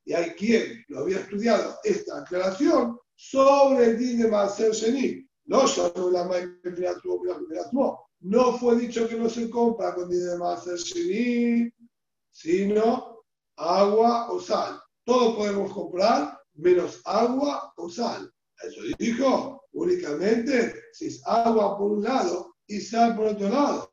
y 0.05 0.13
hay 0.15 0.31
quien 0.31 0.85
lo 0.89 1.01
había 1.01 1.19
estudiado 1.19 1.77
esta 1.83 2.21
aclaración 2.21 2.99
sobre 3.17 3.87
el 3.87 3.99
din 3.99 4.23
de 4.23 4.29
Maser 4.29 4.73
Sheni. 4.73 5.29
No 5.47 5.65
no 8.21 8.59
fue 8.59 8.77
dicho 8.77 9.09
que 9.09 9.17
no 9.17 9.29
se 9.29 9.51
compra 9.51 9.95
con 9.95 10.09
din 10.09 10.25
de 10.25 10.39
Maser 10.39 10.79
Sheni, 10.79 11.71
sino 12.31 13.25
agua 13.57 14.31
o 14.31 14.41
sal. 14.41 14.81
Todo 15.05 15.37
podemos 15.37 15.73
comprar 15.73 16.38
menos 16.59 17.01
agua 17.05 17.73
o 17.77 17.89
sal. 17.89 18.33
Eso 18.63 18.81
dijo 18.99 19.63
únicamente 19.73 20.75
si 20.93 21.07
es 21.07 21.23
agua 21.27 21.79
por 21.79 21.93
un 21.93 22.03
lado 22.03 22.57
y 22.67 22.81
sal 22.81 23.17
por 23.17 23.29
otro 23.29 23.49
lado. 23.49 23.91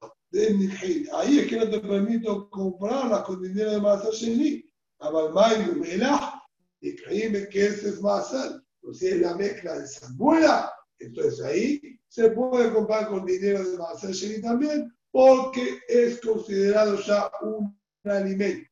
Ahí 1.13 1.39
es 1.39 1.47
que 1.47 1.57
no 1.57 1.70
te 1.70 1.80
permito 1.80 2.49
comprarlas 2.49 3.22
con 3.24 3.41
dinero 3.41 3.72
de 3.72 3.82
Maser 3.82 4.13
Sheni. 4.13 4.66
Abalmay 4.99 5.76
Melah, 5.76 6.41
y 6.82 6.95
créeme 6.95 7.47
que 7.49 7.68
ese 7.68 7.89
es 7.89 7.99
sal. 8.01 8.66
Pues 8.82 8.99
si 8.99 9.07
es 9.07 9.22
la 9.22 9.36
mezcla 9.36 9.80
de 9.80 9.88
salmuera, 9.88 10.72
entonces 10.99 11.41
ahí 11.45 11.99
se 12.07 12.30
puede 12.30 12.74
comprar 12.74 13.07
con 13.07 13.26
dinero 13.26 13.63
de 13.63 13.78
Maser 13.78 14.11
Sheni 14.11 14.41
también, 14.41 14.93
porque 15.11 15.80
es 15.88 16.20
considerado 16.22 16.99
ya 17.01 17.32
un 17.41 17.78
alimento. 18.03 18.70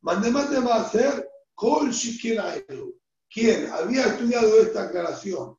Mandemate 0.00 0.60
va 0.60 0.82
a 0.82 0.90
ser 0.90 1.28
Kol 1.54 1.90
quien 3.34 3.66
había 3.66 4.06
estudiado 4.06 4.60
esta 4.60 4.84
aclaración 4.84 5.56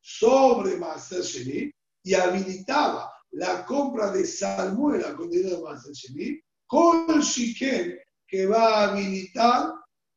sobre 0.00 0.76
Maser 0.76 1.22
Sheni 1.22 1.70
y 2.02 2.14
habilitaba 2.14 3.12
la 3.32 3.64
compra 3.66 4.10
de 4.10 4.24
salmuera 4.24 5.14
con 5.14 5.30
dinero 5.30 5.56
de 5.56 5.62
Maser 5.62 5.92
Sheni, 5.92 6.40
Kol 6.66 7.20
Shiken, 7.20 7.98
que 8.26 8.46
va 8.46 8.62
a 8.62 8.90
habilitar 8.90 9.74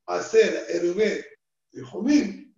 hacer 0.07 0.65
Herubet 0.69 1.25
de 1.71 1.83
Jomim, 1.83 2.53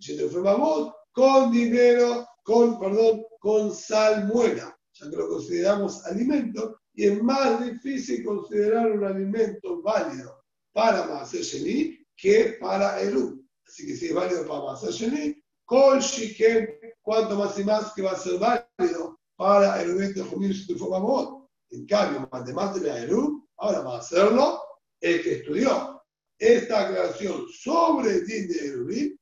con 1.11 1.51
dinero 1.51 2.27
con, 2.43 2.79
perdón, 2.79 3.23
con 3.39 3.73
salmuera, 3.73 4.77
ya 4.93 5.09
que 5.09 5.15
lo 5.15 5.27
consideramos 5.29 6.05
alimento, 6.05 6.79
y 6.93 7.07
es 7.07 7.23
más 7.23 7.65
difícil 7.65 8.23
considerar 8.23 8.91
un 8.91 9.03
alimento 9.03 9.81
válido 9.81 10.43
para 10.71 11.07
Maser 11.07 11.41
Sheni 11.41 12.04
que 12.15 12.57
para 12.59 12.99
Eru. 13.01 13.43
Así 13.67 13.87
que 13.87 13.95
si 13.95 14.07
es 14.07 14.13
válido 14.13 14.47
para 14.47 14.63
Maser 14.63 14.91
Sheni, 14.91 15.43
con 15.65 15.99
Shiken, 15.99 16.69
cuanto 17.01 17.35
más 17.35 17.57
y 17.59 17.63
más 17.63 17.93
que 17.93 18.01
va 18.01 18.11
a 18.11 18.17
ser 18.17 18.39
válido 18.39 19.19
para 19.35 19.81
el 19.81 19.91
evento 19.91 20.23
de 20.23 20.29
Jumir 20.29 20.51
Shutufo 20.51 21.49
En 21.71 21.85
cambio, 21.85 22.29
además 22.31 22.75
de 22.75 22.87
la 22.87 22.99
Eru, 22.99 23.47
ahora 23.57 23.81
va 23.81 23.95
a 23.95 23.99
hacerlo 23.99 24.61
el 25.01 25.21
que 25.23 25.33
estudió 25.35 26.03
esta 26.37 26.87
aclaración 26.87 27.45
sobre 27.49 28.11
el 28.11 28.27
din 28.27 28.47
de 28.47 28.67
Erubim, 28.67 29.17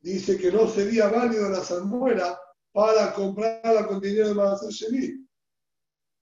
dice 0.00 0.36
que 0.36 0.52
no 0.52 0.68
sería 0.68 1.08
válido 1.08 1.48
la 1.48 1.64
salmuera 1.64 2.38
para 2.72 3.14
comprarla 3.14 3.86
con 3.86 4.00
dinero 4.00 4.28
de 4.28 4.34
Maser 4.34 4.70
Sheni. 4.70 5.26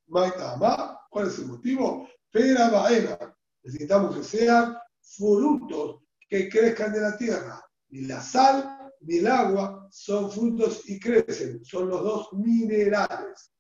¿Cuál 0.07 1.29
es 1.29 1.39
el 1.39 1.47
motivo? 1.47 2.09
Pera 2.31 2.71
baena. 2.71 3.37
Necesitamos 3.63 4.17
que 4.17 4.25
sean 4.25 4.77
frutos 5.03 6.03
que 6.29 6.49
crezcan 6.49 6.93
de 6.93 7.01
la 7.01 7.17
tierra. 7.17 7.63
Ni 7.91 8.03
la 8.03 8.23
sal 8.23 8.91
ni 9.01 9.19
el 9.19 9.27
agua 9.27 9.89
son 9.91 10.31
frutos 10.31 10.89
y 10.89 10.99
crecen. 10.99 11.65
Son 11.65 11.89
los 11.89 12.03
dos 12.03 12.33
minerales. 12.33 13.53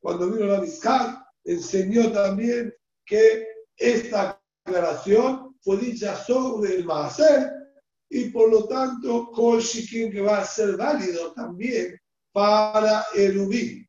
Cuando 0.00 0.30
vino 0.30 0.46
la 0.46 0.60
Vizcar, 0.60 1.24
enseñó 1.44 2.12
también 2.12 2.74
que 3.04 3.46
esta 3.76 4.40
aclaración 4.64 5.56
fue 5.60 5.76
dicha 5.78 6.16
sobre 6.16 6.76
el 6.76 6.84
Maaser 6.84 7.52
y 8.08 8.30
por 8.30 8.50
lo 8.50 8.66
tanto 8.66 9.30
Kol 9.32 9.62
que 9.62 10.20
va 10.20 10.38
a 10.38 10.44
ser 10.44 10.76
válido 10.76 11.32
también 11.32 11.98
para 12.32 13.04
el 13.14 13.38
Ubí. 13.38 13.87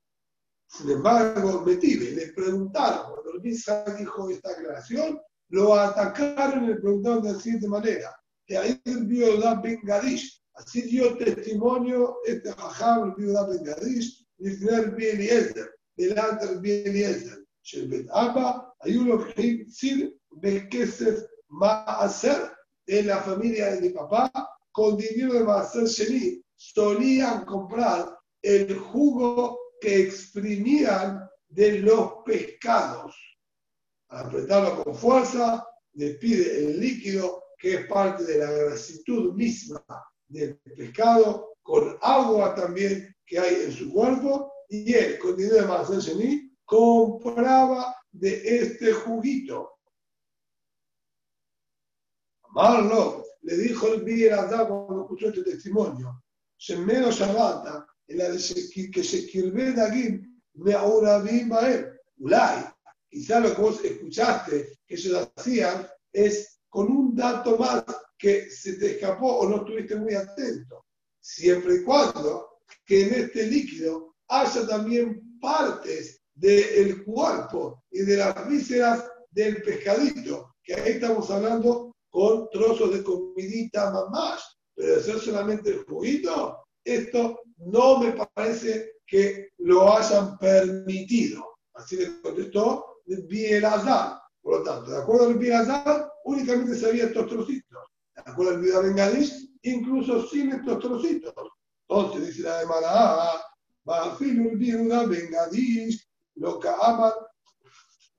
Sin 0.70 0.91
embargo, 0.91 1.63
Metive 1.65 2.11
le 2.11 2.28
preguntaron, 2.34 3.11
cuando 3.11 3.41
Misa 3.41 3.84
dijo 3.97 4.30
esta 4.30 4.51
aclaración, 4.51 5.20
lo 5.49 5.74
atacaron 5.74 6.65
y 6.65 6.67
le 6.67 6.76
preguntaron 6.76 7.24
de 7.24 7.34
la 7.34 7.39
siguiente 7.39 7.67
manera, 7.67 8.15
que 8.45 8.57
ahí 8.57 8.80
el 8.86 9.39
da 9.41 9.55
Ben 9.55 9.80
Gadish, 9.84 10.43
así 10.53 10.84
dio 10.84 11.17
testimonio 11.17 12.17
este 12.26 12.51
Jajam, 12.53 13.15
el 13.17 13.34
da 13.34 13.47
Ben 13.47 13.63
Gadish, 13.63 14.28
el 14.38 14.95
Eliezer, 14.97 15.72
delante 15.97 16.47
del 16.47 16.88
Eliezer, 16.88 17.43
Shelbet 17.63 18.07
Abba, 18.11 18.74
que 18.84 19.63
decir, 19.65 20.15
Bekesef 20.32 21.24
hacer 21.61 22.51
en 22.86 23.07
la 23.07 23.17
familia 23.22 23.74
de 23.74 23.82
mi 23.82 23.89
papá, 23.89 24.32
con 24.72 24.97
dinero 24.97 25.34
de 25.34 25.43
Maser 25.43 25.86
Sheni, 25.86 26.43
solían 26.55 27.45
comprar 27.45 28.17
el 28.41 28.78
jugo 28.78 29.57
que 29.80 30.01
exprimían 30.03 31.30
de 31.47 31.80
los 31.80 32.23
pescados. 32.25 33.15
Al 34.09 34.27
apretarlo 34.27 34.84
con 34.84 34.95
fuerza, 34.95 35.65
despide 35.93 36.65
el 36.65 36.80
líquido 36.80 37.43
que 37.57 37.75
es 37.75 37.88
parte 37.88 38.23
de 38.23 38.38
la 38.38 38.51
grasitud 38.51 39.34
misma 39.34 39.84
del 40.27 40.59
pescado, 40.59 41.53
con 41.61 41.97
agua 42.01 42.55
también 42.55 43.15
que 43.25 43.39
hay 43.39 43.55
en 43.65 43.71
su 43.71 43.91
cuerpo, 43.91 44.51
y 44.69 44.93
él, 44.93 45.19
con 45.19 45.36
dinero 45.36 45.86
de 45.89 45.99
Sheni, 45.99 46.55
compraba 46.63 47.95
de 48.11 48.59
este 48.59 48.93
juguito 48.93 49.80
Marlo 52.51 53.23
le 53.41 53.57
dijo 53.57 53.88
el 53.88 54.03
Bielazar 54.03 54.67
cuando 54.67 55.01
escuchó 55.03 55.30
este 55.30 55.43
testimonio, 55.43 56.23
Shemeno 56.57 57.11
Shabata, 57.11 57.88
kirbe 59.28 59.74
Dagim, 59.74 60.41
me 60.55 60.74
ahora 60.74 61.24
él. 61.30 61.99
Ulay, 62.18 62.66
quizá 63.10 63.39
lo 63.39 63.55
que 63.55 63.62
vos 63.62 63.84
escuchaste 63.84 64.80
que 64.86 64.95
ellos 64.95 65.30
hacían 65.36 65.88
es 66.12 66.60
con 66.68 66.91
un 66.91 67.16
dato 67.16 67.57
más 67.57 67.84
que 68.18 68.49
se 68.49 68.74
te 68.74 68.91
escapó 68.91 69.39
o 69.39 69.49
no 69.49 69.57
estuviste 69.57 69.95
muy 69.95 70.14
atento, 70.14 70.86
siempre 71.20 71.76
y 71.76 71.84
cuando 71.84 72.60
que 72.86 73.03
en 73.03 73.14
este 73.14 73.47
líquido 73.47 74.16
haya 74.28 74.68
también 74.68 75.39
partes 75.39 76.22
del 76.34 77.03
cuerpo 77.03 77.84
y 77.91 78.01
de 78.01 78.18
las 78.18 78.47
vísceras 78.47 79.05
del 79.32 79.62
pescadito, 79.62 80.55
que 80.64 80.74
ahí 80.74 80.91
estamos 80.93 81.30
hablando 81.32 81.95
con 82.10 82.49
trozos 82.49 82.93
de 82.93 83.03
comidita 83.03 83.91
más, 84.12 84.57
pero 84.76 84.97
hacer 84.97 85.20
solamente 85.20 85.70
el 85.70 85.84
juguito, 85.86 86.57
esto 86.84 87.41
no 87.57 87.99
me 87.99 88.11
parece 88.11 88.93
que 89.05 89.49
lo 89.59 89.95
hayan 89.95 90.38
permitido. 90.38 91.45
Así 91.73 91.97
le 91.97 92.21
contestó 92.21 93.01
Bielazar. 93.05 94.19
Por 94.41 94.59
lo 94.59 94.63
tanto, 94.63 94.91
de 94.91 94.97
acuerdo 94.97 95.27
al 95.27 95.38
Bielazar, 95.38 96.11
únicamente 96.25 96.75
se 96.75 96.88
había 96.88 97.05
estos 97.05 97.27
trocitos. 97.27 97.80
De 98.15 98.32
acuerdo 98.32 98.53
al 98.53 98.61
Vida 98.61 98.80
Bengadís, 98.80 99.49
incluso 99.63 100.27
sin 100.27 100.51
estos 100.51 100.80
trocitos. 100.80 101.34
Entonces 101.88 102.27
dice 102.27 102.43
la 102.43 102.59
de 102.59 102.65
Mara, 102.65 103.41
Bafilul 103.84 104.57
Viuda 104.57 105.05
Bengadís, 105.05 106.07
lo 106.36 106.59
que 106.59 106.69
aman 106.69 107.13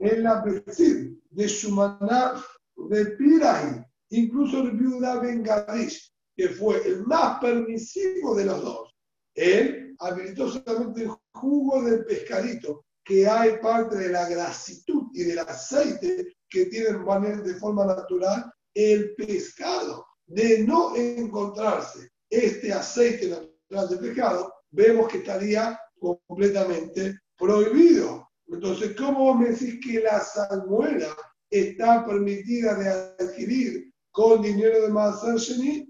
en 0.01 0.23
la 0.23 0.43
decir 0.43 1.21
de 1.31 1.49
su 1.49 1.71
maná 1.71 2.43
de 2.89 3.07
Pirahi, 3.17 3.85
incluso 4.11 4.63
el 4.63 4.73
viuda 4.73 5.21
Bengadish, 5.21 6.13
que 6.41 6.49
fue 6.49 6.81
el 6.89 7.05
más 7.05 7.39
permisivo 7.39 8.35
de 8.35 8.47
los 8.47 8.63
dos. 8.63 8.95
Él 9.35 9.95
habilitó 9.99 10.51
solamente 10.51 11.03
el 11.03 11.11
jugo 11.35 11.83
del 11.83 12.07
pescadito, 12.07 12.87
que 13.05 13.29
hay 13.29 13.59
parte 13.59 13.97
de 13.97 14.09
la 14.09 14.27
grasitud 14.27 15.09
y 15.13 15.25
del 15.25 15.41
aceite 15.41 16.33
que 16.49 16.65
tiene 16.65 16.97
de 17.43 17.55
forma 17.57 17.85
natural 17.85 18.51
el 18.73 19.15
pescado. 19.17 20.07
De 20.27 20.65
no 20.65 20.97
encontrarse 20.97 22.09
este 22.31 22.73
aceite 22.73 23.29
natural 23.29 23.91
del 23.91 23.99
pescado, 23.99 24.55
vemos 24.71 25.09
que 25.09 25.19
estaría 25.19 25.79
completamente 25.99 27.19
prohibido. 27.37 28.31
Entonces, 28.47 28.97
¿cómo 28.97 29.35
me 29.35 29.51
decís 29.51 29.79
que 29.85 30.01
la 30.01 30.21
salmuera 30.21 31.15
está 31.51 32.07
permitida 32.07 32.77
de 32.77 32.89
adquirir 32.89 33.93
con 34.11 34.41
dinero 34.41 34.87
de 34.87 35.39
Sheni. 35.39 35.90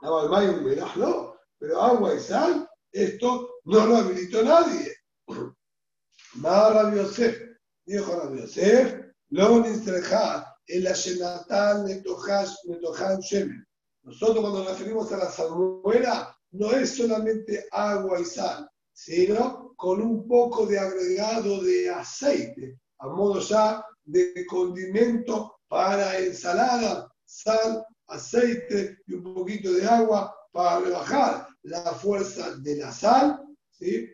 No, 0.00 1.34
pero 1.58 1.82
agua 1.82 2.14
y 2.14 2.20
sal, 2.20 2.68
esto 2.92 3.50
no 3.64 3.86
lo 3.86 3.96
habilitó 3.96 4.42
nadie. 4.42 4.94
Más 6.34 6.74
Rabbi 6.74 6.96
Yosef, 6.96 7.36
dijo 7.84 8.16
Rabbi 8.16 8.40
Yosef, 8.40 9.00
lo 9.30 9.64
en 9.64 10.84
la 10.84 10.92
Shenatal 10.92 11.84
Netohan 11.84 13.20
Shemen. 13.20 13.66
Nosotros 14.02 14.40
cuando 14.40 14.64
nos 14.64 14.72
referimos 14.72 15.10
a 15.12 15.18
la 15.18 15.30
salmuera, 15.30 16.34
no 16.52 16.70
es 16.72 16.96
solamente 16.96 17.66
agua 17.72 18.20
y 18.20 18.24
sal, 18.24 18.70
sino 18.92 19.74
con 19.76 20.00
un 20.00 20.26
poco 20.26 20.66
de 20.66 20.78
agregado 20.78 21.62
de 21.62 21.90
aceite 21.90 22.78
a 23.00 23.08
modo 23.08 23.40
ya 23.40 23.84
de 24.04 24.46
condimento 24.46 25.60
para 25.68 26.18
ensalada, 26.18 27.12
sal, 27.24 27.84
aceite 28.08 28.98
y 29.06 29.14
un 29.14 29.34
poquito 29.34 29.72
de 29.72 29.86
agua 29.86 30.34
para 30.52 30.80
rebajar 30.80 31.48
la 31.62 31.82
fuerza 31.94 32.56
de 32.56 32.76
la 32.76 32.92
sal. 32.92 33.40
¿sí? 33.70 34.08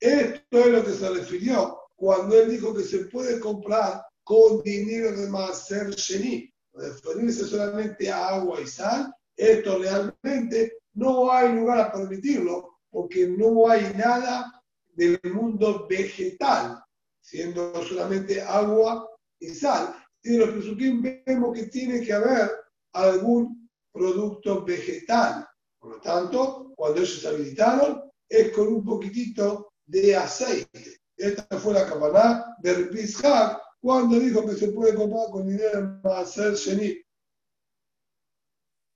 Esto 0.00 0.58
es 0.58 0.66
lo 0.66 0.84
que 0.84 0.92
se 0.92 1.08
refirió 1.08 1.78
cuando 1.94 2.38
él 2.38 2.50
dijo 2.50 2.74
que 2.74 2.82
se 2.82 3.06
puede 3.06 3.40
comprar 3.40 4.02
con 4.22 4.62
dinero 4.62 5.12
de 5.12 5.28
Maser 5.28 5.90
Sheni. 5.90 6.52
Referirse 6.74 7.46
solamente 7.46 8.10
a 8.10 8.28
agua 8.28 8.60
y 8.60 8.66
sal, 8.66 9.14
esto 9.34 9.78
realmente 9.78 10.78
no 10.92 11.32
hay 11.32 11.54
lugar 11.54 11.78
a 11.78 11.92
permitirlo 11.92 12.80
porque 12.90 13.26
no 13.28 13.70
hay 13.70 13.94
nada 13.96 14.62
del 14.94 15.18
mundo 15.32 15.86
vegetal 15.88 16.82
siendo 17.20 17.82
solamente 17.82 18.40
agua 18.40 19.08
y 19.38 19.48
sal. 19.48 19.96
Y 20.22 20.30
de 20.32 20.38
los 20.38 20.50
Pesukim 20.50 21.02
vemos 21.02 21.54
que 21.54 21.66
tiene 21.66 22.00
que 22.00 22.12
haber 22.12 22.50
algún 22.92 23.68
producto 23.92 24.64
vegetal. 24.64 25.46
Por 25.78 25.92
lo 25.92 26.00
tanto, 26.00 26.72
cuando 26.76 27.00
ellos 27.00 27.20
se 27.20 27.28
habilitaron, 27.28 28.02
es 28.28 28.52
con 28.52 28.68
un 28.68 28.84
poquitito 28.84 29.72
de 29.86 30.16
aceite. 30.16 31.00
Esta 31.16 31.58
fue 31.58 31.74
la 31.74 31.88
campaná 31.88 32.56
de 32.58 32.86
Pishak 32.86 33.60
cuando 33.80 34.18
dijo 34.18 34.44
que 34.46 34.56
se 34.56 34.68
puede 34.68 34.94
comprar 34.94 35.30
con 35.30 35.46
dinero 35.46 36.00
para 36.02 36.20
hacer 36.20 36.54
Sheni. 36.54 37.00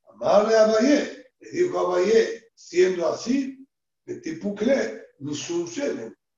Amarle 0.08 0.56
a 0.56 0.66
Valle, 0.66 1.26
le 1.38 1.50
dijo 1.50 1.78
a 1.78 1.88
Valle, 1.90 2.48
siendo 2.54 3.08
así, 3.08 3.66
de 4.04 4.20
tipo 4.20 4.54
ni 5.20 5.34
su 5.34 5.66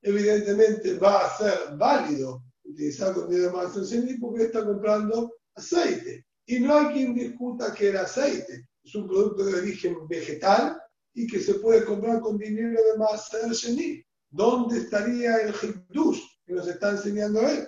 evidentemente 0.01 0.97
va 0.97 1.25
a 1.25 1.37
ser 1.37 1.77
válido 1.77 2.43
utilizar 2.63 3.13
con 3.13 3.29
dinero 3.29 3.53
más 3.53 3.73
porque 4.19 4.43
está 4.43 4.65
comprando 4.65 5.33
aceite. 5.55 6.22
Y 6.45 6.59
no 6.59 6.77
hay 6.77 6.93
quien 6.93 7.13
discuta 7.13 7.73
que 7.73 7.89
el 7.89 7.97
aceite 7.97 8.67
es 8.83 8.95
un 8.95 9.07
producto 9.07 9.45
de 9.45 9.55
origen 9.55 10.07
vegetal 10.07 10.77
y 11.13 11.27
que 11.27 11.39
se 11.39 11.55
puede 11.55 11.85
comprar 11.85 12.19
con 12.19 12.37
dinero 12.37 12.81
de 12.81 12.97
Maser 12.97 13.51
Sheni. 13.51 14.03
¿Dónde 14.29 14.79
estaría 14.79 15.37
el 15.37 15.53
Hiddush 15.53 16.21
que 16.45 16.53
nos 16.53 16.67
está 16.67 16.91
enseñando 16.91 17.47
él? 17.47 17.67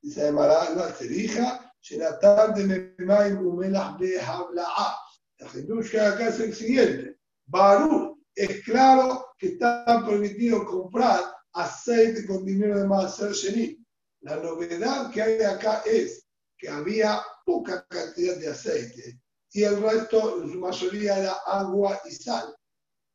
Dice 0.00 0.32
Mará, 0.32 0.70
la 0.70 0.92
cerija, 0.92 1.74
tarde 2.20 2.66
de 2.66 2.94
Memaim 2.98 3.46
Umelah 3.46 3.96
Behabla'a. 3.98 4.96
El 5.38 5.48
Hiddush 5.48 5.90
que 5.90 6.00
acá 6.00 6.28
es 6.28 6.40
el 6.40 6.54
siguiente. 6.54 7.18
Barú, 7.46 8.22
es 8.34 8.62
claro 8.64 9.26
que 9.36 9.48
está 9.48 10.02
permitido 10.06 10.64
comprar 10.64 11.20
aceite 11.52 12.26
con 12.26 12.44
dinero 12.44 12.78
de 12.78 12.86
Maser 12.86 13.32
Sheni. 13.32 13.76
La 14.20 14.36
novedad 14.36 15.10
que 15.10 15.20
hay 15.20 15.42
acá 15.42 15.82
es 15.84 16.24
que 16.62 16.68
había 16.68 17.20
poca 17.44 17.84
cantidad 17.88 18.36
de 18.36 18.48
aceite 18.48 19.18
y 19.52 19.64
el 19.64 19.82
resto, 19.82 20.40
en 20.40 20.52
su 20.52 20.60
mayoría, 20.60 21.18
era 21.18 21.32
agua 21.44 22.00
y 22.08 22.12
sal. 22.12 22.54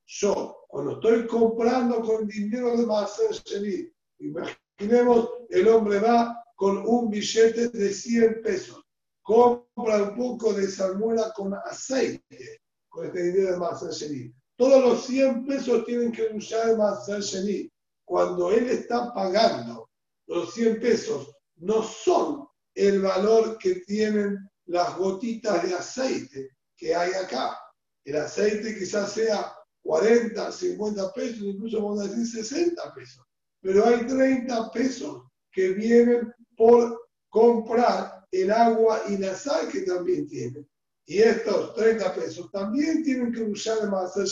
Yo, 0.06 0.66
cuando 0.68 0.96
estoy 0.96 1.26
comprando 1.28 2.02
con 2.02 2.28
dinero 2.28 2.76
de 2.76 2.86
Maser 2.86 3.32
Sheni, 3.32 3.90
imaginemos, 4.20 5.30
el 5.50 5.68
hombre 5.70 6.00
va 6.00 6.44
con 6.56 6.86
un 6.86 7.10
billete 7.10 7.70
de 7.70 7.94
100 7.94 8.42
pesos, 8.44 8.84
compra 9.22 10.04
un 10.04 10.16
poco 10.16 10.54
de 10.54 10.68
salmuera 10.68 11.32
con 11.34 11.54
aceite, 11.54 12.62
con 12.90 13.06
este 13.06 13.32
dinero 13.32 13.58
de 13.58 13.92
Sheni. 13.92 14.34
Todos 14.58 14.84
los 14.84 15.06
100 15.06 15.46
pesos 15.46 15.86
tienen 15.86 16.12
que 16.12 16.24
usar 16.36 16.78
Maser 16.78 17.22
Sheni. 17.22 17.72
Cuando 18.04 18.52
él 18.52 18.68
está 18.68 19.14
pagando 19.14 19.90
los 20.28 20.54
100 20.54 20.82
pesos, 20.82 21.34
no 21.56 21.82
son 21.82 22.47
el 22.78 23.02
valor 23.02 23.58
que 23.58 23.82
tienen 23.88 24.38
las 24.68 24.96
gotitas 24.98 25.64
de 25.64 25.74
aceite 25.74 26.50
que 26.76 26.94
hay 26.94 27.12
acá. 27.14 27.58
El 28.06 28.18
aceite 28.18 28.78
quizás 28.78 29.14
sea 29.14 29.52
40, 29.82 30.52
50 30.52 31.14
pesos, 31.14 31.40
incluso 31.40 31.82
vamos 31.82 32.02
a 32.02 32.08
decir 32.08 32.44
60 32.46 32.94
pesos. 32.94 33.26
Pero 33.62 33.84
hay 33.84 34.06
30 34.06 34.72
pesos 34.72 35.24
que 35.52 35.70
vienen 35.70 36.32
por 36.56 37.10
comprar 37.30 38.28
el 38.32 38.52
agua 38.52 39.02
y 39.10 39.18
la 39.18 39.34
sal 39.34 39.70
que 39.70 39.82
también 39.82 40.28
tienen. 40.28 40.70
Y 41.08 41.18
estos 41.20 41.74
30 41.74 42.14
pesos 42.14 42.52
también 42.52 43.04
tienen 43.04 43.32
que 43.32 43.42
usar 43.42 43.80
el 43.82 43.90
Master 43.90 44.28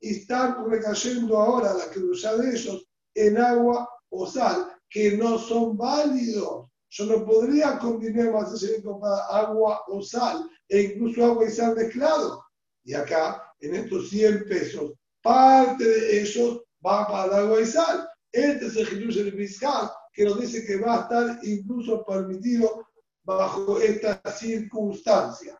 y 0.00 0.10
están 0.14 0.64
recayendo 0.70 1.36
ahora 1.36 1.74
la 1.74 1.90
que 1.90 2.00
de 2.00 2.56
ellos 2.56 2.86
en 3.14 3.36
agua 3.36 3.86
o 4.08 4.26
sal 4.26 4.72
que 4.88 5.16
no 5.18 5.38
son 5.38 5.76
válidos 5.76 6.70
yo 6.88 7.06
no 7.06 7.24
podría 7.24 7.78
combinar 7.78 8.32
más 8.32 8.64
con 8.82 9.00
agua 9.30 9.82
o 9.88 10.02
sal, 10.02 10.50
e 10.68 10.82
incluso 10.82 11.24
agua 11.24 11.46
y 11.46 11.50
sal 11.50 11.74
mezclado. 11.74 12.44
Y 12.84 12.94
acá, 12.94 13.42
en 13.60 13.74
estos 13.74 14.08
100 14.10 14.44
pesos, 14.48 14.92
parte 15.22 15.84
de 15.84 16.20
ellos 16.20 16.62
va 16.84 17.06
para 17.06 17.38
agua 17.38 17.60
y 17.60 17.66
sal. 17.66 18.08
Este 18.32 18.66
es 18.66 18.76
el 18.76 18.86
Jesús 18.86 19.34
fiscal 19.34 19.90
que 20.12 20.24
nos 20.24 20.40
dice 20.40 20.64
que 20.64 20.76
va 20.76 20.98
a 20.98 21.02
estar 21.02 21.44
incluso 21.44 22.04
permitido 22.04 22.86
bajo 23.24 23.80
esta 23.80 24.20
circunstancia. 24.32 25.58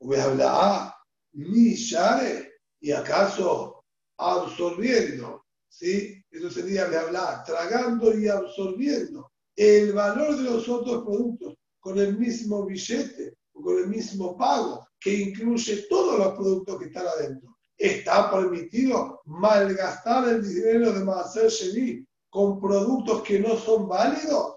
hablar 0.00 0.94
ni 1.32 1.74
share, 1.74 2.50
y 2.80 2.92
acaso 2.92 3.84
absorbiendo 4.16 5.44
¿sí? 5.68 6.19
Eso 6.30 6.50
sería 6.50 6.88
de 6.88 6.98
hablar, 6.98 7.44
tragando 7.44 8.16
y 8.16 8.28
absorbiendo 8.28 9.30
el 9.56 9.92
valor 9.92 10.36
de 10.36 10.44
los 10.44 10.68
otros 10.68 11.04
productos 11.04 11.54
con 11.80 11.98
el 11.98 12.16
mismo 12.16 12.64
billete 12.64 13.34
o 13.52 13.62
con 13.62 13.78
el 13.78 13.88
mismo 13.88 14.36
pago, 14.36 14.86
que 14.98 15.14
incluye 15.14 15.86
todos 15.88 16.18
los 16.18 16.34
productos 16.34 16.78
que 16.78 16.86
están 16.86 17.06
adentro. 17.06 17.56
¿Está 17.76 18.30
permitido 18.30 19.22
malgastar 19.24 20.28
el 20.28 20.46
dinero 20.46 20.92
de 20.92 21.04
Maser 21.04 21.50
Sheni 21.50 22.06
con 22.28 22.60
productos 22.60 23.22
que 23.22 23.40
no 23.40 23.56
son 23.56 23.88
válidos? 23.88 24.56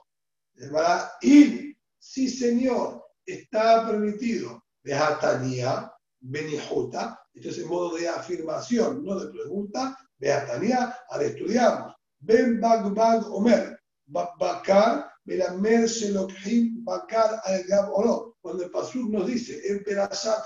Y 1.22 1.76
sí, 1.98 2.30
señor, 2.30 3.04
está 3.26 3.88
permitido. 3.88 4.62
De 4.84 4.94
Hatanía, 4.94 5.94
Benijuta, 6.20 7.22
esto 7.34 7.50
es 7.50 7.58
en 7.58 7.68
modo 7.70 7.96
de 7.96 8.08
afirmación, 8.08 9.04
no 9.04 9.18
de 9.18 9.32
pregunta, 9.32 9.98
Beatania, 10.24 10.96
al 11.10 11.22
estudiamos. 11.22 11.94
Ben 12.22 12.62
Bag 12.62 12.94
Bag 12.94 13.30
Omer, 13.30 13.78
Bakar, 14.06 15.12
Melamer 15.26 15.86
Shelokhim 15.86 16.82
Bakar 16.86 17.42
al 17.44 17.64
Gab 17.64 17.92
Oro. 17.92 18.38
Cuando 18.40 18.64
el 18.64 18.72
Pasuk 18.72 19.10
nos 19.10 19.28
dice 19.28 19.60
en 19.68 19.84
Perashat 19.84 20.46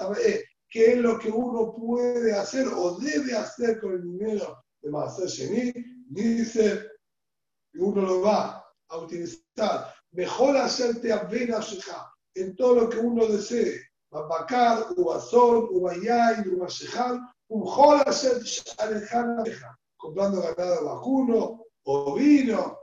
qué 0.70 0.94
es 0.94 0.98
lo 0.98 1.20
que 1.20 1.30
uno 1.30 1.74
puede 1.76 2.34
hacer 2.34 2.68
o 2.68 2.98
debe 2.98 3.36
hacer 3.36 3.80
con 3.80 3.94
el 3.94 4.04
dinero 4.04 4.64
de 4.82 4.90
Maser 4.90 5.28
Sheni, 5.28 5.74
dice 6.10 6.84
que 7.72 7.80
uno 7.80 8.02
lo 8.02 8.22
va 8.22 8.66
a 8.90 8.98
utilizar. 8.98 9.94
Mejor 10.12 10.58
hacerte 10.58 11.14
a 11.14 11.30
en 12.34 12.56
todo 12.56 12.82
lo 12.82 12.90
que 12.90 12.98
uno 12.98 13.28
desee. 13.28 13.80
Bakar, 14.12 14.88
Ubazón, 14.96 15.68
Ubayay, 15.72 16.48
Ubashejal, 16.48 17.22
un 17.50 17.64
comprando 19.98 20.42
ganado 20.42 20.86
vacuno 20.86 21.64
o 21.84 22.16
vino, 22.16 22.80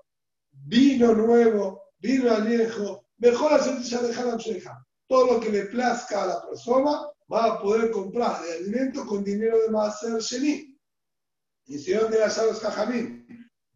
nuevo, 1.15 1.83
vino 1.99 2.35
añejo, 2.35 3.07
mejor 3.19 3.55
hacer 3.55 3.83
Todo 5.07 5.35
lo 5.35 5.41
que 5.41 5.51
le 5.51 5.67
plazca 5.67 6.23
a 6.23 6.27
la 6.27 6.47
persona 6.47 7.09
va 7.33 7.45
a 7.45 7.61
poder 7.61 7.91
comprar 7.91 8.43
el 8.45 8.65
alimento 8.65 9.07
con 9.07 9.25
dinero 9.25 9.59
de 9.61 9.71
Maser 9.71 10.21
Sheni. 10.21 10.79
Y 11.67 11.79
si 11.79 11.93
de 11.93 12.19
las 12.19 12.39
aves 12.39 12.61
Jajamín, 12.61 13.27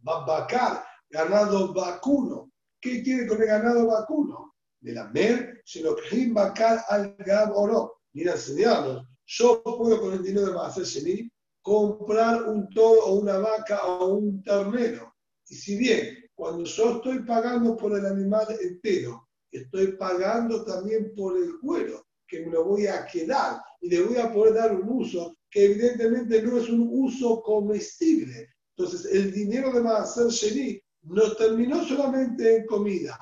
vacar 0.03 0.85
ganado 1.11 1.73
vacuno. 1.73 2.51
¿Qué 2.81 3.03
tiene 3.03 3.27
con 3.27 3.41
el 3.41 3.49
ganado 3.49 3.87
vacuno? 3.87 4.48
De 4.81 4.93
la 4.93 5.09
mer, 5.09 5.63
se 5.65 5.83
lo 5.83 5.97
vacar 6.31 6.85
al 6.89 7.17
gab 7.19 7.53
oro. 7.57 8.01
Mira, 8.13 8.33
enseñarnos 8.33 9.07
yo 9.31 9.63
puedo 9.63 10.01
con 10.01 10.15
el 10.15 10.23
dinero 10.23 10.47
de 10.47 10.55
Maser 10.55 10.85
Sheni 10.85 11.31
comprar 11.61 12.45
un 12.45 12.71
toro 12.71 13.05
o 13.05 13.15
una 13.21 13.37
vaca 13.37 13.85
o 13.85 14.15
un 14.15 14.43
ternero. 14.43 15.15
Y 15.51 15.55
si 15.55 15.77
bien 15.77 16.17
cuando 16.35 16.65
yo 16.65 16.97
estoy 16.97 17.25
pagando 17.25 17.77
por 17.77 17.93
el 17.99 18.07
animal 18.07 18.47
entero, 18.59 19.29
estoy 19.53 19.93
pagando 19.99 20.65
también 20.65 21.13
por 21.15 21.37
el 21.37 21.59
cuero, 21.61 22.07
que 22.27 22.47
me 22.47 22.53
lo 22.53 22.65
voy 22.65 22.87
a 22.87 23.05
quedar 23.05 23.61
y 23.83 23.91
le 23.91 24.03
voy 24.03 24.17
a 24.17 24.33
poder 24.33 24.55
dar 24.55 24.75
un 24.75 24.89
uso 24.89 25.37
que 25.51 25.67
evidentemente 25.67 26.41
no 26.43 26.57
es 26.57 26.71
un 26.71 26.89
uso 26.91 27.43
comestible. 27.43 28.49
Entonces, 28.77 29.13
el 29.13 29.31
dinero 29.31 29.71
de 29.73 29.83
Maser 29.83 30.29
Sheni 30.29 30.81
no 31.03 31.33
terminó 31.33 31.85
solamente 31.85 32.57
en 32.57 32.67
comida. 32.67 33.19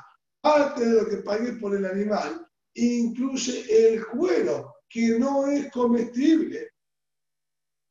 Parte 0.47 0.87
de 0.87 1.03
lo 1.03 1.09
que 1.09 1.17
pagué 1.17 1.55
por 1.55 1.75
el 1.75 1.85
animal 1.85 2.47
incluye 2.75 3.65
el 3.69 4.07
cuero, 4.07 4.77
que 4.89 5.19
no 5.19 5.49
es 5.49 5.73
comestible. 5.73 6.69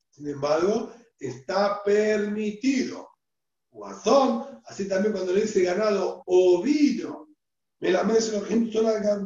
Sin 0.09 0.29
embargo, 0.29 0.93
está 1.19 1.83
permitido. 1.83 3.09
Guazón, 3.69 4.61
así 4.67 4.87
también 4.87 5.11
cuando 5.11 5.33
le 5.33 5.41
dice 5.41 5.63
ganado 5.63 6.23
ovino, 6.27 7.27
me 7.81 7.91
la 7.91 8.05
menciono 8.05 8.45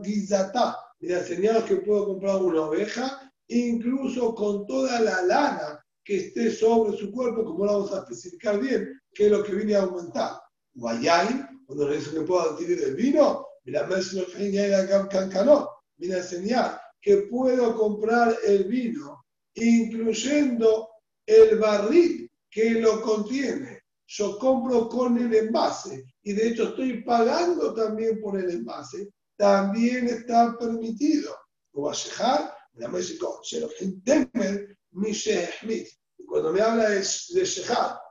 guizatá, 0.02 0.76
mira, 1.00 1.24
señalos 1.24 1.66
que 1.66 1.76
puedo 1.76 2.08
comprar 2.08 2.38
una 2.38 2.64
oveja, 2.64 3.32
incluso 3.48 4.34
con 4.34 4.66
toda 4.66 5.00
la 5.02 5.22
lana 5.22 5.86
que 6.04 6.18
esté 6.18 6.50
sobre 6.50 6.98
su 6.98 7.12
cuerpo, 7.12 7.46
como 7.46 7.64
lo 7.66 7.74
vamos 7.74 7.94
a 7.94 8.00
especificar 8.00 8.60
bien, 8.60 9.00
que 9.14 9.28
es 9.28 9.32
lo 9.32 9.44
que 9.44 9.54
viene 9.54 9.76
a 9.76 9.84
aumentar. 9.84 10.42
Guayay, 10.74 11.46
cuando 11.70 11.88
le 11.88 11.98
dice 11.98 12.10
que 12.10 12.22
puedo 12.22 12.42
adquirir 12.42 12.82
el 12.82 12.96
vino, 12.96 13.46
mira, 13.64 13.84
viene 13.84 14.66
a 16.16 16.18
enseñar 16.18 16.82
que 17.00 17.18
puedo 17.30 17.78
comprar 17.78 18.36
el 18.44 18.64
vino, 18.64 19.24
incluyendo 19.54 20.90
el 21.28 21.60
barril 21.60 22.28
que 22.50 22.72
lo 22.72 23.04
contiene. 23.04 23.84
Yo 24.08 24.40
compro 24.40 24.90
con 24.90 25.16
el 25.20 25.32
envase 25.32 26.06
y 26.24 26.34
de 26.34 26.48
hecho 26.48 26.70
estoy 26.70 27.04
pagando 27.04 27.72
también 27.76 28.20
por 28.20 28.40
el 28.40 28.50
envase. 28.50 29.08
También 29.38 30.08
está 30.08 30.58
permitido. 30.58 31.36
Cuando 36.26 36.52
me 36.52 36.62
habla 36.62 36.90
de, 36.90 36.96
de 36.96 37.46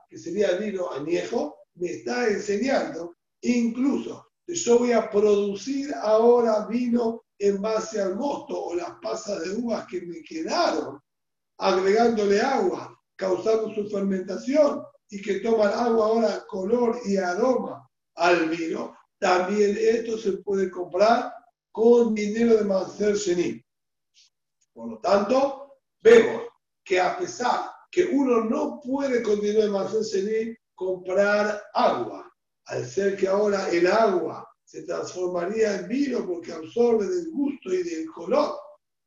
que 0.09 0.17
sería 0.17 0.53
vino 0.53 0.93
añejo, 0.93 1.57
me 1.75 1.91
está 1.91 2.29
enseñando 2.29 3.18
incluso 3.41 4.27
yo 4.47 4.79
voy 4.79 4.91
a 4.91 5.09
producir 5.09 5.93
ahora 5.93 6.65
vino 6.65 7.23
en 7.37 7.61
base 7.61 8.01
al 8.01 8.15
mosto 8.15 8.59
o 8.59 8.75
las 8.75 8.91
pasas 9.01 9.43
de 9.43 9.55
uvas 9.55 9.85
que 9.87 10.01
me 10.01 10.21
quedaron, 10.21 10.99
agregándole 11.57 12.41
agua, 12.41 12.99
causando 13.15 13.73
su 13.73 13.89
fermentación 13.89 14.83
y 15.09 15.21
que 15.21 15.39
toman 15.39 15.71
agua 15.73 16.07
ahora 16.07 16.45
color 16.47 16.99
y 17.05 17.17
aroma 17.17 17.87
al 18.15 18.49
vino, 18.49 18.97
también 19.19 19.77
esto 19.79 20.17
se 20.17 20.33
puede 20.37 20.69
comprar 20.69 21.33
con 21.71 22.13
dinero 22.13 22.57
de 22.57 23.13
Sheni. 23.13 23.63
Por 24.73 24.89
lo 24.91 24.99
tanto, 24.99 25.77
vemos 26.01 26.43
que 26.83 26.99
a 26.99 27.17
pesar 27.17 27.71
que 27.91 28.05
uno 28.05 28.43
no 28.43 28.79
puede 28.81 29.21
con 29.23 29.39
dinero 29.39 29.71
de 29.71 30.57
comprar 30.75 31.61
agua, 31.73 32.28
al 32.69 32.87
ser 32.87 33.17
que 33.17 33.27
ahora 33.27 33.69
el 33.69 33.87
agua 33.87 34.47
se 34.63 34.83
transformaría 34.83 35.79
en 35.79 35.87
vino 35.87 36.25
porque 36.25 36.53
absorbe 36.53 37.07
del 37.07 37.31
gusto 37.31 37.73
y 37.73 37.83
del 37.83 38.05
color 38.11 38.55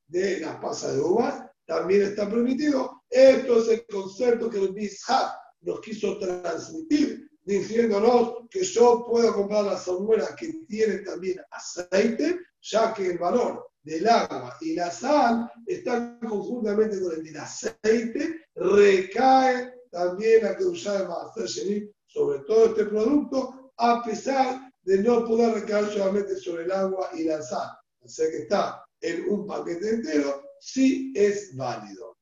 de 0.08 0.40
la 0.40 0.60
pasa 0.60 0.92
de 0.92 1.00
uvas, 1.00 1.44
también 1.64 2.02
está 2.02 2.28
permitido. 2.28 3.02
Esto 3.08 3.62
es 3.62 3.68
el 3.68 3.86
concepto 3.86 4.50
que 4.50 4.58
el 4.58 4.72
Bishat 4.72 5.32
nos 5.60 5.80
quiso 5.80 6.18
transmitir, 6.18 7.30
diciéndonos 7.42 8.48
que 8.50 8.64
yo 8.64 9.06
puedo 9.08 9.32
comprar 9.32 9.64
la 9.64 9.78
salmuera 9.78 10.34
que 10.36 10.52
tiene 10.68 10.98
también 10.98 11.40
aceite, 11.50 12.40
ya 12.60 12.92
que 12.92 13.12
el 13.12 13.18
valor 13.18 13.70
del 13.82 14.08
agua 14.08 14.56
y 14.60 14.74
la 14.74 14.90
sal 14.90 15.50
están 15.66 16.18
conjuntamente 16.18 17.00
con 17.00 17.12
el 17.12 17.22
del 17.22 17.36
aceite, 17.36 18.46
recae 18.56 19.72
también 19.90 20.42
la 20.42 20.56
que 20.56 20.64
usar 20.64 21.06
sobre 22.12 22.40
todo 22.40 22.66
este 22.66 22.84
producto, 22.86 23.72
a 23.78 24.02
pesar 24.04 24.70
de 24.82 24.98
no 24.98 25.24
poder 25.24 25.54
recaer 25.54 25.90
solamente 25.90 26.36
sobre 26.36 26.64
el 26.64 26.72
agua 26.72 27.10
y 27.14 27.24
la 27.24 27.40
sal. 27.42 27.70
O 28.00 28.08
sea 28.08 28.28
que 28.30 28.38
está 28.38 28.84
en 29.00 29.28
un 29.28 29.46
paquete 29.46 29.90
entero, 29.90 30.42
sí 30.60 31.12
es 31.14 31.56
válido. 31.56 32.16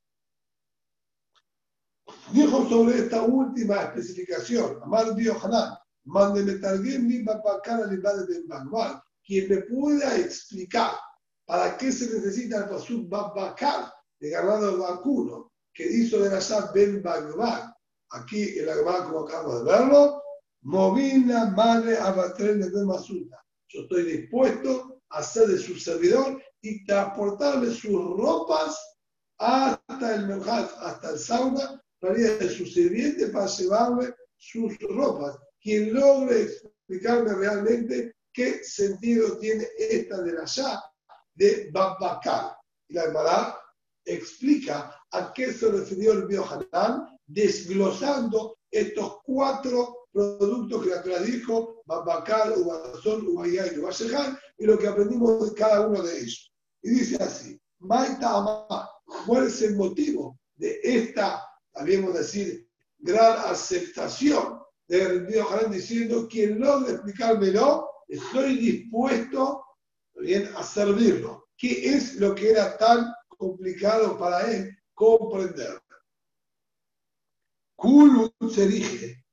Dijo 2.32 2.68
sobre 2.68 2.99
esta 2.99 3.22
última 3.22 3.82
especificación, 3.82 4.80
Amar 4.82 5.14
Biohanan, 5.14 5.76
mándeme 6.05 6.55
targuem 6.55 7.07
mi 7.07 7.24
papacana 7.24 7.86
de 7.86 7.99
Bagmal, 8.47 9.03
quien 9.24 9.49
me 9.49 9.62
pueda 9.62 10.16
explicar 10.16 10.93
para 11.45 11.76
qué 11.76 11.91
se 11.91 12.12
necesita 12.14 12.59
el 12.59 12.68
pasuk 12.68 13.09
Babakar 13.09 13.93
de 14.20 14.30
ganado 14.30 14.78
vacuno 14.78 15.53
que 15.72 15.84
hizo 15.84 16.20
de 16.20 16.30
la 16.30 16.72
Ben 16.72 17.03
Bagmal. 17.03 17.70
Aquí 18.11 18.59
el 18.59 18.69
Agmal, 18.69 19.05
como 19.05 19.21
acabamos 19.21 19.65
de 19.65 19.73
verlo, 19.73 20.23
Movina 20.63 21.47
madre 21.47 21.97
abatrel 21.97 22.61
de 22.61 22.85
Masuta. 22.85 23.43
Yo 23.69 23.83
estoy 23.83 24.03
dispuesto 24.03 25.01
a 25.09 25.23
ser 25.23 25.49
de 25.49 25.59
su 25.59 25.77
servidor 25.77 26.43
y 26.61 26.85
transportarle 26.85 27.71
sus 27.73 27.95
ropas 28.19 28.77
hasta 29.39 30.15
el 30.15 30.27
merjat, 30.27 30.71
hasta 30.81 31.11
el 31.11 31.19
sauna, 31.19 31.83
ir 32.03 32.39
de 32.39 32.51
su 32.51 32.67
sirviente 32.67 33.29
para 33.29 33.47
llevarle 33.47 34.15
sus 34.37 34.79
ropas. 34.81 35.39
Quien 35.63 35.95
logre 35.95 36.43
explicarme 36.43 37.35
realmente 37.35 38.15
qué 38.33 38.63
sentido 38.63 39.39
tiene 39.39 39.67
esta 39.79 40.21
de 40.23 40.33
la 40.33 40.45
ya 40.45 40.83
de 41.35 41.71
Babakar. 41.73 42.57
Y 42.89 42.95
la 42.95 43.05
hermana 43.05 43.57
explica 44.05 44.95
a 45.13 45.33
qué 45.33 45.53
se 45.53 45.71
refirió 45.71 46.13
el 46.13 46.27
Biohanán, 46.27 47.19
desglosando 47.33 48.59
estos 48.70 49.18
cuatro 49.24 50.07
productos 50.12 50.83
que 50.83 50.91
la 50.91 51.03
Torah 51.03 51.20
dijo, 51.20 51.83
Babacar, 51.87 52.53
Ubazón, 52.59 53.26
Ubayá 53.28 53.72
y 53.72 53.78
Ubashejan, 53.78 54.39
y 54.59 54.66
lo 54.66 54.78
que 54.78 54.89
aprendimos 54.89 55.49
de 55.49 55.55
cada 55.55 55.87
uno 55.87 56.03
de 56.03 56.18
ellos. 56.18 56.53
Y 56.83 56.91
dice 56.91 57.16
así, 57.22 57.61
Maita 57.78 58.45
¿cuál 59.26 59.47
es 59.47 59.62
el 59.62 59.76
motivo 59.76 60.39
de 60.57 60.81
esta, 60.83 61.43
habíamos 61.74 62.14
decir, 62.14 62.68
gran 62.99 63.39
aceptación 63.51 64.61
del 64.89 65.26
Río 65.26 65.45
Jalán 65.45 65.70
diciendo, 65.72 66.26
quien 66.28 66.61
logre 66.61 66.95
explicármelo, 66.95 67.89
estoy 68.09 68.57
dispuesto 68.59 69.62
bien, 70.16 70.51
a 70.57 70.62
servirlo. 70.62 71.49
¿Qué 71.57 71.95
es 71.95 72.16
lo 72.16 72.35
que 72.35 72.51
era 72.51 72.76
tan 72.76 73.12
complicado 73.28 74.18
para 74.18 74.51
él 74.51 74.76
comprender? 74.95 75.81
Kulu 77.81 78.31
se 78.51 78.68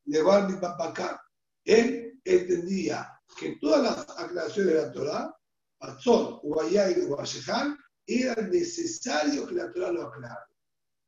de 0.06 0.22
Barney 0.24 0.58
Babacar. 0.58 1.20
Él 1.66 2.18
entendía 2.24 3.12
que 3.38 3.58
todas 3.60 3.84
las 3.84 4.18
aclaraciones 4.18 4.74
de 4.74 4.82
la 4.82 4.92
Torah, 4.94 5.38
Patzón, 5.78 6.40
Ubayá 6.44 6.90
y 6.90 7.02
Ubayeján, 7.02 7.78
era 8.06 8.36
necesario 8.44 9.46
que 9.46 9.56
la 9.56 9.70
Torah 9.74 9.92
lo 9.92 10.04
aclare. 10.04 10.46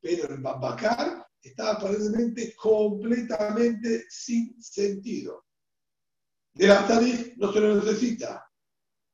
Pero 0.02 0.34
el 0.34 0.42
Babacar 0.42 1.26
estaba 1.42 1.72
aparentemente 1.72 2.54
completamente 2.58 4.04
sin 4.10 4.62
sentido. 4.62 5.46
De 6.54 6.68
la 6.68 6.86
Tarif 6.86 7.38
no 7.38 7.54
se 7.54 7.60
lo 7.62 7.76
necesita. 7.76 8.46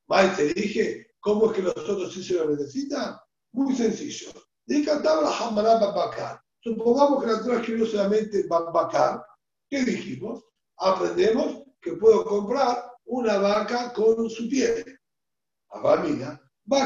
Más 0.08 0.36
te 0.36 0.52
dije, 0.52 1.12
¿cómo 1.20 1.52
es 1.52 1.56
que 1.56 1.62
los 1.62 1.76
otros 1.76 2.12
sí 2.12 2.24
se 2.24 2.34
lo 2.34 2.50
necesitan? 2.50 3.16
Muy 3.52 3.76
sencillo. 3.76 4.32
De 4.64 4.82
la 4.82 5.38
Hamará 5.38 5.78
Babacar. 5.78 6.40
Supongamos 6.66 7.22
que 7.22 7.30
la 7.30 7.42
Torah 7.44 7.60
escribió 7.60 7.86
solamente 7.86 8.44
Babacar, 8.48 9.24
¿Qué 9.70 9.84
dijimos? 9.84 10.44
Aprendemos 10.78 11.62
que 11.80 11.92
puedo 11.92 12.24
comprar 12.24 12.90
una 13.04 13.38
vaca 13.38 13.92
con 13.92 14.28
su 14.28 14.48
piel. 14.48 14.98
Abamina, 15.70 16.40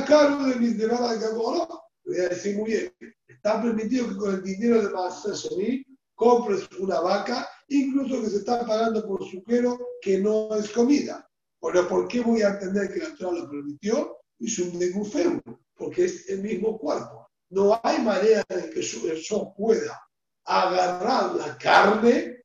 caro 0.07 0.45
de 0.45 0.57
mis 0.57 0.76
de 0.76 0.87
Le 0.87 0.95
voy 0.95 2.18
a 2.18 2.28
decir 2.28 2.59
muy 2.59 2.70
bien, 2.70 2.95
está 3.26 3.62
permitido 3.62 4.11
que 4.11 4.16
con 4.16 4.35
el 4.35 4.43
dinero 4.43 4.83
de 4.83 4.91
Masasoni 4.91 5.83
compres 6.14 6.68
una 6.78 7.01
vaca, 7.01 7.49
incluso 7.68 8.20
que 8.20 8.28
se 8.28 8.37
está 8.37 8.66
pagando 8.66 9.07
por 9.07 9.24
su 9.31 9.43
cuero, 9.45 9.78
que 10.03 10.18
no 10.18 10.55
es 10.57 10.68
comida. 10.72 11.26
Pero 11.59 11.89
¿por 11.89 12.07
qué 12.07 12.20
voy 12.20 12.43
a 12.43 12.51
entender 12.51 12.93
que 12.93 13.01
la 13.01 13.14
Torah 13.14 13.33
lo 13.33 13.49
permitió? 13.49 14.18
Un 14.41 14.78
negufeu, 14.78 15.41
porque 15.74 16.05
es 16.05 16.28
el 16.28 16.43
mismo 16.43 16.78
cuerpo. 16.78 17.30
No 17.51 17.80
hay 17.82 17.98
manera 18.01 18.44
de 18.48 18.70
que 18.70 18.82
yo 18.82 19.55
pueda 19.57 20.01
agarrar 20.44 21.34
la 21.34 21.59
carne 21.59 22.44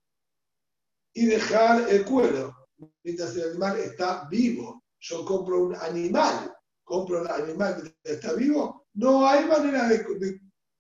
y 1.13 1.25
dejar 1.25 1.89
el 1.89 2.03
cuero 2.05 2.55
mientras 3.03 3.35
el 3.35 3.51
animal 3.51 3.77
está 3.79 4.27
vivo. 4.29 4.83
Yo 4.99 5.23
compro 5.23 5.61
un 5.61 5.75
animal, 5.75 6.53
compro 6.83 7.21
un 7.21 7.29
animal 7.29 7.95
que 8.03 8.13
está 8.13 8.33
vivo, 8.33 8.87
no 8.95 9.27
hay 9.27 9.45
manera 9.45 9.87
de, 9.87 10.39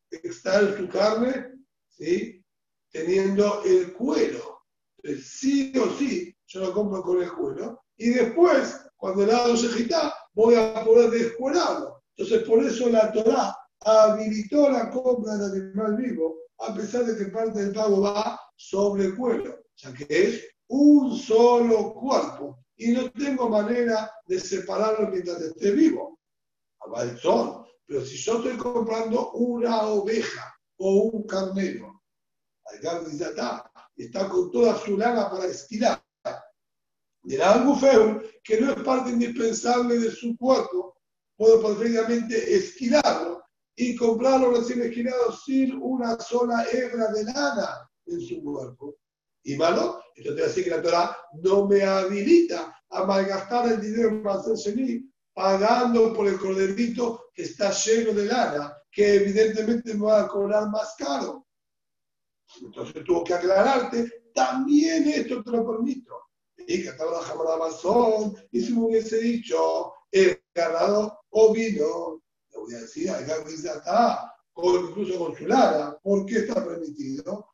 extraer 0.09 0.77
su 0.77 0.87
carne 0.87 1.51
¿sí? 1.89 2.43
teniendo 2.91 3.63
el 3.63 3.93
cuero. 3.93 4.63
sí 5.21 5.71
o 5.77 5.89
sí, 5.97 6.35
yo 6.47 6.61
lo 6.61 6.73
compro 6.73 7.03
con 7.03 7.21
el 7.21 7.31
cuero 7.31 7.85
y 7.97 8.09
después, 8.09 8.81
cuando 8.97 9.23
el 9.23 9.29
lado 9.29 9.55
se 9.55 9.67
agita, 9.67 10.13
voy 10.33 10.55
a 10.55 10.83
poder 10.83 11.11
descuerarlo. 11.11 12.03
Entonces, 12.15 12.47
por 12.47 12.63
eso 12.63 12.89
la 12.89 13.11
Torah 13.11 13.55
habilitó 13.85 14.69
la 14.69 14.89
compra 14.89 15.37
del 15.37 15.63
animal 15.63 15.95
vivo, 15.95 16.35
a 16.59 16.73
pesar 16.73 17.05
de 17.05 17.17
que 17.17 17.31
parte 17.31 17.61
del 17.61 17.73
pago 17.73 18.01
va 18.01 18.39
sobre 18.57 19.05
el 19.05 19.15
cuero 19.15 19.65
ya 19.77 19.93
que 19.93 20.05
es 20.09 20.47
un 20.67 21.15
solo 21.17 21.93
cuerpo 21.93 22.63
y 22.77 22.91
no 22.91 23.11
tengo 23.11 23.49
manera 23.49 24.11
de 24.25 24.39
separarlo 24.39 25.09
mientras 25.09 25.41
esté 25.41 25.71
vivo. 25.71 26.19
el 26.97 27.17
sol, 27.19 27.65
pero 27.85 28.05
si 28.05 28.17
yo 28.17 28.37
estoy 28.37 28.57
comprando 28.57 29.31
una 29.31 29.83
oveja 29.83 30.55
o 30.77 31.03
un 31.03 31.27
carnero, 31.27 32.01
está, 32.71 33.71
está 33.95 34.29
con 34.29 34.51
toda 34.51 34.77
su 34.77 34.97
lana 34.97 35.29
para 35.29 35.45
estirar. 35.45 36.03
Dirá 37.23 37.53
algo 37.53 37.75
feo 37.75 38.21
que 38.43 38.61
no 38.61 38.71
es 38.71 38.83
parte 38.83 39.09
indispensable 39.09 39.97
de 39.97 40.11
su 40.11 40.37
cuerpo, 40.37 40.95
puedo 41.35 41.61
perfectamente 41.61 42.55
esquilarlo 42.55 43.44
y 43.75 43.95
comprarlo 43.95 44.51
recién 44.51 44.81
esquilado 44.81 45.31
sin 45.31 45.77
una 45.81 46.19
sola 46.19 46.65
hebra 46.71 47.07
de 47.11 47.23
lana 47.25 47.89
en 48.05 48.21
su 48.21 48.41
cuerpo 48.41 48.95
y 49.43 49.55
malo, 49.57 50.01
entonces 50.15 50.47
así 50.47 50.63
que 50.63 50.69
la 50.71 50.81
Torah 50.81 51.17
no 51.43 51.67
me 51.67 51.83
habilita 51.83 52.81
a 52.89 53.03
malgastar 53.03 53.71
el 53.71 53.81
dinero 53.81 54.23
para 54.23 54.39
hacer 54.39 54.75
pagando 55.33 56.13
por 56.13 56.27
el 56.27 56.39
corderito 56.39 57.25
que 57.33 57.43
está 57.43 57.71
lleno 57.71 58.13
de 58.13 58.25
lana, 58.25 58.75
que 58.89 59.15
evidentemente 59.15 59.93
me 59.93 60.05
va 60.05 60.21
a 60.21 60.27
cobrar 60.27 60.69
más 60.69 60.95
caro. 60.97 61.45
Entonces 62.61 63.03
tuvo 63.03 63.23
que 63.23 63.33
aclararte, 63.33 64.29
también 64.33 65.07
esto 65.09 65.43
te 65.43 65.51
lo 65.51 65.67
permito. 65.67 66.13
Y 66.57 66.81
que 66.81 66.89
estaba 66.89 67.21
la 67.21 67.57
razón, 67.57 68.35
y 68.51 68.61
si 68.61 68.73
me 68.73 68.85
hubiese 68.85 69.19
dicho, 69.19 69.93
el 70.09 70.41
ganado 70.53 71.19
o 71.31 71.53
vino, 71.53 72.23
le 72.67 72.73
voy 72.73 72.75
a 72.75 72.81
decir, 72.81 73.09
hay 73.09 73.25
que 73.25 73.53
está, 73.53 74.33
o 74.53 74.75
incluso 74.75 75.19
con 75.19 75.35
su 75.35 75.47
lana, 75.47 75.97
¿por 76.01 76.25
qué 76.25 76.39
está 76.39 76.65
permitido? 76.65 77.49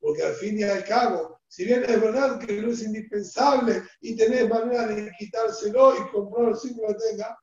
porque 0.00 0.22
al 0.22 0.34
fin 0.34 0.58
y 0.58 0.62
al 0.62 0.84
cabo, 0.84 1.40
si 1.48 1.64
bien 1.64 1.84
es 1.86 2.00
verdad 2.00 2.38
que 2.38 2.62
no 2.62 2.70
es 2.70 2.82
indispensable 2.82 3.82
y 4.00 4.16
tenés 4.16 4.48
manera 4.48 4.86
de 4.86 5.10
quitárselo 5.18 5.94
y 5.96 6.10
comprarlo 6.12 6.56
sin 6.56 6.76
que 6.76 6.82
lo 6.82 6.96
tenga, 6.96 7.38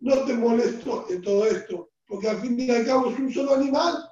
no 0.00 0.24
te 0.24 0.34
molesto 0.34 1.06
en 1.10 1.22
todo 1.22 1.46
esto, 1.46 1.90
porque 2.06 2.28
al 2.28 2.40
fin 2.40 2.58
y 2.58 2.70
al 2.70 2.86
cabo 2.86 3.10
es 3.10 3.18
un 3.18 3.32
solo 3.32 3.54
animal. 3.54 4.08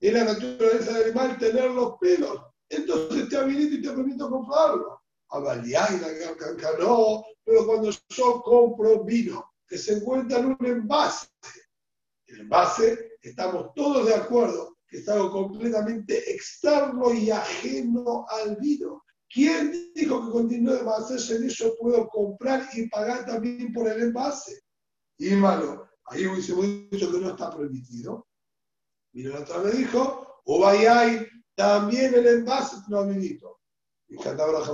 Y 0.00 0.10
la 0.10 0.24
naturaleza 0.24 0.92
del 0.92 1.04
animal 1.04 1.38
tener 1.38 1.70
los 1.72 1.98
pelos. 1.98 2.40
Entonces 2.70 3.28
te 3.28 3.36
habilito 3.36 3.74
y 3.74 3.82
te 3.82 3.90
permito 3.90 4.30
comprarlo. 4.30 5.00
no, 6.78 7.24
pero 7.44 7.66
cuando 7.66 7.90
yo 8.08 8.42
compro 8.42 9.04
vino 9.04 9.49
que 9.70 9.78
se 9.78 9.94
encuentra 9.94 10.40
en 10.40 10.46
un 10.46 10.66
envase, 10.66 11.28
el 12.26 12.40
envase, 12.40 13.12
estamos 13.22 13.72
todos 13.74 14.04
de 14.06 14.16
acuerdo 14.16 14.76
que 14.88 14.98
es 14.98 15.08
algo 15.08 15.30
completamente 15.30 16.32
externo 16.32 17.14
y 17.14 17.30
ajeno 17.30 18.26
al 18.28 18.56
vino. 18.56 19.04
¿Quién 19.32 19.92
dijo 19.94 20.26
que 20.26 20.32
continúe 20.32 20.72
de 20.72 20.90
hacerse 20.90 21.48
yo 21.48 21.76
puedo 21.78 22.08
comprar 22.08 22.68
y 22.72 22.88
pagar 22.88 23.24
también 23.24 23.72
por 23.72 23.86
el 23.86 24.02
envase? 24.02 24.60
Y 25.18 25.36
malo, 25.36 25.88
ahí 26.06 26.26
hubiésemos 26.26 26.66
dicho 26.90 27.12
que 27.12 27.20
no 27.20 27.30
está 27.30 27.56
permitido. 27.56 28.26
Mira, 29.12 29.30
la 29.30 29.40
otra 29.40 29.58
vez 29.58 29.78
dijo, 29.78 30.40
o 30.46 30.58
vayáis, 30.58 31.28
también 31.54 32.12
el 32.12 32.26
envase 32.26 32.76
no 32.88 32.98
habilito. 32.98 33.60
Y 34.08 34.16
cantaba 34.16 34.58
la 34.58 34.64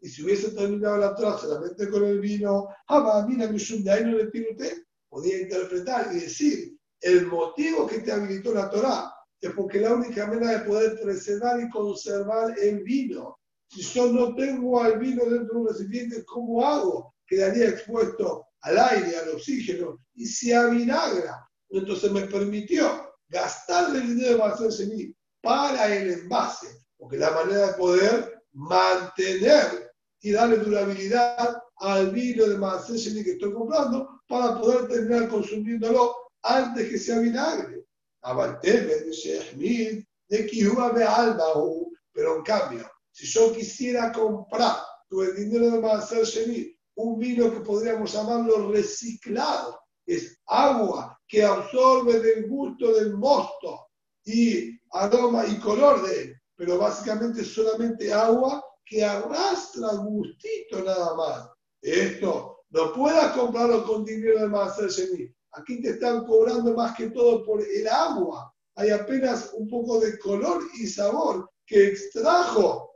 y 0.00 0.08
si 0.08 0.22
hubiese 0.22 0.50
terminado 0.50 0.98
la 0.98 1.14
Torah 1.14 1.38
solamente 1.38 1.88
con 1.88 2.04
el 2.04 2.20
vino, 2.20 2.68
mira, 3.28 3.46
de 3.48 3.90
ahí 3.90 4.04
no 4.04 4.16
le 4.16 4.26
pido 4.26 4.50
usted, 4.52 4.82
podía 5.08 5.40
interpretar 5.40 6.14
y 6.14 6.20
decir, 6.20 6.76
el 7.00 7.26
motivo 7.26 7.86
que 7.86 8.00
te 8.00 8.12
habilitó 8.12 8.52
la 8.52 8.70
Torah 8.70 9.12
es 9.40 9.50
porque 9.52 9.80
la 9.80 9.94
única 9.94 10.26
manera 10.26 10.58
de 10.58 10.64
poder 10.64 11.00
preservar 11.00 11.60
y 11.60 11.70
conservar 11.70 12.58
el 12.58 12.82
vino. 12.82 13.38
Si 13.68 13.82
yo 13.82 14.12
no 14.12 14.34
tengo 14.34 14.80
al 14.80 14.98
vino 14.98 15.24
dentro 15.24 15.54
de 15.54 15.60
un 15.60 15.68
recipiente, 15.68 16.24
¿cómo 16.24 16.64
hago? 16.64 17.14
Quedaría 17.26 17.68
expuesto 17.68 18.46
al 18.62 18.78
aire, 18.78 19.16
al 19.16 19.30
oxígeno, 19.30 19.98
y 20.14 20.26
se 20.26 20.54
avinagra. 20.54 21.48
Entonces 21.68 22.10
me 22.12 22.22
permitió 22.22 23.14
gastar 23.28 23.94
el 23.94 24.06
dinero 24.06 24.36
de 24.36 24.42
hacerse 24.44 25.14
para 25.42 25.94
el 25.94 26.10
envase, 26.10 26.68
porque 26.96 27.18
la 27.18 27.30
manera 27.32 27.68
de 27.68 27.74
poder 27.74 28.42
mantener 28.52 29.85
y 30.26 30.32
darle 30.32 30.56
durabilidad 30.56 31.56
al 31.76 32.10
vino 32.10 32.46
de 32.46 32.58
Maaseh 32.58 33.22
que 33.22 33.30
estoy 33.30 33.52
comprando 33.52 34.22
para 34.26 34.58
poder 34.60 34.88
terminar 34.88 35.28
consumiéndolo 35.28 36.16
antes 36.42 36.90
que 36.90 36.98
sea 36.98 37.20
vinagre. 37.20 37.86
Pero 42.12 42.36
en 42.36 42.42
cambio, 42.42 42.90
si 43.12 43.26
yo 43.28 43.52
quisiera 43.52 44.10
comprar 44.10 44.78
tu 45.08 45.22
el 45.22 45.36
dinero 45.36 45.70
de 45.70 45.80
Maaser 45.80 46.24
Sheni, 46.24 46.76
un 46.96 47.20
vino 47.20 47.48
que 47.52 47.60
podríamos 47.60 48.12
llamarlo 48.12 48.72
reciclado, 48.72 49.78
es 50.04 50.36
agua 50.46 51.16
que 51.28 51.44
absorbe 51.44 52.18
del 52.18 52.48
gusto 52.48 52.94
del 52.94 53.14
mosto 53.14 53.90
y 54.24 54.76
aroma 54.90 55.46
y 55.46 55.60
color 55.60 56.04
de 56.04 56.22
él, 56.22 56.34
pero 56.56 56.78
básicamente 56.78 57.44
solamente 57.44 58.12
agua 58.12 58.65
que 58.86 59.04
arrastra 59.04 59.88
gustito 59.96 60.82
nada 60.82 61.14
más. 61.14 61.50
Esto 61.82 62.64
no 62.70 62.92
puedas 62.92 63.36
comprarlo 63.36 63.84
con 63.84 64.04
dinero 64.04 64.48
de 64.48 64.88
Sheni. 64.88 65.34
Aquí 65.52 65.82
te 65.82 65.90
están 65.90 66.24
cobrando 66.24 66.74
más 66.74 66.96
que 66.96 67.10
todo 67.10 67.44
por 67.44 67.62
el 67.62 67.88
agua. 67.88 68.52
Hay 68.76 68.90
apenas 68.90 69.52
un 69.54 69.68
poco 69.68 70.00
de 70.00 70.18
color 70.18 70.62
y 70.78 70.86
sabor 70.86 71.50
que 71.66 71.88
extrajo 71.88 72.92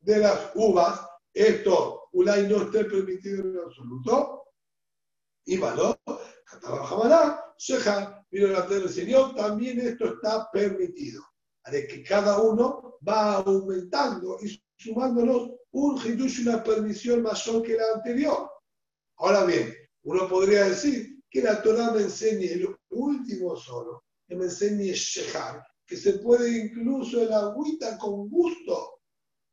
de 0.00 0.18
las 0.18 0.50
uvas. 0.54 1.06
Esto, 1.32 2.08
Ulay 2.12 2.48
no 2.48 2.62
esté 2.62 2.84
permitido 2.84 3.42
en 3.42 3.58
absoluto. 3.58 4.44
Y 5.46 5.58
malo, 5.58 5.98
vino 8.30 8.48
la 8.48 8.62
del 8.62 8.88
Señor, 8.88 9.34
también 9.34 9.80
esto 9.80 10.14
está 10.14 10.50
permitido. 10.50 11.22
De 11.70 11.86
que 11.86 12.02
cada 12.02 12.40
uno 12.40 12.98
va 13.06 13.36
aumentando 13.36 14.38
y 14.42 14.62
sumándonos 14.84 15.50
un 15.72 15.96
hidush 15.96 16.46
una 16.46 16.62
permisión 16.62 17.22
mayor 17.22 17.62
que 17.62 17.76
la 17.76 17.84
anterior. 17.94 18.50
Ahora 19.16 19.44
bien, 19.44 19.74
uno 20.02 20.28
podría 20.28 20.64
decir 20.66 21.22
que 21.30 21.42
la 21.42 21.62
Torah 21.62 21.90
me 21.92 22.02
enseñe 22.02 22.52
el 22.52 22.76
último 22.90 23.56
solo, 23.56 24.04
que 24.26 24.36
me 24.36 24.44
enseñe 24.44 24.92
Shehar, 24.92 25.64
que 25.86 25.96
se 25.96 26.14
puede 26.18 26.66
incluso 26.66 27.22
el 27.22 27.32
agüita 27.32 27.96
con 27.98 28.28
gusto 28.28 29.00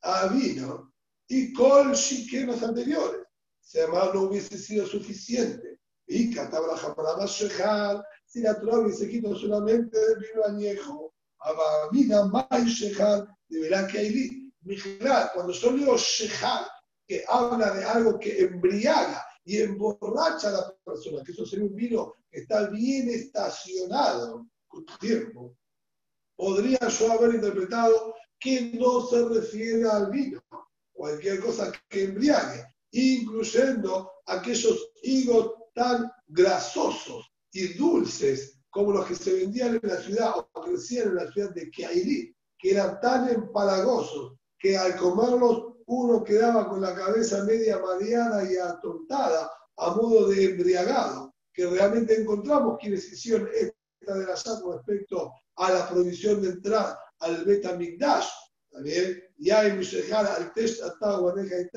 a 0.01 0.27
vino 0.27 0.93
y 1.27 1.53
con 1.53 1.91
los 1.91 2.63
anteriores. 2.63 3.21
Si 3.61 3.79
además 3.79 4.13
no 4.13 4.23
hubiese 4.23 4.57
sido 4.57 4.86
suficiente. 4.86 5.79
Y 6.07 6.34
Katabra 6.34 6.75
más 7.17 7.32
Shehar, 7.32 8.03
si 8.25 8.41
la 8.41 8.59
Torah 8.59 8.79
hubiese 8.79 9.07
quitado 9.07 9.36
solamente 9.36 9.97
del 9.97 10.19
vino 10.19 10.45
añejo, 10.45 11.13
Abamina 11.39 12.25
Mai 12.25 12.65
Shehar, 12.65 13.27
deberá 13.47 13.88
que 13.88 13.99
hay 13.99 14.09
Cuando 15.34 15.53
yo 15.53 15.72
leo 15.72 15.97
Shehar, 15.97 16.68
que 17.07 17.24
habla 17.28 17.72
de 17.74 17.84
algo 17.84 18.20
que 18.20 18.39
embriaga, 18.39 19.26
y 19.43 19.57
emborracha 19.57 20.49
a 20.49 20.51
la 20.51 20.76
persona, 20.86 21.24
que 21.24 21.32
eso 21.32 21.45
sería 21.45 21.66
un 21.66 21.76
vino 21.76 22.14
que 22.30 22.41
está 22.41 22.68
bien 22.70 23.09
estacionado 23.09 24.47
con 24.68 24.86
tiempo, 24.99 25.55
podría 26.36 26.80
yo 26.88 27.12
haber 27.12 27.36
interpretado 27.36 28.16
que 28.39 28.72
no 28.74 29.05
se 29.07 29.28
refiere 29.28 29.88
al 29.89 30.12
vino, 30.12 30.41
cualquier 30.93 31.39
cosa 31.39 31.72
que 31.89 32.05
embriague, 32.05 32.66
incluyendo 32.91 34.12
aquellos 34.26 34.91
higos 35.03 35.53
tan 35.74 36.12
grasosos 36.28 37.32
y 37.51 37.74
dulces 37.74 38.59
como 38.70 38.93
los 38.93 39.05
que 39.05 39.16
se 39.16 39.34
vendían 39.34 39.80
en 39.82 39.89
la 39.89 39.97
ciudad 39.97 40.34
o 40.38 40.62
crecían 40.62 41.09
en 41.09 41.16
la 41.16 41.32
ciudad 41.32 41.51
de 41.51 41.70
Keairi, 41.70 42.36
que 42.57 42.72
eran 42.72 42.99
tan 43.01 43.28
empalagosos 43.30 44.38
que 44.62 44.78
al 44.78 44.95
comerlos 44.95 45.74
uno 45.88 46.24
quedaba 46.24 46.70
con 46.70 46.82
la 46.82 46.93
cabeza 46.93 47.43
media 47.43 47.80
mareada 47.80 48.49
y 48.49 48.55
atontada 48.55 49.51
a 49.78 49.95
modo 49.95 50.28
de 50.30 50.45
embriagado, 50.45 51.34
que 51.51 51.66
realmente 51.66 52.22
encontramos 52.22 52.78
quienes 52.80 53.12
hicieron 53.12 53.49
esta 53.53 54.16
de 54.16 54.26
la 54.26 54.62
con 54.62 54.78
respecto 54.78 55.32
a 55.55 55.72
la 55.72 55.89
prohibición 55.89 56.41
de 56.41 56.49
entrar 56.49 56.97
al 57.20 57.43
Betamigdash, 57.43 58.30
también, 58.72 59.22
y 59.38 59.49
hay 59.49 59.72
al 60.28 60.53
test 60.53 60.82
guaneja 61.01 61.59
y 61.59 61.70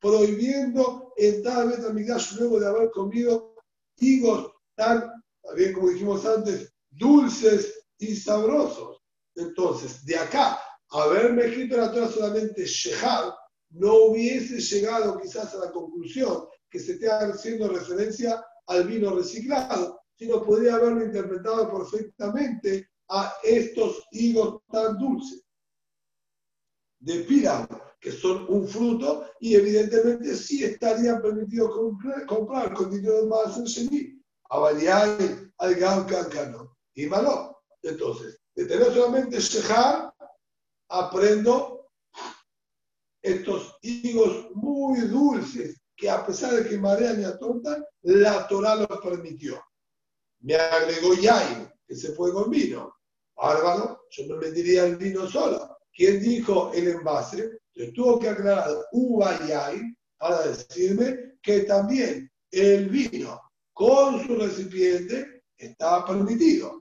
prohibiendo 0.00 1.12
entrar 1.16 1.62
al 1.62 1.70
Betamigdash 1.70 2.36
luego 2.38 2.60
de 2.60 2.68
haber 2.68 2.90
comido 2.90 3.54
higos 3.98 4.52
tan, 4.76 5.10
también 5.42 5.72
como 5.74 5.90
dijimos 5.90 6.24
antes, 6.24 6.72
dulces 6.90 7.84
y 7.98 8.16
sabrosos. 8.16 8.99
Entonces, 9.34 10.04
de 10.04 10.16
acá 10.16 10.60
haberme 10.90 11.46
escrito 11.46 11.76
la 11.76 11.92
Torah 11.92 12.08
solamente 12.08 12.64
Shehar, 12.64 13.34
no 13.70 13.94
hubiese 14.06 14.60
llegado 14.60 15.18
quizás 15.20 15.54
a 15.54 15.66
la 15.66 15.70
conclusión 15.70 16.46
que 16.68 16.80
se 16.80 16.92
esté 16.92 17.08
haciendo 17.10 17.68
referencia 17.68 18.44
al 18.66 18.86
vino 18.86 19.14
reciclado, 19.14 20.00
sino 20.16 20.44
podría 20.44 20.74
haberlo 20.74 21.04
interpretado 21.04 21.70
perfectamente 21.70 22.90
a 23.08 23.34
estos 23.42 24.04
higos 24.12 24.62
tan 24.70 24.98
dulces 24.98 25.44
de 27.00 27.20
píramo, 27.20 27.66
que 27.98 28.12
son 28.12 28.46
un 28.48 28.68
fruto 28.68 29.26
y 29.40 29.54
evidentemente 29.54 30.36
sí 30.36 30.64
estarían 30.64 31.22
permitidos 31.22 31.70
comprar, 32.26 32.74
con 32.74 32.90
dinero 32.90 33.26
más 33.26 33.56
en 33.56 33.64
Sheni, 33.64 34.22
a 34.50 34.58
Baliay, 34.58 35.50
al 35.58 35.74
Gam 35.76 36.06
y 36.94 37.06
Malo. 37.06 37.62
Entonces, 37.82 38.39
de 38.60 38.66
tener 38.66 38.92
solamente 38.92 39.40
Shehar, 39.40 40.12
aprendo 40.90 41.90
estos 43.22 43.78
higos 43.80 44.50
muy 44.54 45.00
dulces 45.02 45.80
que 45.96 46.10
a 46.10 46.26
pesar 46.26 46.52
de 46.52 46.68
que 46.68 46.76
marean 46.76 47.22
y 47.22 47.24
atontan, 47.24 47.82
la 48.02 48.46
Torah 48.48 48.74
los 48.74 49.00
permitió. 49.02 49.62
Me 50.40 50.56
agregó 50.56 51.14
yain, 51.14 51.70
que 51.86 51.96
se 51.96 52.12
fue 52.12 52.32
con 52.34 52.50
vino. 52.50 52.94
Bárbaro, 53.34 54.02
yo 54.10 54.26
me 54.26 54.36
vendería 54.36 54.84
el 54.84 54.96
vino 54.96 55.26
solo. 55.26 55.78
¿Quién 55.94 56.20
dijo 56.20 56.70
el 56.74 56.88
envase? 56.88 57.60
Yo 57.72 57.90
tuvo 57.94 58.18
que 58.18 58.28
aclarar 58.28 58.68
uva 58.92 59.38
yain 59.46 59.96
para 60.18 60.46
decirme 60.48 61.38
que 61.42 61.60
también 61.60 62.30
el 62.50 62.90
vino 62.90 63.40
con 63.72 64.26
su 64.26 64.36
recipiente 64.36 65.44
estaba 65.56 66.04
permitido. 66.04 66.79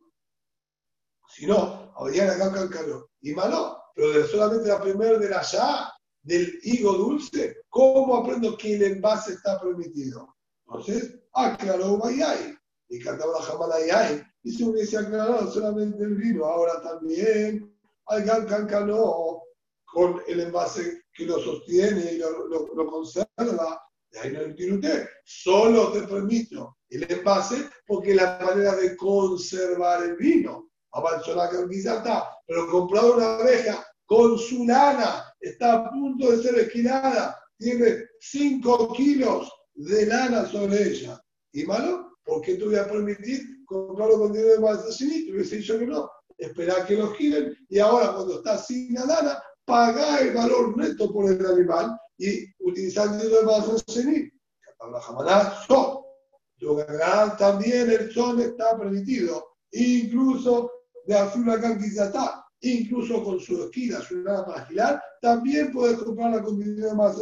Si 1.39 1.47
no, 1.47 1.93
habría 1.95 2.29
acá 2.29 2.69
calor. 2.69 3.09
Y 3.21 3.31
malo, 3.31 3.81
pero 3.95 4.27
solamente 4.27 4.67
la 4.67 4.81
primera 4.81 5.17
de 5.17 5.29
la 5.29 5.41
ya, 5.41 5.89
del 6.21 6.59
higo 6.63 6.91
dulce, 6.91 7.61
¿cómo 7.69 8.17
aprendo 8.17 8.57
que 8.57 8.75
el 8.75 8.83
envase 8.83 9.31
está 9.35 9.57
permitido? 9.61 10.35
Entonces, 10.67 11.17
aclaró 11.31 11.97
Bayay, 11.97 12.57
y 12.89 12.99
cantaba 12.99 13.41
Jamalayay, 13.41 14.21
y 14.43 14.51
se 14.51 14.65
hubiese 14.65 14.97
aclarado 14.97 15.49
solamente 15.49 16.03
el 16.03 16.15
vino, 16.15 16.43
ahora 16.43 16.81
también 16.81 17.73
al 18.07 18.45
Cancano, 18.45 19.41
con 19.85 20.21
el 20.27 20.41
envase 20.41 21.03
que 21.13 21.25
lo 21.25 21.39
sostiene 21.39 22.15
y 22.15 22.17
lo, 22.17 22.47
lo, 22.49 22.85
conserva, 22.87 23.81
de 24.11 24.19
ahí 24.19 24.33
no 24.33 24.41
entiende 24.41 25.07
solo 25.23 25.93
te 25.93 26.01
permito 26.01 26.77
el 26.89 27.09
envase 27.09 27.69
porque 27.87 28.13
la 28.13 28.39
manera 28.45 28.75
de 28.75 28.97
conservar 28.97 30.03
el 30.03 30.15
vino. 30.17 30.68
Pero 32.47 32.71
comprar 32.71 33.05
una 33.05 33.35
abeja 33.37 33.85
con 34.05 34.37
su 34.37 34.65
lana, 34.65 35.23
está 35.39 35.73
a 35.73 35.89
punto 35.91 36.31
de 36.31 36.41
ser 36.41 36.55
esquinada, 36.57 37.39
tiene 37.57 38.05
5 38.19 38.93
kilos 38.93 39.51
de 39.75 40.05
lana 40.07 40.45
sobre 40.47 40.89
ella. 40.89 41.21
¿Y 41.53 41.63
malo? 41.65 42.17
¿Por 42.23 42.41
qué 42.41 42.55
te 42.55 42.65
voy 42.65 42.75
a 42.75 42.89
permitir 42.89 43.65
comprarlo 43.65 44.19
con 44.19 44.33
dinero 44.33 44.53
de 44.53 44.59
más 44.59 44.97
Te 44.97 45.31
hubiese 45.31 45.57
dicho 45.57 45.77
que 45.77 45.87
no. 45.87 46.09
Esperar 46.37 46.85
que 46.87 46.95
lo 46.95 47.11
giren 47.13 47.55
y 47.67 47.79
ahora 47.79 48.13
cuando 48.13 48.35
está 48.35 48.57
sin 48.57 48.93
la 48.93 49.05
lana, 49.05 49.43
pagar 49.65 50.21
el 50.21 50.33
valor 50.33 50.77
neto 50.77 51.11
por 51.11 51.31
el 51.31 51.45
animal 51.45 51.97
y 52.17 52.45
utilizar 52.59 53.07
el 53.07 53.19
dinero 53.19 53.41
de 53.41 53.45
son. 55.67 55.99
También 57.37 57.89
el 57.91 58.11
son 58.13 58.39
está 58.39 58.77
permitido, 58.77 59.55
incluso 59.71 60.71
de 61.09 61.17
Azula 61.17 61.59
Kanquizatá, 61.59 62.45
incluso 62.61 63.23
con 63.23 63.39
su 63.39 63.63
esquina, 63.63 63.99
su 63.99 64.17
lana 64.17 64.45
para 64.45 64.65
girar, 64.67 65.03
también 65.19 65.71
puedes 65.71 65.97
comprarla 65.97 66.43
con 66.43 66.59
dinero 66.59 66.89
de 66.89 66.95
más 66.95 67.17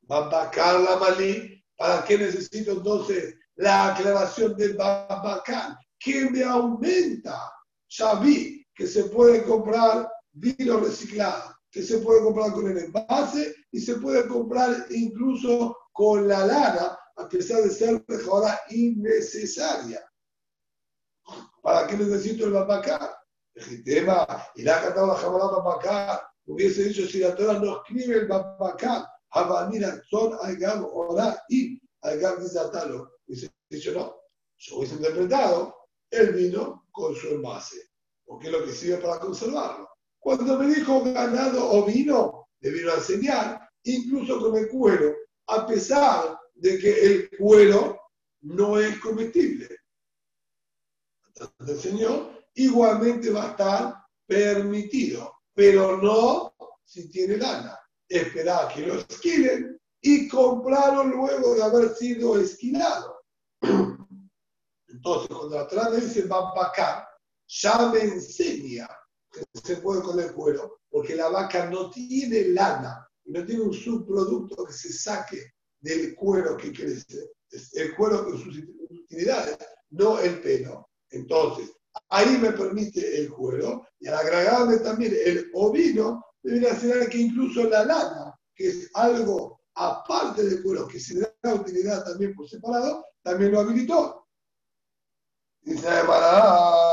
Babacar 0.00 0.80
la 0.80 0.96
malí, 0.96 1.62
¿para 1.76 2.02
qué 2.04 2.16
necesito 2.16 2.72
entonces 2.72 3.34
la 3.56 3.94
aclaración 3.94 4.56
del 4.56 4.74
Babacar? 4.74 5.76
Que 5.98 6.30
me 6.30 6.42
aumenta. 6.42 7.52
Ya 7.90 8.14
vi 8.14 8.66
que 8.74 8.86
se 8.86 9.04
puede 9.04 9.44
comprar 9.44 10.10
vino 10.32 10.80
reciclado, 10.80 11.54
que 11.70 11.82
se 11.82 11.98
puede 11.98 12.22
comprar 12.22 12.52
con 12.52 12.70
el 12.70 12.78
envase 12.78 13.54
y 13.70 13.78
se 13.78 13.96
puede 13.96 14.26
comprar 14.28 14.86
incluso 14.88 15.76
con 15.92 16.26
la 16.26 16.46
lana, 16.46 16.98
a 17.16 17.28
pesar 17.28 17.62
de 17.62 17.68
ser 17.68 18.02
mejora 18.08 18.58
innecesaria. 18.70 20.02
¿Para 21.62 21.86
qué 21.86 21.96
necesito 21.96 22.46
el 22.46 22.52
Babacar? 22.52 23.16
El 23.54 23.84
tema, 23.84 24.26
y 24.54 24.62
la 24.62 24.80
cantado 24.80 25.08
la 25.08 25.14
jabalá 25.14 25.44
Babacar, 25.46 26.22
hubiese 26.46 26.84
dicho 26.84 27.06
si 27.06 27.18
la 27.18 27.34
Torah 27.34 27.58
no 27.58 27.76
escribe 27.76 28.20
el 28.20 28.26
Babacar, 28.26 29.06
mira, 29.70 30.02
son 30.10 30.36
Algam 30.42 30.86
Ora 30.92 31.42
y 31.48 31.80
Algam 32.02 32.38
Atalo. 32.44 33.12
Dice, 33.26 33.50
dicho 33.68 33.92
no, 33.92 34.16
yo 34.56 34.76
hubiese 34.76 34.96
interpretado 34.96 35.74
el 36.10 36.32
vino 36.32 36.86
con 36.90 37.14
su 37.14 37.28
envase, 37.28 37.90
porque 38.24 38.46
es 38.46 38.52
lo 38.52 38.64
que 38.64 38.72
sirve 38.72 38.98
para 38.98 39.18
conservarlo. 39.18 39.88
Cuando 40.18 40.58
me 40.58 40.74
dijo 40.74 41.02
ganado 41.02 41.70
o 41.70 41.84
vino, 41.84 42.48
le 42.60 42.70
vino 42.70 42.92
a 42.92 42.96
enseñar, 42.96 43.68
incluso 43.84 44.40
con 44.40 44.56
el 44.56 44.68
cuero, 44.68 45.14
a 45.48 45.66
pesar 45.66 46.38
de 46.54 46.78
que 46.78 47.04
el 47.04 47.30
cuero 47.38 48.00
no 48.42 48.78
es 48.78 48.98
comestible. 49.00 49.68
Entonces, 51.42 51.84
el 51.84 51.92
Señor 51.92 52.44
igualmente 52.54 53.30
va 53.30 53.44
a 53.44 53.50
estar 53.50 53.94
permitido, 54.26 55.32
pero 55.54 55.96
no 55.98 56.54
si 56.84 57.08
tiene 57.08 57.36
lana 57.36 57.78
esperar 58.08 58.72
que 58.72 58.86
lo 58.86 58.94
esquilen 58.94 59.80
y 60.00 60.28
compraron 60.28 61.10
luego 61.10 61.54
de 61.54 61.62
haber 61.62 61.94
sido 61.94 62.38
esquilado. 62.38 63.22
Entonces, 64.88 65.28
cuando 65.36 65.56
la 65.56 65.66
Torah 65.66 65.90
dice 65.90 66.22
vaca, 66.22 67.08
ya 67.46 67.88
me 67.88 68.00
enseña 68.00 68.88
que 69.30 69.42
se 69.62 69.76
puede 69.76 70.02
comer 70.02 70.32
cuero, 70.32 70.80
porque 70.90 71.16
la 71.16 71.28
vaca 71.28 71.70
no 71.70 71.90
tiene 71.90 72.48
lana 72.48 73.08
y 73.24 73.32
no 73.32 73.44
tiene 73.44 73.62
un 73.62 73.72
subproducto 73.72 74.64
que 74.64 74.72
se 74.72 74.92
saque 74.92 75.52
del 75.80 76.14
cuero 76.14 76.56
que 76.56 76.72
crece. 76.72 77.30
El 77.72 77.94
cuero 77.94 78.24
con 78.24 78.38
sus 78.38 78.58
utilidades, 78.90 79.56
no 79.90 80.18
el 80.18 80.40
pelo. 80.40 80.88
Entonces, 81.12 81.72
ahí 82.08 82.38
me 82.38 82.52
permite 82.52 83.20
el 83.20 83.30
cuero 83.30 83.86
y 84.00 84.08
al 84.08 84.14
agregarme 84.14 84.78
también 84.78 85.14
el 85.24 85.50
ovino, 85.54 86.24
debería 86.42 86.74
ser 86.74 87.08
que 87.08 87.18
incluso 87.18 87.64
la 87.64 87.84
lana, 87.84 88.34
que 88.54 88.68
es 88.68 88.90
algo 88.94 89.60
aparte 89.74 90.42
del 90.42 90.62
cuero, 90.62 90.88
que 90.88 91.00
se 91.00 91.20
da 91.20 91.54
utilidad 91.54 92.04
también 92.04 92.34
por 92.34 92.48
separado, 92.48 93.04
también 93.22 93.52
lo 93.52 93.60
habilitó. 93.60 94.26
Dice 95.62 95.88
para 96.06 96.92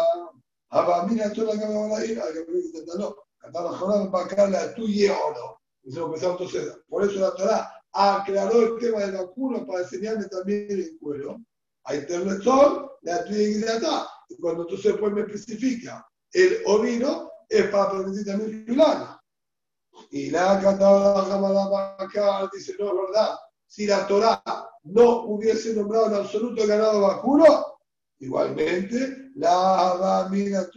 mira 1.09 1.33
toda 1.33 1.55
la 1.55 1.59
que 1.59 1.67
me 1.67 1.75
van 1.75 1.91
a 1.91 2.05
ir, 2.05 2.19
a 2.19 2.27
que 2.31 2.45
me 2.47 2.97
no, 2.97 3.15
cantar 3.39 3.63
la 3.63 3.71
jornada 3.71 4.11
para 4.11 4.25
acá 4.25 4.47
la 4.47 4.73
tuya 4.75 5.17
o 5.17 5.33
no. 5.33 5.59
entonces, 5.83 6.77
por 6.87 7.03
eso 7.03 7.19
la 7.19 7.33
Torah 7.33 7.73
aclaró 7.91 8.61
el 8.61 8.79
tema 8.79 8.99
del 8.99 9.13
vacuno 9.13 9.65
para 9.65 9.81
enseñarme 9.81 10.25
también 10.25 10.67
el 10.69 10.97
cuero. 10.99 11.41
Hay 11.89 12.05
sol, 12.43 12.91
la 13.01 13.25
tuya 13.25 13.41
y 14.29 14.35
cuando 14.39 14.61
entonces 14.61 14.91
después 14.91 15.11
me 15.11 15.21
especifica 15.21 16.07
el 16.31 16.61
ovino, 16.67 17.31
es 17.49 17.67
para 17.69 17.91
permitir 17.91 18.27
también 18.27 18.63
su 18.67 18.75
lana. 18.75 19.19
Y 20.11 20.29
la 20.29 20.61
Cámara 20.61 22.49
dice, 22.53 22.75
no 22.77 22.89
es 22.89 22.93
verdad. 23.07 23.35
Si 23.65 23.87
la 23.87 24.05
Torah 24.05 24.43
no 24.83 25.23
hubiese 25.23 25.73
nombrado 25.73 26.07
en 26.07 26.13
absoluto 26.13 26.67
ganado 26.67 27.01
vacuno, 27.01 27.79
igualmente, 28.19 29.31
la 29.33 30.27
mira 30.29 30.69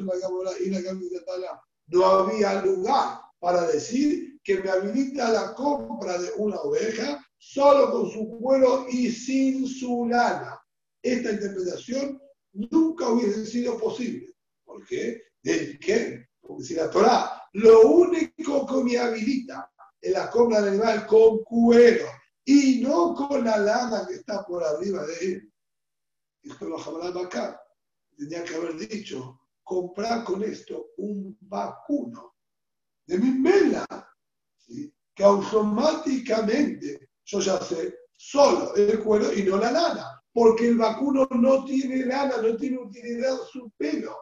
y 0.60 0.70
la 0.70 1.62
no 1.88 2.06
había 2.06 2.62
lugar 2.62 3.20
para 3.38 3.66
decir 3.66 4.40
que 4.42 4.60
me 4.60 4.70
habilita 4.70 5.30
la 5.30 5.54
compra 5.54 6.16
de 6.16 6.30
una 6.38 6.56
oveja 6.56 7.22
solo 7.36 7.90
con 7.90 8.10
su 8.10 8.38
cuero 8.38 8.86
y 8.88 9.10
sin 9.10 9.66
su 9.66 10.06
lana. 10.06 10.61
Esta 11.02 11.32
interpretación 11.32 12.22
nunca 12.52 13.08
hubiese 13.08 13.44
sido 13.46 13.78
posible. 13.78 14.34
¿Por 14.64 14.86
qué? 14.86 15.22
¿De 15.42 15.78
qué? 15.78 16.28
Porque 16.40 16.64
si 16.64 16.74
la 16.74 16.90
Torah 16.90 17.42
lo 17.54 17.82
único 17.82 18.66
que 18.66 18.84
me 18.84 18.98
habilita 18.98 19.70
es 20.00 20.12
la 20.12 20.30
compra 20.30 20.60
del 20.60 20.70
animal 20.74 21.06
con 21.06 21.42
cuero 21.44 22.06
y 22.44 22.80
no 22.80 23.14
con 23.14 23.44
la 23.44 23.58
lana 23.58 24.06
que 24.06 24.14
está 24.14 24.44
por 24.44 24.64
arriba 24.64 25.06
de 25.06 25.18
él. 25.32 25.52
Esto 26.42 26.64
lo 26.66 26.80
hablaba 26.80 27.22
acá. 27.22 27.60
Tenía 28.16 28.42
que 28.44 28.54
haber 28.54 28.76
dicho, 28.76 29.40
comprar 29.62 30.24
con 30.24 30.42
esto 30.42 30.90
un 30.98 31.36
vacuno 31.40 32.34
de 33.06 33.18
mi 33.18 33.30
mela, 33.30 33.86
que 35.14 35.24
automáticamente 35.24 37.10
yo 37.24 37.40
ya 37.40 37.60
sé 37.60 37.94
solo 38.16 38.74
el 38.74 39.02
cuero 39.02 39.32
y 39.32 39.42
no 39.42 39.56
la 39.58 39.70
lana, 39.70 40.21
porque 40.32 40.68
el 40.68 40.78
vacuno 40.78 41.28
no 41.30 41.64
tiene 41.64 42.06
lana, 42.06 42.38
no 42.38 42.56
tiene 42.56 42.78
utilidad 42.78 43.36
su 43.50 43.70
pelo. 43.76 44.16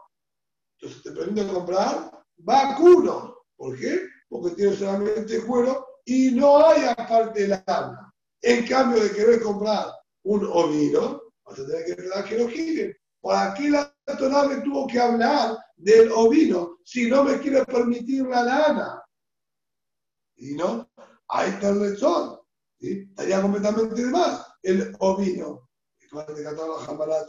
Entonces 0.79 1.03
te 1.03 1.13
permite 1.13 1.47
comprar 1.53 2.11
vacuno. 2.39 3.37
¿Por 3.57 3.79
qué? 3.79 4.07
Porque 4.29 4.57
tiene 4.57 4.77
solamente 4.77 5.41
cuero 5.45 5.87
y 6.05 6.31
no 6.33 6.67
hay 6.67 6.85
aparte 6.85 7.47
lana. 7.47 8.13
En 8.43 8.67
cambio 8.67 9.03
de 9.03 9.13
querer 9.13 9.43
comprar 9.43 9.87
un 10.25 10.45
ovino, 10.47 11.23
vas 11.45 11.59
a 11.59 11.67
tener 11.67 11.85
que 11.85 11.91
esperar 11.91 12.25
que 12.25 12.39
lo 12.39 12.49
giren. 12.49 12.97
¿Para 13.21 13.55
qué 13.55 13.69
la 13.69 13.95
Torah 14.19 14.45
me 14.49 14.63
tuvo 14.63 14.87
que 14.87 14.99
hablar 14.99 15.59
del 15.77 16.11
ovino 16.13 16.79
si 16.85 17.09
no 17.09 17.25
me 17.25 17.39
quiere 17.39 17.65
permitir 17.67 18.27
la 18.27 18.43
lana? 18.43 19.05
Y 20.37 20.55
no, 20.55 20.91
ahí 21.29 21.51
está 21.51 21.69
el 21.69 21.81
lechón. 21.81 22.41
¿sí? 22.79 23.07
Estaría 23.11 23.43
completamente 23.43 23.95
de 23.95 24.11
más 24.11 24.47
el 24.63 24.97
ovino. 25.01 25.70
Y 26.13 26.43
la 26.43 27.27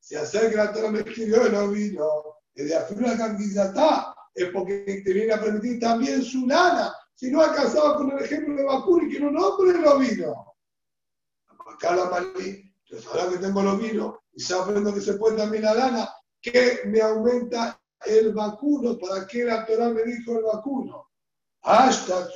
se 0.00 0.16
acerca 0.16 0.64
la 0.64 0.72
Torah 0.72 0.90
me 0.90 1.00
escribió 1.00 1.46
el 1.46 1.54
ovino 1.54 2.38
de 2.64 2.74
afirma 2.74 3.14
la 3.14 4.14
es 4.34 4.50
porque 4.50 5.02
te 5.04 5.12
viene 5.12 5.32
a 5.32 5.40
permitir 5.40 5.80
también 5.80 6.22
su 6.22 6.46
lana. 6.46 6.94
Si 7.14 7.30
no 7.30 7.40
casado 7.40 7.96
con 7.96 8.12
el 8.12 8.24
ejemplo 8.24 8.54
de 8.54 8.64
Bakuri, 8.64 9.10
que 9.10 9.20
no 9.20 9.30
nombre 9.30 9.78
el 9.78 9.86
ovino. 9.86 10.54
Acá 11.72 11.94
la 11.94 12.06
malí, 12.06 12.72
entonces 12.84 13.06
ahora 13.08 13.30
que 13.30 13.38
tengo 13.38 13.60
el 13.60 13.66
ovino 13.68 14.20
y 14.32 14.40
sabiendo 14.40 14.94
que 14.94 15.00
se 15.00 15.14
puede 15.14 15.36
también 15.36 15.64
la 15.64 15.74
lana, 15.74 16.08
que 16.40 16.82
me 16.86 17.00
aumenta 17.00 17.80
el 18.06 18.32
vacuno. 18.32 18.96
¿Para 18.98 19.26
qué 19.26 19.44
la 19.44 19.66
Torah 19.66 19.90
me 19.90 20.02
dijo 20.04 20.38
el 20.38 20.44
vacuno? 20.44 21.08
Hasta 21.62 22.28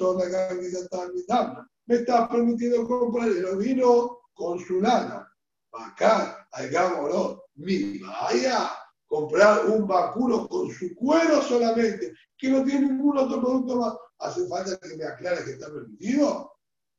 me 1.86 1.94
está 1.96 2.28
permitiendo 2.28 2.86
comprar 2.86 3.28
el 3.28 3.44
ovino 3.44 4.18
con 4.34 4.58
su 4.58 4.80
lana. 4.80 5.31
Acá, 5.72 6.46
hagámoslo. 6.52 7.44
Mi 7.54 7.98
vaya 7.98 8.70
comprar 9.06 9.66
un 9.66 9.86
vacuno 9.86 10.48
con 10.48 10.70
su 10.70 10.94
cuero 10.94 11.42
solamente, 11.42 12.14
que 12.38 12.48
no 12.48 12.64
tiene 12.64 12.86
ningún 12.86 13.18
otro 13.18 13.42
producto 13.42 13.76
más, 13.76 13.94
hace 14.20 14.48
falta 14.48 14.78
que 14.78 14.96
me 14.96 15.04
aclare 15.04 15.44
que 15.44 15.50
está 15.52 15.66
permitido. 15.66 16.50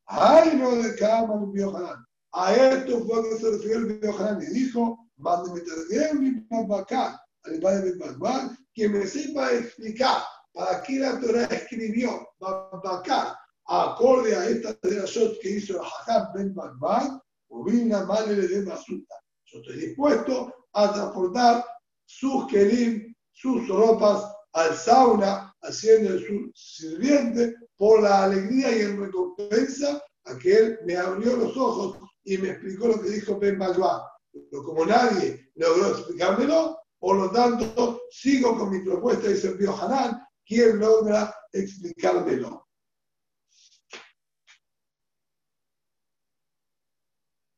Ay, 0.06 0.56
no 0.56 0.76
de 0.76 0.96
cama 0.96 1.34
un 1.34 1.52
Biohanan. 1.52 2.06
A 2.34 2.54
esto 2.54 3.04
fue 3.06 3.24
que 3.24 3.38
se 3.38 3.50
refirió 3.50 3.78
el 3.78 4.00
Biohanan 4.00 4.42
y 4.44 4.46
dijo, 4.46 5.10
mándeme 5.18 5.62
también 5.62 6.20
mi 6.22 6.42
papá 6.42 7.20
al 7.46 7.60
padre 7.60 7.92
de 7.92 7.96
mi 7.96 8.58
que 8.76 8.90
me 8.90 9.08
sepa 9.08 9.52
explicar 9.52 10.24
para 10.54 10.84
qué 10.84 11.00
la 11.00 11.20
Torah 11.20 11.46
escribió 11.46 12.28
Babacá 12.40 13.40
acorde 13.66 14.36
a 14.36 14.46
esta 14.46 14.76
shot 15.06 15.40
que 15.42 15.50
hizo 15.50 15.82
Hajam 15.82 16.34
Ben 16.34 16.56
o 16.58 17.23
una 17.54 18.06
madre 18.06 18.36
de 18.36 18.62
Masuta. 18.64 19.16
Yo 19.46 19.60
estoy 19.60 19.78
dispuesto 19.78 20.54
a 20.74 20.94
transportar 20.94 21.64
sus 22.06 22.48
kelim, 22.48 23.14
sus 23.32 23.68
ropas 23.68 24.24
al 24.54 24.76
sauna 24.76 25.54
haciendo 25.62 26.20
su 26.20 26.52
sirviente 26.54 27.56
por 27.78 28.02
la 28.02 28.26
alegría 28.26 28.76
y 28.76 28.82
en 28.82 29.00
recompensa 29.00 30.02
a 30.26 30.38
que 30.38 30.56
él 30.56 30.80
me 30.86 30.96
abrió 30.96 31.36
los 31.38 31.56
ojos 31.58 31.98
y 32.24 32.38
me 32.38 32.50
explicó 32.50 32.88
lo 32.88 33.02
que 33.02 33.10
dijo 33.10 33.40
Ben 33.40 33.58
Malvá. 33.58 34.10
Pero 34.32 34.64
como 34.64 34.86
nadie 34.86 35.50
logró 35.56 35.90
explicármelo, 35.90 36.78
por 37.00 37.18
lo 37.18 37.32
tanto, 37.32 38.02
sigo 38.10 38.58
con 38.58 38.70
mi 38.72 38.80
propuesta, 38.80 39.28
dice 39.28 39.56
el 39.60 39.70
Hanan, 39.70 40.22
quien 40.46 40.80
logra 40.80 41.36
explicármelo. 41.52 42.63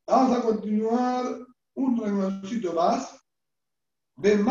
Vamos 0.08 0.38
a 0.38 0.42
continuar 0.44 1.26
un 1.74 1.98
rengloncito 2.00 2.74
más. 2.74 3.20
¿En 4.22 4.46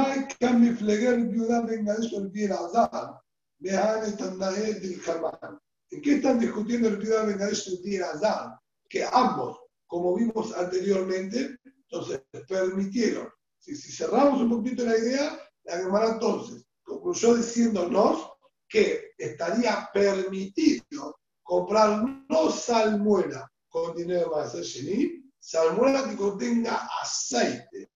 qué 6.03 6.15
están 6.15 6.41
discutiendo 6.41 6.89
el 6.89 6.99
Piudá 6.99 7.25
Bengadesh 7.25 7.69
y 7.69 7.77
el 7.77 7.83
Dir 7.83 8.03
Azar? 8.03 8.59
Que 8.89 9.05
ambos, 9.05 9.61
como 9.87 10.17
vimos 10.17 10.53
anteriormente, 10.57 11.57
entonces 11.65 12.21
permitieron. 12.49 13.29
Si, 13.61 13.77
si 13.77 13.93
cerramos 13.93 14.41
un 14.41 14.51
poquito 14.51 14.85
la 14.85 14.99
idea, 14.99 15.39
la 15.63 15.77
Gemara 15.79 16.15
entonces 16.15 16.67
concluyó 16.83 17.37
diciéndonos 17.37 18.29
que 18.69 19.13
estaría 19.17 19.89
permitido 19.95 21.17
comprar 21.45 22.05
no 22.29 22.51
salmuera 22.51 23.49
con 23.69 23.95
dinero 23.95 24.33
más 24.33 24.55
Sheni, 24.55 25.24
salmuera 25.45 26.09
que 26.09 26.17
contenga 26.17 26.89
aceite. 27.03 27.91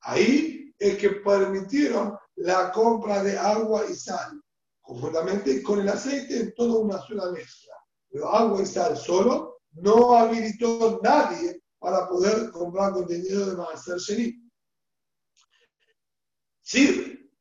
Ahí 0.00 0.74
es 0.76 0.98
que 0.98 1.10
permitieron 1.10 2.18
la 2.36 2.72
compra 2.72 3.22
de 3.22 3.38
agua 3.38 3.84
y 3.88 3.94
sal, 3.94 4.42
conjuntamente 4.80 5.62
con 5.62 5.78
el 5.80 5.88
aceite 5.88 6.40
en 6.40 6.54
toda 6.54 6.80
una 6.80 6.98
sola 7.02 7.30
mezcla. 7.30 7.74
Pero 8.10 8.28
agua 8.28 8.62
y 8.62 8.66
sal 8.66 8.96
solo 8.96 9.58
no 9.74 10.16
habilitó 10.16 11.00
nadie 11.02 11.62
para 11.78 12.08
poder 12.08 12.50
comprar 12.50 12.92
contenido 12.92 13.50
de 13.50 13.56
Maaser 13.56 13.98
Sheni. 13.98 14.42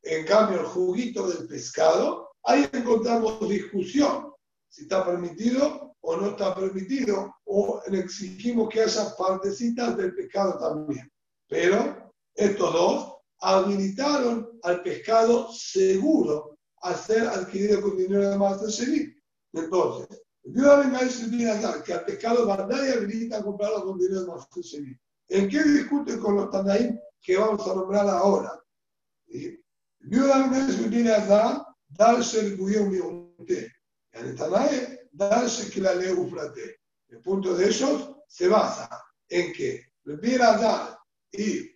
En 0.04 0.26
cambio, 0.26 0.60
el 0.60 0.66
juguito 0.68 1.28
del 1.28 1.48
pescado, 1.48 2.30
ahí 2.44 2.70
encontramos 2.74 3.48
discusión 3.50 4.34
si 4.70 4.84
está 4.84 5.06
permitido 5.06 5.91
o 6.02 6.18
no 6.18 6.28
está 6.28 6.56
permitido, 6.56 7.36
o 7.46 7.82
exigimos 7.92 8.70
que 8.70 8.82
haya 8.82 9.16
partecitas 9.16 9.96
del 9.98 10.16
pescado 10.16 10.58
también. 10.58 11.12
Pero 11.48 12.14
estos 12.34 12.74
dos 12.74 13.14
habilitaron 13.40 14.60
al 14.64 14.82
pescado 14.84 15.52
seguro 15.52 16.58
a 16.82 16.96
ser 16.96 17.28
adquirido 17.28 17.82
con 17.82 17.98
dinero 17.98 18.30
de 18.30 18.38
Master 18.38 18.70
Sheni. 18.70 19.14
Entonces, 19.54 20.22
Dios 20.44 20.78
venga 20.80 21.70
a 21.70 21.84
que 21.84 21.94
al 21.94 22.06
pescado 22.06 22.46
nadie 22.46 22.94
habilita 22.94 23.38
a 23.38 23.44
comprarlo 23.44 23.84
con 23.86 24.00
dinero 24.00 24.22
de 24.22 24.28
Master 24.28 24.64
Sheni. 24.64 24.98
¿En 25.30 25.50
qué 25.50 25.64
discuten 25.64 26.20
con 26.20 26.36
los 26.36 26.50
Tanaim 26.50 27.00
que 27.22 27.38
vamos 27.38 27.68
a 27.68 27.76
nombrar 27.76 28.08
ahora? 28.10 28.60
Dios 29.28 30.28
venga 30.90 31.16
a 31.18 31.76
darse 31.90 32.40
el 32.40 32.58
cuidado 32.58 32.90
de 33.40 33.72
que 34.12 34.34
la 34.50 34.66
El 34.68 35.01
punto 37.24 37.56
de 37.56 37.68
ellos 37.68 38.12
se 38.28 38.48
basa 38.48 38.90
en 39.30 39.54
que 39.54 39.92
Rabbi 40.06 40.38
y 41.34 41.72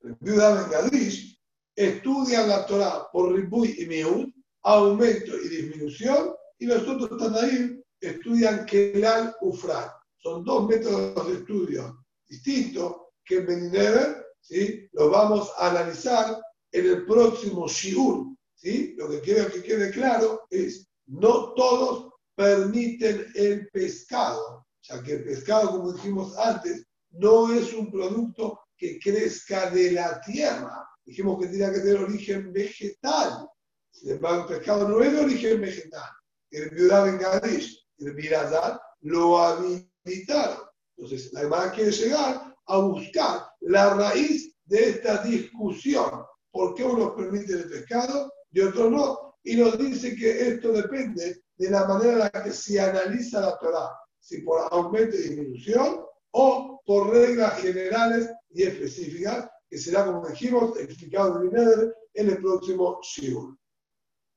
Rabbi 0.00 0.70
Gadish 0.70 1.40
estudian 1.74 2.48
la 2.48 2.66
Torah 2.66 3.08
por 3.12 3.34
Ribuy 3.34 3.74
y 3.78 3.86
Miut, 3.86 4.34
aumento 4.62 5.36
y 5.36 5.48
disminución, 5.48 6.34
y 6.58 6.66
los 6.66 6.86
otros 6.86 7.18
Tanaim 7.18 7.82
estudian 8.00 8.64
Kelal 8.66 9.34
Ufrat. 9.40 9.92
Son 10.16 10.44
dos 10.44 10.68
métodos 10.68 11.26
de 11.28 11.34
estudio 11.34 12.04
distintos 12.26 12.96
que 13.24 13.36
en 13.36 13.46
Beninever 13.46 14.26
¿sí? 14.40 14.88
los 14.92 15.10
vamos 15.10 15.50
a 15.58 15.70
analizar 15.70 16.40
en 16.72 16.86
el 16.86 17.06
próximo 17.06 17.68
Shiur. 17.68 18.34
¿sí? 18.54 18.94
Lo 18.96 19.08
que 19.08 19.20
quiero 19.20 19.50
que 19.50 19.62
quede 19.62 19.90
claro 19.90 20.46
es 20.50 20.88
no 21.06 21.52
todos 21.54 22.12
permiten 22.34 23.26
el 23.34 23.68
pescado, 23.68 24.66
ya 24.82 25.02
que 25.02 25.12
el 25.12 25.24
pescado, 25.24 25.70
como 25.70 25.92
dijimos 25.92 26.36
antes, 26.38 26.86
no 27.10 27.52
es 27.52 27.72
un 27.72 27.90
producto 27.90 28.60
que 28.76 28.98
crezca 28.98 29.70
de 29.70 29.92
la 29.92 30.20
tierra. 30.20 30.86
Dijimos 31.04 31.40
que 31.40 31.48
tiene 31.48 31.72
que 31.72 31.80
tener 31.80 32.02
origen 32.02 32.52
vegetal. 32.52 33.48
Sin 33.90 34.12
embargo, 34.12 34.42
el 34.42 34.56
pescado 34.56 34.88
no 34.88 35.00
es 35.00 35.12
de 35.12 35.20
origen 35.20 35.60
vegetal. 35.60 36.10
El 36.50 36.70
viuda 36.70 37.08
en 37.08 37.18
Gadesh 37.18 37.86
y 37.98 38.06
el 38.06 38.14
Mirazal 38.14 38.80
lo 39.02 39.38
habilitaron. 39.38 40.58
Entonces, 40.96 41.32
la 41.32 41.42
hermana 41.42 41.72
quiere 41.72 41.90
llegar 41.92 42.54
a 42.66 42.78
buscar 42.78 43.46
la 43.60 43.94
raíz 43.94 44.54
de 44.64 44.90
esta 44.90 45.22
discusión. 45.22 46.24
¿Por 46.50 46.74
qué 46.74 46.84
unos 46.84 47.12
permiten 47.12 47.58
el 47.58 47.68
pescado 47.68 48.32
y 48.52 48.60
otros 48.60 48.90
no? 48.90 49.23
Y 49.44 49.56
nos 49.56 49.78
dice 49.78 50.16
que 50.16 50.48
esto 50.48 50.72
depende 50.72 51.44
de 51.56 51.70
la 51.70 51.86
manera 51.86 52.12
en 52.12 52.18
la 52.18 52.30
que 52.30 52.50
se 52.50 52.80
analiza 52.80 53.40
la 53.40 53.58
Torah, 53.58 53.90
si 54.18 54.40
por 54.40 54.66
aumento 54.72 55.14
y 55.16 55.20
disminución 55.20 56.04
o 56.32 56.80
por 56.84 57.10
reglas 57.10 57.60
generales 57.60 58.30
y 58.50 58.62
específicas, 58.62 59.48
que 59.68 59.78
será, 59.78 60.06
como 60.06 60.26
dijimos, 60.26 60.78
explicado 60.78 61.42
en 61.42 62.28
el 62.28 62.38
próximo 62.38 63.00
Shiur. 63.02 63.56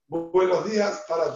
Buenos 0.08 0.70
días 0.70 1.03
para 1.08 1.26
todos. 1.26 1.36